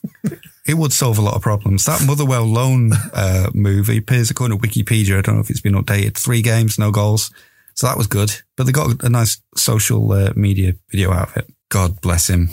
It 0.68 0.76
would 0.76 0.92
solve 0.92 1.18
a 1.18 1.22
lot 1.22 1.36
of 1.36 1.42
problems. 1.42 1.86
That 1.86 2.04
Motherwell 2.06 2.46
loan 2.46 2.92
uh, 3.14 3.50
move, 3.54 3.90
it 3.90 4.00
appears 4.00 4.32
according 4.32 4.60
to 4.60 4.68
Wikipedia, 4.68 5.20
I 5.20 5.22
don't 5.22 5.36
know 5.36 5.42
if 5.42 5.50
it's 5.50 5.62
been 5.62 5.76
updated, 5.76 6.18
three 6.18 6.42
games, 6.42 6.80
no 6.80 6.92
goals. 6.92 7.32
So 7.76 7.88
that 7.88 7.98
was 7.98 8.08
good. 8.08 8.32
But 8.58 8.66
they 8.66 8.72
got 8.72 9.04
a 9.04 9.10
nice 9.10 9.42
social 9.56 10.12
uh, 10.12 10.34
media 10.36 10.74
video 10.90 11.12
out 11.12 11.30
of 11.30 11.38
it. 11.38 11.54
God 11.70 12.02
bless 12.02 12.30
him. 12.30 12.50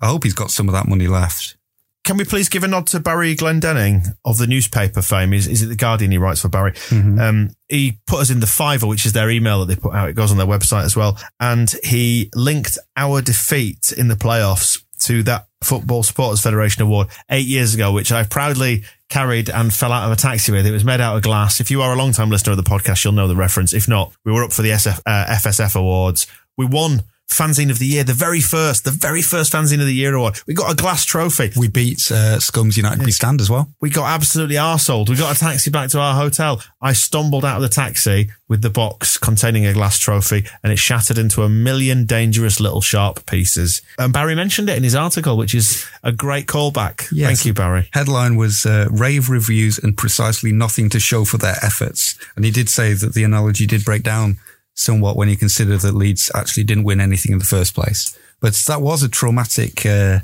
I 0.00 0.08
hope 0.08 0.24
he's 0.24 0.34
got 0.34 0.50
some 0.50 0.68
of 0.68 0.74
that 0.74 0.86
money 0.86 1.08
left. 1.08 1.56
Can 2.04 2.18
we 2.18 2.24
please 2.24 2.48
give 2.48 2.62
a 2.62 2.68
nod 2.68 2.86
to 2.88 3.00
Barry 3.00 3.34
Glendenning 3.34 4.16
of 4.24 4.38
the 4.38 4.46
newspaper 4.46 5.02
fame? 5.02 5.32
Is, 5.32 5.48
is 5.48 5.62
it 5.62 5.66
the 5.66 5.74
Guardian 5.74 6.12
he 6.12 6.18
writes 6.18 6.40
for 6.40 6.48
Barry? 6.48 6.70
Mm-hmm. 6.70 7.18
Um, 7.18 7.50
he 7.68 7.98
put 8.06 8.20
us 8.20 8.30
in 8.30 8.38
the 8.38 8.46
Fiver, 8.46 8.86
which 8.86 9.04
is 9.06 9.12
their 9.12 9.28
email 9.28 9.58
that 9.58 9.74
they 9.74 9.80
put 9.80 9.92
out. 9.92 10.08
It 10.08 10.12
goes 10.12 10.30
on 10.30 10.36
their 10.36 10.46
website 10.46 10.84
as 10.84 10.94
well. 10.94 11.18
And 11.40 11.74
he 11.82 12.30
linked 12.32 12.78
our 12.96 13.22
defeat 13.22 13.92
in 13.96 14.06
the 14.06 14.14
playoffs 14.14 14.84
to 15.00 15.24
that 15.24 15.48
Football 15.62 16.02
Supporters 16.02 16.42
Federation 16.42 16.82
award 16.82 17.08
eight 17.30 17.46
years 17.46 17.74
ago, 17.74 17.92
which 17.92 18.12
I 18.12 18.24
proudly 18.24 18.84
carried 19.08 19.48
and 19.48 19.72
fell 19.72 19.92
out 19.92 20.06
of 20.06 20.12
a 20.12 20.20
taxi 20.20 20.52
with. 20.52 20.66
It 20.66 20.72
was 20.72 20.84
made 20.84 21.00
out 21.00 21.16
of 21.16 21.22
glass. 21.22 21.60
If 21.60 21.70
you 21.70 21.82
are 21.82 21.92
a 21.92 21.96
long 21.96 22.12
time 22.12 22.30
listener 22.30 22.52
of 22.52 22.56
the 22.56 22.62
podcast, 22.62 23.04
you'll 23.04 23.14
know 23.14 23.28
the 23.28 23.36
reference. 23.36 23.72
If 23.72 23.88
not, 23.88 24.12
we 24.24 24.32
were 24.32 24.44
up 24.44 24.52
for 24.52 24.62
the 24.62 24.70
SF, 24.70 25.00
uh, 25.06 25.26
FSF 25.26 25.76
awards. 25.76 26.26
We 26.56 26.66
won 26.66 27.02
fanzine 27.28 27.70
of 27.70 27.78
the 27.78 27.86
year, 27.86 28.04
the 28.04 28.12
very 28.12 28.40
first, 28.40 28.84
the 28.84 28.90
very 28.90 29.22
first 29.22 29.52
fanzine 29.52 29.80
of 29.80 29.86
the 29.86 29.94
year 29.94 30.14
award. 30.14 30.40
We 30.46 30.54
got 30.54 30.72
a 30.72 30.74
glass 30.74 31.04
trophy. 31.04 31.50
We 31.56 31.68
beat 31.68 31.98
uh, 32.10 32.38
Scums 32.38 32.76
United 32.76 33.04
We 33.04 33.12
Stand 33.12 33.40
as 33.40 33.50
well. 33.50 33.72
We 33.80 33.90
got 33.90 34.06
absolutely 34.06 34.56
arseholed. 34.56 35.08
We 35.08 35.16
got 35.16 35.36
a 35.36 35.38
taxi 35.38 35.70
back 35.70 35.90
to 35.90 36.00
our 36.00 36.14
hotel. 36.14 36.62
I 36.80 36.92
stumbled 36.92 37.44
out 37.44 37.56
of 37.56 37.62
the 37.62 37.68
taxi 37.68 38.30
with 38.48 38.62
the 38.62 38.70
box 38.70 39.18
containing 39.18 39.66
a 39.66 39.72
glass 39.72 39.98
trophy 39.98 40.44
and 40.62 40.72
it 40.72 40.78
shattered 40.78 41.18
into 41.18 41.42
a 41.42 41.48
million 41.48 42.06
dangerous 42.06 42.60
little 42.60 42.80
sharp 42.80 43.26
pieces. 43.26 43.82
And 43.98 44.12
Barry 44.12 44.34
mentioned 44.34 44.70
it 44.70 44.76
in 44.76 44.84
his 44.84 44.94
article, 44.94 45.36
which 45.36 45.54
is 45.54 45.84
a 46.04 46.12
great 46.12 46.46
callback. 46.46 47.08
Yes. 47.12 47.26
Thank 47.26 47.46
you, 47.46 47.54
Barry. 47.54 47.88
Headline 47.92 48.36
was 48.36 48.64
uh, 48.64 48.88
rave 48.90 49.28
reviews 49.28 49.78
and 49.78 49.96
precisely 49.96 50.52
nothing 50.52 50.88
to 50.90 51.00
show 51.00 51.24
for 51.24 51.38
their 51.38 51.56
efforts. 51.62 52.16
And 52.36 52.44
he 52.44 52.50
did 52.50 52.68
say 52.68 52.92
that 52.92 53.14
the 53.14 53.24
analogy 53.24 53.66
did 53.66 53.84
break 53.84 54.04
down 54.04 54.38
somewhat 54.76 55.16
when 55.16 55.28
you 55.28 55.36
consider 55.36 55.76
that 55.76 55.94
Leeds 55.94 56.30
actually 56.34 56.64
didn't 56.64 56.84
win 56.84 57.00
anything 57.00 57.32
in 57.32 57.38
the 57.38 57.44
first 57.44 57.74
place. 57.74 58.16
But 58.40 58.54
that 58.68 58.80
was 58.80 59.02
a 59.02 59.08
traumatic. 59.08 59.84
Uh, 59.84 60.20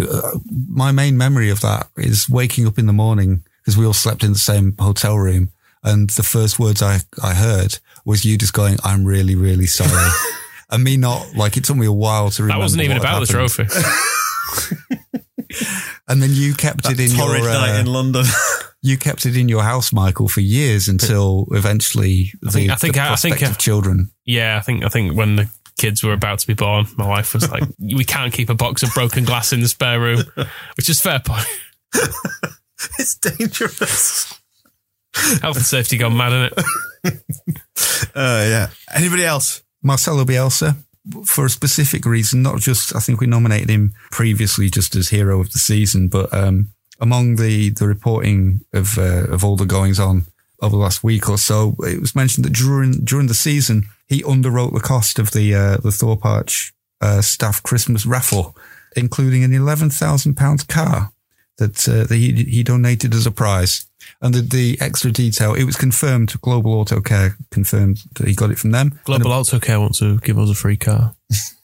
uh, 0.00 0.38
my 0.68 0.92
main 0.92 1.18
memory 1.18 1.50
of 1.50 1.60
that 1.60 1.88
is 1.96 2.28
waking 2.28 2.66
up 2.66 2.78
in 2.78 2.86
the 2.86 2.92
morning 2.92 3.44
because 3.58 3.76
we 3.76 3.84
all 3.84 3.92
slept 3.92 4.24
in 4.24 4.32
the 4.32 4.38
same 4.38 4.74
hotel 4.78 5.16
room. 5.16 5.50
And 5.82 6.10
the 6.10 6.22
first 6.22 6.58
words 6.58 6.82
I, 6.82 7.00
I 7.22 7.34
heard 7.34 7.78
was 8.04 8.24
you 8.24 8.38
just 8.38 8.52
going, 8.52 8.76
I'm 8.82 9.04
really, 9.04 9.34
really 9.34 9.66
sorry. 9.66 10.10
and 10.70 10.82
me 10.82 10.96
not, 10.96 11.34
like, 11.34 11.56
it 11.56 11.64
took 11.64 11.76
me 11.76 11.86
a 11.86 11.92
while 11.92 12.30
to 12.30 12.42
remember. 12.42 12.58
that 12.58 12.64
wasn't 12.64 12.82
even 12.82 12.98
what 12.98 13.04
about 13.04 13.20
the 13.20 13.26
trophy. 13.26 13.66
And 16.08 16.22
then 16.22 16.30
you 16.32 16.54
kept 16.54 16.84
That 16.84 16.92
it 16.92 17.10
in 17.10 17.16
torrid 17.16 17.42
your 17.42 17.52
night 17.52 17.76
uh, 17.76 17.80
in 17.80 17.86
London. 17.86 18.24
you 18.86 18.96
kept 18.96 19.26
it 19.26 19.36
in 19.36 19.48
your 19.48 19.62
house, 19.64 19.92
Michael, 19.92 20.28
for 20.28 20.40
years 20.40 20.86
until 20.86 21.48
eventually 21.50 22.32
the, 22.40 22.50
think- 22.50 22.70
I 22.70 22.76
think- 22.76 22.94
the 22.94 23.02
I 23.02 23.16
think, 23.16 23.42
uh, 23.42 23.52
children. 23.54 24.10
Yeah, 24.24 24.56
I 24.56 24.60
think 24.60 24.84
I 24.84 24.88
think 24.88 25.16
when 25.16 25.36
the 25.36 25.48
kids 25.76 26.02
were 26.04 26.12
about 26.12 26.38
to 26.38 26.46
be 26.46 26.54
born, 26.54 26.86
my 26.96 27.06
wife 27.06 27.34
was 27.34 27.50
like, 27.50 27.64
"We 27.78 28.04
can't 28.04 28.32
keep 28.32 28.48
a 28.48 28.54
box 28.54 28.82
of 28.82 28.94
broken 28.94 29.24
glass 29.24 29.52
in 29.52 29.60
the 29.60 29.68
spare 29.68 29.98
room," 30.00 30.22
which 30.76 30.88
is 30.88 31.00
fair 31.00 31.20
point. 31.20 31.46
it's 32.98 33.16
dangerous. 33.16 34.32
Health 35.42 35.56
and 35.56 35.64
safety 35.64 35.96
gone 35.96 36.16
mad, 36.16 36.32
isn't 36.32 36.58
it? 37.04 37.20
Uh, 38.14 38.44
yeah. 38.46 38.68
Anybody 38.94 39.24
else? 39.24 39.62
Marcelo 39.82 40.24
Bielsa, 40.24 40.76
for 41.24 41.46
a 41.46 41.50
specific 41.50 42.04
reason, 42.04 42.42
not 42.42 42.60
just, 42.60 42.94
I 42.94 43.00
think 43.00 43.20
we 43.20 43.26
nominated 43.26 43.70
him 43.70 43.94
previously 44.10 44.68
just 44.68 44.94
as 44.94 45.08
hero 45.08 45.40
of 45.40 45.52
the 45.52 45.58
season, 45.58 46.08
but 46.08 46.32
um, 46.34 46.72
among 47.00 47.36
the, 47.36 47.70
the 47.70 47.86
reporting 47.86 48.62
of, 48.72 48.98
uh, 48.98 49.26
of 49.28 49.44
all 49.44 49.56
the 49.56 49.66
goings 49.66 49.98
on 49.98 50.24
over 50.60 50.76
the 50.76 50.82
last 50.82 51.04
week 51.04 51.28
or 51.28 51.38
so, 51.38 51.76
it 51.80 52.00
was 52.00 52.16
mentioned 52.16 52.44
that 52.44 52.52
during, 52.52 53.04
during 53.04 53.26
the 53.26 53.34
season, 53.34 53.88
he 54.06 54.22
underwrote 54.22 54.72
the 54.72 54.80
cost 54.80 55.18
of 55.18 55.32
the, 55.32 55.54
uh, 55.54 55.76
the 55.78 55.92
Thorpe 55.92 56.24
Arch 56.24 56.72
uh, 57.00 57.20
staff 57.20 57.62
Christmas 57.62 58.06
raffle, 58.06 58.56
including 58.96 59.44
an 59.44 59.50
£11,000 59.50 60.68
car 60.68 61.12
that, 61.58 61.88
uh, 61.88 62.04
that 62.04 62.14
he, 62.14 62.32
he 62.44 62.62
donated 62.62 63.14
as 63.14 63.26
a 63.26 63.30
prize. 63.30 63.86
And 64.20 64.34
the, 64.34 64.40
the 64.40 64.78
extra 64.80 65.10
detail, 65.10 65.54
it 65.54 65.64
was 65.64 65.76
confirmed, 65.76 66.40
Global 66.40 66.74
Auto 66.74 67.00
Care 67.00 67.36
confirmed 67.50 67.98
that 68.14 68.26
he 68.26 68.34
got 68.34 68.50
it 68.50 68.58
from 68.58 68.70
them. 68.70 68.98
Global 69.04 69.32
Auto 69.32 69.58
Care 69.58 69.80
want 69.80 69.96
to 69.96 70.18
give 70.18 70.38
us 70.38 70.50
a 70.50 70.54
free 70.54 70.76
car. 70.76 71.14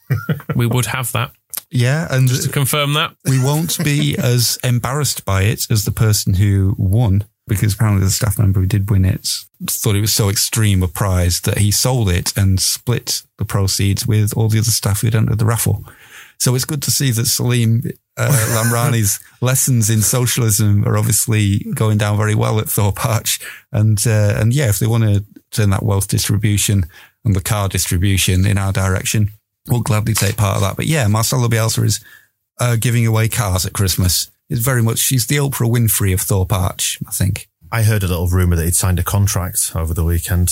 we 0.57 0.67
would 0.67 0.87
have 0.87 1.13
that. 1.13 1.33
Yeah, 1.71 2.07
and 2.11 2.29
Just 2.29 2.45
to 2.45 2.51
confirm 2.51 2.93
that. 2.95 3.17
we 3.25 3.43
won't 3.43 3.83
be 3.83 4.17
as 4.23 4.59
embarrassed 4.63 5.25
by 5.25 5.43
it 5.43 5.71
as 5.71 5.85
the 5.85 5.91
person 5.91 6.35
who 6.35 6.75
won, 6.79 7.25
because 7.47 7.75
apparently 7.75 8.05
the 8.05 8.11
staff 8.11 8.39
member 8.39 8.61
who 8.61 8.67
did 8.67 8.91
win 8.91 9.05
it 9.05 9.27
thought 9.71 9.97
it 9.97 10.01
was 10.01 10.13
so 10.13 10.29
extreme 10.29 10.83
a 10.83 10.89
prize 10.89 11.41
that 11.43 11.59
he 11.59 11.71
sold 11.71 12.09
it 12.09 12.37
and 12.37 12.61
split 12.61 13.23
the 13.39 13.45
proceeds 13.45 14.07
with 14.07 14.37
all 14.37 14.49
the 14.49 14.59
other 14.59 14.71
staff 14.71 15.01
who'd 15.01 15.15
entered 15.15 15.39
the 15.39 15.45
raffle. 15.45 15.85
So 16.39 16.55
it's 16.55 16.65
good 16.65 16.83
to 16.83 16.91
see 16.91 17.11
that 17.13 17.27
Salim 17.27 17.83
uh, 18.17 18.31
Lamrani's 18.57 19.21
lessons 19.41 19.89
in 19.89 20.03
socialism 20.03 20.85
are 20.87 20.99
obviously 20.99 21.61
going 21.75 21.99
down 21.99 22.17
very 22.17 22.35
well 22.35 22.59
at 22.59 22.69
Thorpe 22.69 23.05
Arch. 23.05 23.41
And, 23.71 24.05
uh, 24.07 24.35
and 24.37 24.53
yeah, 24.53 24.69
if 24.69 24.79
they 24.79 24.87
want 24.87 25.05
to 25.05 25.25
turn 25.51 25.71
that 25.71 25.85
wealth 25.85 26.09
distribution 26.09 26.85
and 27.25 27.37
the 27.37 27.41
car 27.41 27.69
distribution 27.69 28.45
in 28.45 28.59
our 28.59 28.73
direction, 28.73 29.31
we'll 29.69 29.83
gladly 29.83 30.15
take 30.15 30.37
part 30.37 30.57
of 30.57 30.63
that. 30.63 30.77
But 30.77 30.87
yeah, 30.87 31.07
Marcelo 31.07 31.49
Bielsa 31.49 31.85
is 31.85 32.05
uh, 32.61 32.77
giving 32.77 33.07
away 33.07 33.29
cars 33.29 33.67
at 33.67 33.73
Christmas. 33.73 34.31
It's 34.49 34.61
very 34.61 34.83
much, 34.83 34.99
she's 34.99 35.27
the 35.27 35.37
Oprah 35.37 35.71
Winfrey 35.71 36.13
of 36.13 36.21
Thorpe 36.21 36.53
Arch, 36.53 36.99
I 37.07 37.11
think. 37.11 37.49
I 37.71 37.83
heard 37.85 38.03
a 38.03 38.09
little 38.09 38.29
rumor 38.29 38.57
that 38.57 38.65
he'd 38.65 38.75
signed 38.75 38.99
a 38.99 39.03
contract 39.03 39.73
over 39.75 39.95
the 39.95 40.05
weekend. 40.05 40.51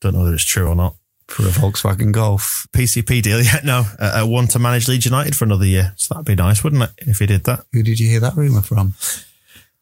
Don't 0.00 0.12
know 0.12 0.20
whether 0.20 0.34
it's 0.34 0.44
true 0.44 0.68
or 0.68 0.74
not. 0.74 0.96
For 1.28 1.44
a 1.44 1.50
Volkswagen 1.50 2.12
Golf. 2.12 2.66
PCP 2.74 3.22
deal, 3.22 3.40
yeah, 3.42 3.60
no. 3.64 3.84
Uh, 3.98 4.22
uh, 4.22 4.26
one 4.26 4.48
to 4.48 4.58
manage 4.58 4.86
Leeds 4.86 5.06
United 5.06 5.34
for 5.34 5.46
another 5.46 5.64
year. 5.64 5.94
So 5.96 6.12
that'd 6.12 6.26
be 6.26 6.34
nice, 6.34 6.62
wouldn't 6.62 6.82
it, 6.82 6.90
if 6.98 7.20
he 7.20 7.26
did 7.26 7.44
that? 7.44 7.64
Who 7.72 7.82
did 7.82 7.98
you 7.98 8.08
hear 8.08 8.20
that 8.20 8.36
rumour 8.36 8.60
from? 8.60 8.94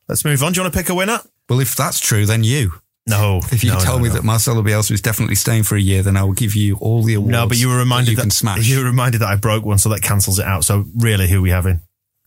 Let's 0.06 0.24
move 0.24 0.42
on. 0.44 0.52
Do 0.52 0.58
you 0.58 0.64
want 0.64 0.72
to 0.74 0.78
pick 0.78 0.88
a 0.88 0.94
winner? 0.94 1.20
Well, 1.48 1.61
if 1.61 1.74
that's 1.74 1.98
true, 1.98 2.24
then 2.26 2.44
you. 2.44 2.74
No. 3.07 3.40
If 3.51 3.64
you 3.64 3.72
no, 3.72 3.78
tell 3.80 3.96
no, 3.96 4.05
me 4.05 4.09
no. 4.09 4.16
that 4.16 4.24
Marcelo 4.24 4.62
Bielsa 4.62 4.92
is 4.92 5.01
definitely 5.01 5.34
staying 5.34 5.64
for 5.64 5.76
a 5.76 5.80
year, 5.80 6.03
then 6.03 6.16
I 6.16 6.22
will 6.22 6.32
give 6.32 6.55
you 6.55 6.76
all 6.76 7.03
the 7.03 7.14
awards. 7.14 7.32
No, 7.32 7.46
but 7.46 7.59
you 7.59 7.68
were 7.68 7.78
reminded 7.78 8.11
you 8.12 8.16
that, 8.16 8.22
can 8.22 8.30
smash. 8.30 8.68
you 8.68 8.78
were 8.78 8.84
reminded 8.84 9.20
that 9.22 9.28
I 9.28 9.36
broke 9.36 9.64
one, 9.64 9.78
so 9.78 9.88
that 9.88 10.03
cancels 10.03 10.38
it 10.38 10.44
out. 10.44 10.64
So 10.64 10.84
really, 10.96 11.28
who 11.28 11.38
are 11.38 11.42
we 11.42 11.51
having? 11.51 11.80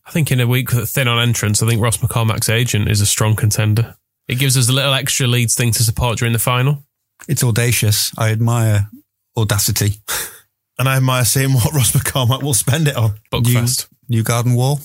I 0.05 0.11
think 0.11 0.31
in 0.31 0.39
a 0.39 0.47
week 0.47 0.71
thin 0.71 1.07
on 1.07 1.21
entrance, 1.21 1.63
I 1.63 1.67
think 1.67 1.81
Ross 1.81 1.97
McCormack's 1.97 2.49
agent 2.49 2.89
is 2.89 2.99
a 2.99 3.05
strong 3.05 3.35
contender. 3.35 3.95
It 4.27 4.35
gives 4.35 4.57
us 4.57 4.69
a 4.69 4.73
little 4.73 4.93
extra 4.93 5.27
Leeds 5.27 5.55
thing 5.55 5.71
to 5.71 5.83
support 5.83 6.17
during 6.17 6.33
the 6.33 6.39
final. 6.39 6.83
It's 7.27 7.43
audacious. 7.43 8.11
I 8.17 8.31
admire 8.31 8.89
audacity. 9.37 9.95
And 10.79 10.89
I 10.89 10.97
admire 10.97 11.23
seeing 11.23 11.53
what 11.53 11.71
Ross 11.73 11.91
McCormack 11.91 12.41
will 12.41 12.53
spend 12.53 12.87
it 12.87 12.95
on. 12.95 13.13
Buckfest. 13.31 13.87
New 14.09 14.23
Garden 14.23 14.55
Wall. 14.55 14.79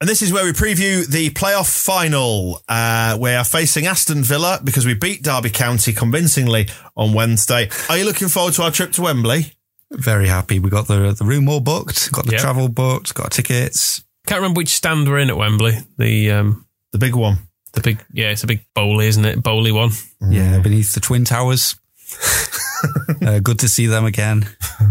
And 0.00 0.08
this 0.08 0.22
is 0.22 0.32
where 0.32 0.44
we 0.44 0.50
preview 0.52 1.06
the 1.06 1.30
playoff 1.30 1.68
final. 1.82 2.60
Uh, 2.68 3.16
we 3.18 3.30
are 3.30 3.44
facing 3.44 3.86
Aston 3.86 4.22
Villa 4.24 4.60
because 4.62 4.84
we 4.84 4.92
beat 4.94 5.22
Derby 5.22 5.50
County 5.50 5.92
convincingly 5.92 6.68
on 6.96 7.12
Wednesday. 7.14 7.70
Are 7.88 7.96
you 7.96 8.04
looking 8.04 8.28
forward 8.28 8.54
to 8.54 8.62
our 8.64 8.70
trip 8.70 8.92
to 8.92 9.02
Wembley? 9.02 9.52
Very 9.92 10.26
happy. 10.28 10.58
We 10.58 10.68
got 10.70 10.88
the 10.88 11.12
the 11.16 11.24
room 11.24 11.48
all 11.48 11.60
booked, 11.60 12.10
got 12.12 12.26
the 12.26 12.32
Yep. 12.32 12.40
travel 12.40 12.68
booked, 12.68 13.14
got 13.14 13.30
tickets. 13.30 14.02
Can't 14.26 14.40
remember 14.40 14.58
which 14.58 14.70
stand 14.70 15.08
we're 15.08 15.18
in 15.18 15.30
at 15.30 15.36
Wembley. 15.36 15.78
The 15.96 16.32
um, 16.32 16.66
The 16.92 16.98
big 16.98 17.14
one. 17.14 17.38
the 17.72 17.80
big 17.80 18.04
yeah, 18.12 18.30
it's 18.30 18.42
a 18.42 18.48
big 18.48 18.64
bowley, 18.74 19.06
isn't 19.06 19.24
it? 19.24 19.42
Bowley 19.42 19.70
one. 19.72 19.90
Yeah, 20.20 20.58
beneath 20.58 20.92
the 20.94 21.00
Twin 21.00 21.24
Towers. 21.24 21.76
uh, 23.26 23.38
good 23.40 23.58
to 23.60 23.68
see 23.68 23.86
them 23.86 24.04
again. 24.04 24.48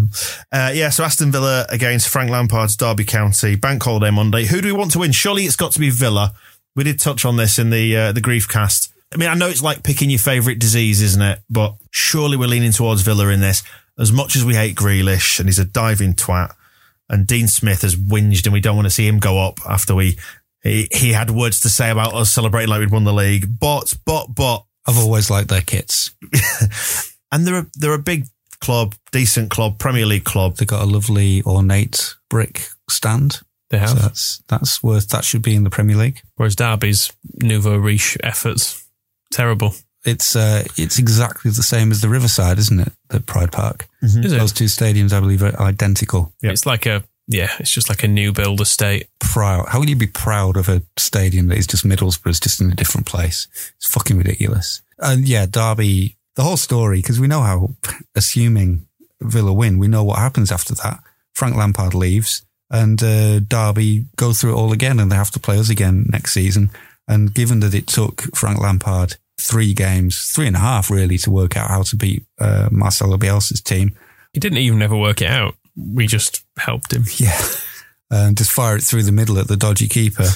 Uh, 0.51 0.71
yeah, 0.71 0.89
so 0.89 1.03
Aston 1.03 1.31
Villa 1.31 1.65
against 1.69 2.07
Frank 2.07 2.29
Lampard's 2.29 2.75
Derby 2.75 3.03
County, 3.03 3.55
Bank 3.55 3.81
Holiday 3.81 4.11
Monday. 4.11 4.45
Who 4.45 4.61
do 4.61 4.67
we 4.67 4.77
want 4.77 4.91
to 4.91 4.99
win? 4.99 5.11
Surely 5.11 5.43
it's 5.45 5.55
got 5.55 5.71
to 5.71 5.79
be 5.79 5.89
Villa. 5.89 6.33
We 6.75 6.83
did 6.83 6.99
touch 6.99 7.25
on 7.25 7.37
this 7.37 7.57
in 7.57 7.71
the 7.71 7.95
uh, 7.97 8.11
the 8.11 8.21
grief 8.21 8.47
cast. 8.47 8.93
I 9.11 9.17
mean, 9.17 9.29
I 9.29 9.33
know 9.33 9.47
it's 9.47 9.63
like 9.63 9.81
picking 9.81 10.11
your 10.11 10.19
favourite 10.19 10.59
disease, 10.59 11.01
isn't 11.01 11.21
it? 11.21 11.39
But 11.49 11.75
surely 11.89 12.37
we're 12.37 12.47
leaning 12.47 12.71
towards 12.71 13.01
Villa 13.01 13.29
in 13.29 13.39
this. 13.39 13.63
As 13.97 14.11
much 14.11 14.35
as 14.35 14.45
we 14.45 14.53
hate 14.53 14.75
Grealish 14.75 15.39
and 15.39 15.49
he's 15.49 15.59
a 15.59 15.65
diving 15.65 16.13
twat, 16.13 16.53
and 17.09 17.25
Dean 17.25 17.47
Smith 17.47 17.81
has 17.81 17.95
whinged 17.95 18.45
and 18.45 18.53
we 18.53 18.61
don't 18.61 18.75
want 18.75 18.85
to 18.85 18.91
see 18.91 19.07
him 19.07 19.19
go 19.19 19.39
up 19.39 19.59
after 19.67 19.95
we 19.95 20.17
he, 20.61 20.87
he 20.91 21.11
had 21.11 21.29
words 21.29 21.61
to 21.61 21.69
say 21.69 21.89
about 21.89 22.13
us 22.13 22.31
celebrating 22.31 22.69
like 22.69 22.79
we'd 22.79 22.91
won 22.91 23.03
the 23.03 23.13
league. 23.13 23.59
But 23.59 23.95
but 24.05 24.27
but 24.35 24.63
I've 24.87 24.97
always 24.97 25.29
liked 25.29 25.49
their 25.49 25.61
kits. 25.61 26.11
and 27.33 27.45
they're 27.45 27.59
a, 27.59 27.65
they're 27.75 27.93
a 27.93 27.99
big 27.99 28.27
club, 28.61 28.95
decent 29.11 29.49
club, 29.49 29.79
Premier 29.79 30.05
League 30.05 30.23
club. 30.23 30.55
They've 30.55 30.67
got 30.67 30.83
a 30.83 30.85
lovely 30.85 31.43
ornate 31.43 32.15
brick 32.29 32.69
stand. 32.89 33.41
They 33.69 33.79
have. 33.79 33.89
So 33.89 33.95
that's 33.95 34.43
that's 34.47 34.83
worth 34.83 35.09
that 35.09 35.25
should 35.25 35.41
be 35.41 35.55
in 35.55 35.63
the 35.63 35.69
Premier 35.69 35.97
League. 35.97 36.21
Whereas 36.35 36.55
Derby's 36.55 37.11
nouveau 37.41 37.75
riche 37.75 38.17
efforts, 38.23 38.87
terrible. 39.31 39.73
It's 40.05 40.35
uh, 40.35 40.63
it's 40.77 40.99
exactly 40.99 41.49
the 41.49 41.63
same 41.63 41.91
as 41.91 42.01
the 42.01 42.09
Riverside, 42.09 42.59
isn't 42.59 42.79
it? 42.79 42.93
The 43.09 43.19
Pride 43.19 43.51
Park. 43.51 43.87
Is 44.01 44.15
it? 44.15 44.29
Those 44.29 44.53
two 44.53 44.65
stadiums, 44.65 45.11
I 45.11 45.19
believe, 45.19 45.41
are 45.41 45.59
identical. 45.59 46.33
It's 46.41 46.65
like 46.65 46.85
a 46.85 47.03
Yeah, 47.27 47.51
it's 47.59 47.71
just 47.71 47.89
like 47.89 48.03
a 48.03 48.07
new 48.07 48.31
build 48.31 48.61
estate. 48.61 49.07
Proud. 49.19 49.69
How 49.69 49.79
can 49.79 49.89
you 49.89 49.95
be 49.95 50.07
proud 50.07 50.57
of 50.57 50.69
a 50.69 50.83
stadium 50.97 51.47
that 51.47 51.57
is 51.57 51.67
just 51.67 51.85
Middlesbrough's, 51.85 52.39
just 52.39 52.61
in 52.61 52.71
a 52.71 52.75
different 52.75 53.07
place? 53.07 53.47
It's 53.77 53.87
fucking 53.87 54.17
ridiculous. 54.17 54.81
And 54.99 55.27
yeah, 55.27 55.45
Derby, 55.45 56.17
the 56.35 56.43
whole 56.43 56.57
story, 56.57 56.99
because 56.99 57.19
we 57.19 57.27
know 57.27 57.41
how, 57.41 57.75
assuming 58.15 58.87
Villa 59.21 59.53
win, 59.53 59.79
we 59.79 59.87
know 59.87 60.03
what 60.03 60.19
happens 60.19 60.51
after 60.51 60.73
that. 60.75 60.99
Frank 61.33 61.55
Lampard 61.55 61.93
leaves 61.93 62.45
and 62.69 63.01
uh, 63.03 63.39
Derby 63.39 64.05
go 64.15 64.33
through 64.33 64.53
it 64.53 64.57
all 64.57 64.71
again 64.71 64.99
and 64.99 65.11
they 65.11 65.15
have 65.15 65.31
to 65.31 65.39
play 65.39 65.57
us 65.57 65.69
again 65.69 66.05
next 66.11 66.33
season. 66.33 66.71
And 67.07 67.33
given 67.33 67.59
that 67.61 67.73
it 67.73 67.87
took 67.87 68.21
Frank 68.35 68.59
Lampard 68.59 69.17
three 69.39 69.73
games, 69.73 70.31
three 70.31 70.47
and 70.47 70.55
a 70.55 70.59
half 70.59 70.89
really, 70.89 71.17
to 71.19 71.31
work 71.31 71.57
out 71.57 71.69
how 71.69 71.83
to 71.83 71.95
beat 71.95 72.23
uh, 72.39 72.69
Marcelo 72.71 73.17
Bielsa's 73.17 73.61
team, 73.61 73.95
He 74.33 74.39
didn't 74.39 74.59
even 74.59 74.81
ever 74.81 74.97
work 74.97 75.21
it 75.21 75.29
out. 75.29 75.55
We 75.75 76.07
just 76.07 76.43
helped 76.57 76.93
him. 76.93 77.03
yeah, 77.17 77.39
and 78.09 78.37
just 78.37 78.51
fire 78.51 78.77
it 78.77 78.83
through 78.83 79.03
the 79.03 79.11
middle 79.11 79.39
at 79.39 79.47
the 79.47 79.57
dodgy 79.57 79.87
keeper. 79.87 80.27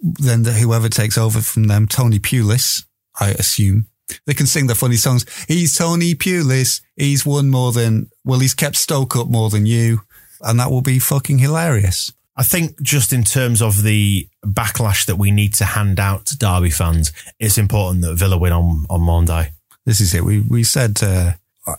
Then 0.00 0.42
the, 0.42 0.52
whoever 0.52 0.88
takes 0.88 1.18
over 1.18 1.40
from 1.40 1.64
them, 1.64 1.86
Tony 1.86 2.18
Pulis, 2.18 2.84
I 3.20 3.30
assume. 3.30 3.86
They 4.26 4.34
can 4.34 4.46
sing 4.46 4.66
the 4.66 4.74
funny 4.74 4.96
songs. 4.96 5.24
He's 5.46 5.76
Tony 5.76 6.14
Pulis. 6.14 6.80
He's 6.96 7.26
won 7.26 7.50
more 7.50 7.72
than, 7.72 8.10
well, 8.24 8.40
he's 8.40 8.54
kept 8.54 8.76
Stoke 8.76 9.16
up 9.16 9.28
more 9.28 9.50
than 9.50 9.66
you. 9.66 10.02
And 10.40 10.60
that 10.60 10.70
will 10.70 10.82
be 10.82 10.98
fucking 10.98 11.38
hilarious. 11.38 12.12
I 12.36 12.44
think 12.44 12.80
just 12.80 13.12
in 13.12 13.24
terms 13.24 13.60
of 13.60 13.82
the 13.82 14.28
backlash 14.44 15.06
that 15.06 15.16
we 15.16 15.32
need 15.32 15.54
to 15.54 15.64
hand 15.64 15.98
out 15.98 16.26
to 16.26 16.38
Derby 16.38 16.70
fans, 16.70 17.12
it's 17.40 17.58
important 17.58 18.02
that 18.04 18.14
Villa 18.14 18.38
win 18.38 18.52
on, 18.52 18.86
on 18.88 19.00
Monday. 19.00 19.52
This 19.84 20.00
is 20.00 20.14
it. 20.14 20.22
We, 20.22 20.40
we 20.40 20.62
said, 20.62 21.02
uh, 21.02 21.32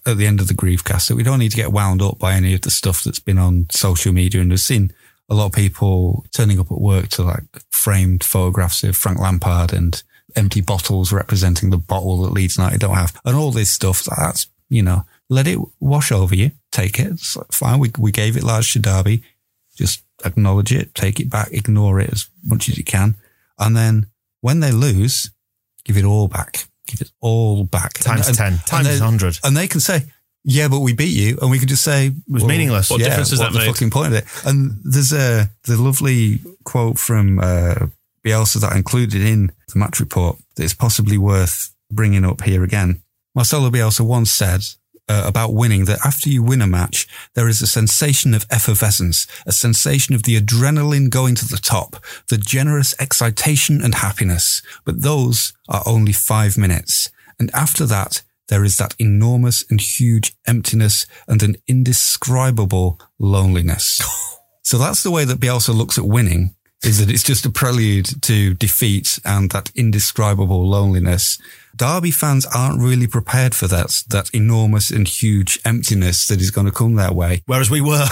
at 0.05 0.17
the 0.17 0.27
end 0.27 0.39
of 0.39 0.47
the 0.47 0.53
Griefcast 0.53 1.07
that 1.07 1.15
we 1.15 1.23
don't 1.23 1.39
need 1.39 1.51
to 1.51 1.57
get 1.57 1.71
wound 1.71 2.01
up 2.01 2.19
by 2.19 2.33
any 2.33 2.53
of 2.53 2.61
the 2.61 2.71
stuff 2.71 3.03
that's 3.03 3.19
been 3.19 3.37
on 3.37 3.67
social 3.71 4.13
media. 4.13 4.41
And 4.41 4.49
we've 4.49 4.59
seen 4.59 4.91
a 5.29 5.35
lot 5.35 5.47
of 5.47 5.51
people 5.53 6.25
turning 6.31 6.59
up 6.59 6.71
at 6.71 6.81
work 6.81 7.07
to 7.09 7.23
like 7.23 7.43
framed 7.71 8.23
photographs 8.23 8.83
of 8.83 8.97
Frank 8.97 9.19
Lampard 9.19 9.73
and 9.73 10.01
empty 10.35 10.61
bottles 10.61 11.11
representing 11.11 11.69
the 11.69 11.77
bottle 11.77 12.21
that 12.23 12.31
Leeds 12.33 12.57
United 12.57 12.79
don't 12.79 12.95
have 12.95 13.19
and 13.25 13.35
all 13.35 13.51
this 13.51 13.71
stuff. 13.71 14.03
That's, 14.03 14.47
you 14.69 14.81
know, 14.83 15.05
let 15.29 15.47
it 15.47 15.59
wash 15.79 16.11
over 16.11 16.35
you. 16.35 16.51
Take 16.71 16.99
it. 16.99 17.07
It's 17.13 17.37
fine. 17.51 17.79
We, 17.79 17.91
we 17.97 18.11
gave 18.11 18.37
it 18.37 18.43
large 18.43 18.73
to 18.73 18.79
Derby. 18.79 19.23
Just 19.75 20.03
acknowledge 20.25 20.71
it, 20.73 20.93
take 20.93 21.19
it 21.19 21.29
back, 21.29 21.49
ignore 21.51 21.99
it 21.99 22.11
as 22.11 22.27
much 22.43 22.67
as 22.69 22.77
you 22.77 22.83
can. 22.83 23.15
And 23.57 23.75
then 23.75 24.07
when 24.41 24.59
they 24.59 24.71
lose, 24.71 25.31
give 25.85 25.97
it 25.97 26.05
all 26.05 26.27
back. 26.27 26.67
Give 26.87 27.01
it 27.01 27.11
all 27.21 27.63
back. 27.63 27.93
Times 27.93 28.27
And- 28.27 28.37
10, 28.37 28.47
and 28.53 28.65
times 28.65 28.87
they- 28.87 28.99
100. 28.99 29.39
And 29.43 29.55
they 29.55 29.67
can 29.67 29.79
say, 29.79 30.05
yeah, 30.43 30.67
but 30.67 30.79
we 30.79 30.93
beat 30.93 31.15
you. 31.15 31.37
And 31.41 31.51
we 31.51 31.59
can 31.59 31.67
just 31.67 31.83
say, 31.83 32.07
it 32.07 32.13
was 32.27 32.43
meaningless. 32.43 32.89
What 32.89 32.99
difference 32.99 33.29
does 33.29 33.39
what's 33.39 33.53
that 33.53 33.59
the 33.59 33.65
make? 33.65 33.75
fucking 33.75 33.89
point 33.91 34.07
of 34.07 34.13
it? 34.13 34.25
And 34.45 34.79
there's 34.83 35.11
a, 35.13 35.49
the 35.65 35.77
lovely 35.77 36.39
quote 36.63 36.97
from, 36.97 37.39
uh, 37.39 37.87
Bielsa 38.23 38.61
that 38.61 38.73
I 38.73 38.77
included 38.77 39.21
in 39.21 39.51
the 39.71 39.79
match 39.79 39.99
report 39.99 40.37
that 40.55 40.63
is 40.63 40.73
possibly 40.73 41.17
worth 41.17 41.75
bringing 41.91 42.25
up 42.25 42.41
here 42.41 42.63
again. 42.63 43.01
Marcelo 43.35 43.69
Bielsa 43.69 44.01
once 44.01 44.31
said 44.31 44.61
uh, 45.07 45.23
about 45.25 45.53
winning 45.53 45.85
that 45.85 46.05
after 46.05 46.29
you 46.29 46.43
win 46.43 46.61
a 46.61 46.67
match, 46.67 47.07
there 47.33 47.47
is 47.47 47.61
a 47.61 47.67
sensation 47.67 48.33
of 48.33 48.45
effervescence, 48.51 49.27
a 49.45 49.51
sensation 49.51 50.13
of 50.13 50.23
the 50.23 50.39
adrenaline 50.39 51.09
going 51.09 51.35
to 51.35 51.47
the 51.47 51.57
top, 51.57 51.97
the 52.29 52.37
generous 52.37 52.93
excitation 52.99 53.81
and 53.81 53.95
happiness. 53.95 54.61
But 54.85 55.01
those 55.01 55.53
are 55.67 55.83
only 55.85 56.13
five 56.13 56.57
minutes. 56.57 57.09
And 57.39 57.49
after 57.53 57.85
that, 57.87 58.21
there 58.49 58.63
is 58.63 58.77
that 58.77 58.95
enormous 58.99 59.63
and 59.69 59.79
huge 59.79 60.33
emptiness 60.47 61.05
and 61.27 61.41
an 61.43 61.55
indescribable 61.67 62.99
loneliness. 63.17 64.01
So 64.69 64.77
that's 64.77 65.01
the 65.01 65.09
way 65.09 65.25
that 65.25 65.39
Bielsa 65.39 65.75
looks 65.75 65.97
at 65.97 66.05
winning 66.05 66.53
is 66.83 66.99
that 66.99 67.13
it's 67.13 67.23
just 67.23 67.45
a 67.45 67.49
prelude 67.49 68.21
to 68.21 68.53
defeat 68.53 69.19
and 69.25 69.51
that 69.51 69.71
indescribable 69.75 70.67
loneliness. 70.67 71.37
Derby 71.75 72.11
fans 72.11 72.45
aren't 72.45 72.81
really 72.81 73.07
prepared 73.07 73.53
for 73.53 73.67
that, 73.67 74.03
that 74.09 74.29
enormous 74.33 74.89
and 74.89 75.07
huge 75.07 75.59
emptiness 75.65 76.27
that 76.27 76.39
is 76.39 76.51
going 76.51 76.67
to 76.67 76.73
come 76.73 76.95
their 76.95 77.11
way. 77.11 77.41
Whereas 77.45 77.69
we 77.69 77.81
were. 77.81 78.05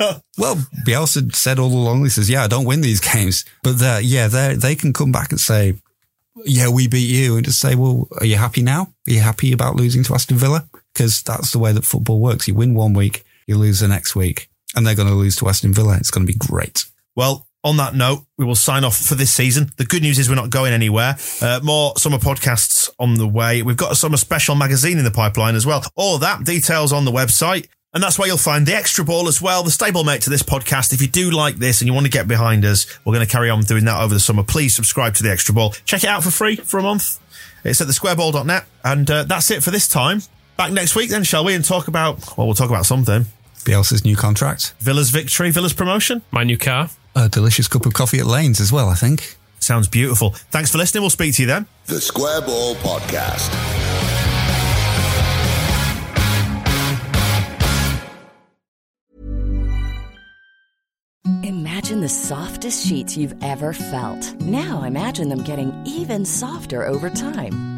Well, 0.38 0.54
Bielsa 0.86 1.34
said 1.34 1.58
all 1.58 1.72
along, 1.72 2.04
he 2.04 2.10
says, 2.10 2.30
yeah, 2.30 2.44
I 2.44 2.46
don't 2.46 2.64
win 2.64 2.80
these 2.80 3.00
games, 3.00 3.44
but 3.64 3.80
they're, 3.80 4.00
yeah, 4.00 4.28
they 4.28 4.54
they 4.54 4.76
can 4.76 4.92
come 4.92 5.10
back 5.10 5.32
and 5.32 5.40
say, 5.40 5.74
yeah, 6.44 6.68
we 6.68 6.86
beat 6.86 7.10
you 7.10 7.34
and 7.34 7.44
just 7.44 7.58
say, 7.58 7.74
well, 7.74 8.06
are 8.20 8.24
you 8.24 8.36
happy 8.36 8.62
now? 8.62 8.82
Are 9.08 9.12
you 9.12 9.18
happy 9.18 9.52
about 9.52 9.74
losing 9.74 10.04
to 10.04 10.14
Aston 10.14 10.36
Villa? 10.36 10.68
Because 10.92 11.22
that's 11.22 11.50
the 11.50 11.58
way 11.58 11.72
that 11.72 11.84
football 11.84 12.20
works. 12.20 12.46
You 12.46 12.54
win 12.54 12.74
one 12.74 12.92
week, 12.92 13.24
you 13.48 13.56
lose 13.56 13.80
the 13.80 13.88
next 13.88 14.14
week, 14.14 14.48
and 14.76 14.86
they're 14.86 14.94
going 14.94 15.08
to 15.08 15.14
lose 15.14 15.34
to 15.36 15.48
Aston 15.48 15.72
Villa. 15.72 15.96
It's 15.96 16.12
going 16.12 16.24
to 16.24 16.32
be 16.32 16.38
great. 16.38 16.84
Well, 17.16 17.47
on 17.68 17.76
that 17.76 17.94
note, 17.94 18.24
we 18.36 18.44
will 18.44 18.54
sign 18.54 18.84
off 18.84 18.96
for 18.96 19.14
this 19.14 19.32
season. 19.32 19.70
The 19.76 19.84
good 19.84 20.02
news 20.02 20.18
is 20.18 20.28
we're 20.28 20.34
not 20.34 20.50
going 20.50 20.72
anywhere. 20.72 21.16
Uh, 21.40 21.60
more 21.62 21.96
summer 21.96 22.18
podcasts 22.18 22.90
on 22.98 23.14
the 23.14 23.28
way. 23.28 23.62
We've 23.62 23.76
got 23.76 23.92
a 23.92 23.94
summer 23.94 24.16
special 24.16 24.54
magazine 24.54 24.98
in 24.98 25.04
the 25.04 25.10
pipeline 25.10 25.54
as 25.54 25.64
well. 25.66 25.82
All 25.94 26.16
of 26.16 26.20
that 26.22 26.44
details 26.44 26.92
on 26.92 27.04
the 27.04 27.12
website. 27.12 27.68
And 27.94 28.02
that's 28.02 28.18
where 28.18 28.28
you'll 28.28 28.36
find 28.36 28.66
the 28.66 28.74
extra 28.74 29.02
ball 29.02 29.28
as 29.28 29.40
well, 29.40 29.62
the 29.62 29.70
stablemate 29.70 30.20
to 30.24 30.30
this 30.30 30.42
podcast. 30.42 30.92
If 30.92 31.00
you 31.00 31.08
do 31.08 31.30
like 31.30 31.56
this 31.56 31.80
and 31.80 31.88
you 31.88 31.94
want 31.94 32.04
to 32.04 32.12
get 32.12 32.28
behind 32.28 32.64
us, 32.64 32.86
we're 33.04 33.14
going 33.14 33.26
to 33.26 33.32
carry 33.32 33.48
on 33.48 33.62
doing 33.62 33.86
that 33.86 34.00
over 34.00 34.12
the 34.12 34.20
summer. 34.20 34.42
Please 34.42 34.74
subscribe 34.74 35.14
to 35.14 35.22
the 35.22 35.30
extra 35.30 35.54
ball. 35.54 35.70
Check 35.84 36.04
it 36.04 36.08
out 36.08 36.22
for 36.22 36.30
free 36.30 36.56
for 36.56 36.78
a 36.78 36.82
month. 36.82 37.18
It's 37.64 37.80
at 37.80 37.88
thesquareball.net. 37.88 38.66
And 38.84 39.10
uh, 39.10 39.24
that's 39.24 39.50
it 39.50 39.62
for 39.62 39.70
this 39.70 39.88
time. 39.88 40.22
Back 40.58 40.72
next 40.72 40.96
week 40.96 41.08
then, 41.08 41.24
shall 41.24 41.44
we? 41.44 41.54
And 41.54 41.64
talk 41.64 41.88
about, 41.88 42.36
well, 42.36 42.46
we'll 42.46 42.54
talk 42.54 42.68
about 42.68 42.84
something. 42.84 43.26
Bielsa's 43.64 44.04
new 44.04 44.16
contract, 44.16 44.74
Villa's 44.80 45.10
victory, 45.10 45.50
Villa's 45.50 45.72
promotion. 45.72 46.22
My 46.30 46.44
new 46.44 46.56
car. 46.56 46.90
A 47.18 47.28
delicious 47.28 47.66
cup 47.66 47.84
of 47.84 47.94
coffee 47.94 48.20
at 48.20 48.26
Laynes 48.26 48.60
as 48.60 48.70
well, 48.70 48.88
I 48.88 48.94
think. 48.94 49.36
Sounds 49.58 49.88
beautiful. 49.88 50.30
Thanks 50.52 50.70
for 50.70 50.78
listening. 50.78 51.02
We'll 51.02 51.10
speak 51.10 51.34
to 51.34 51.42
you 51.42 51.48
then. 51.48 51.66
The 51.86 52.00
Square 52.00 52.42
Ball 52.42 52.76
Podcast. 52.76 53.52
Imagine 61.42 62.00
the 62.00 62.08
softest 62.08 62.86
sheets 62.86 63.16
you've 63.16 63.34
ever 63.42 63.72
felt. 63.72 64.40
Now 64.40 64.84
imagine 64.84 65.28
them 65.28 65.42
getting 65.42 65.72
even 65.84 66.24
softer 66.24 66.86
over 66.86 67.10
time. 67.10 67.77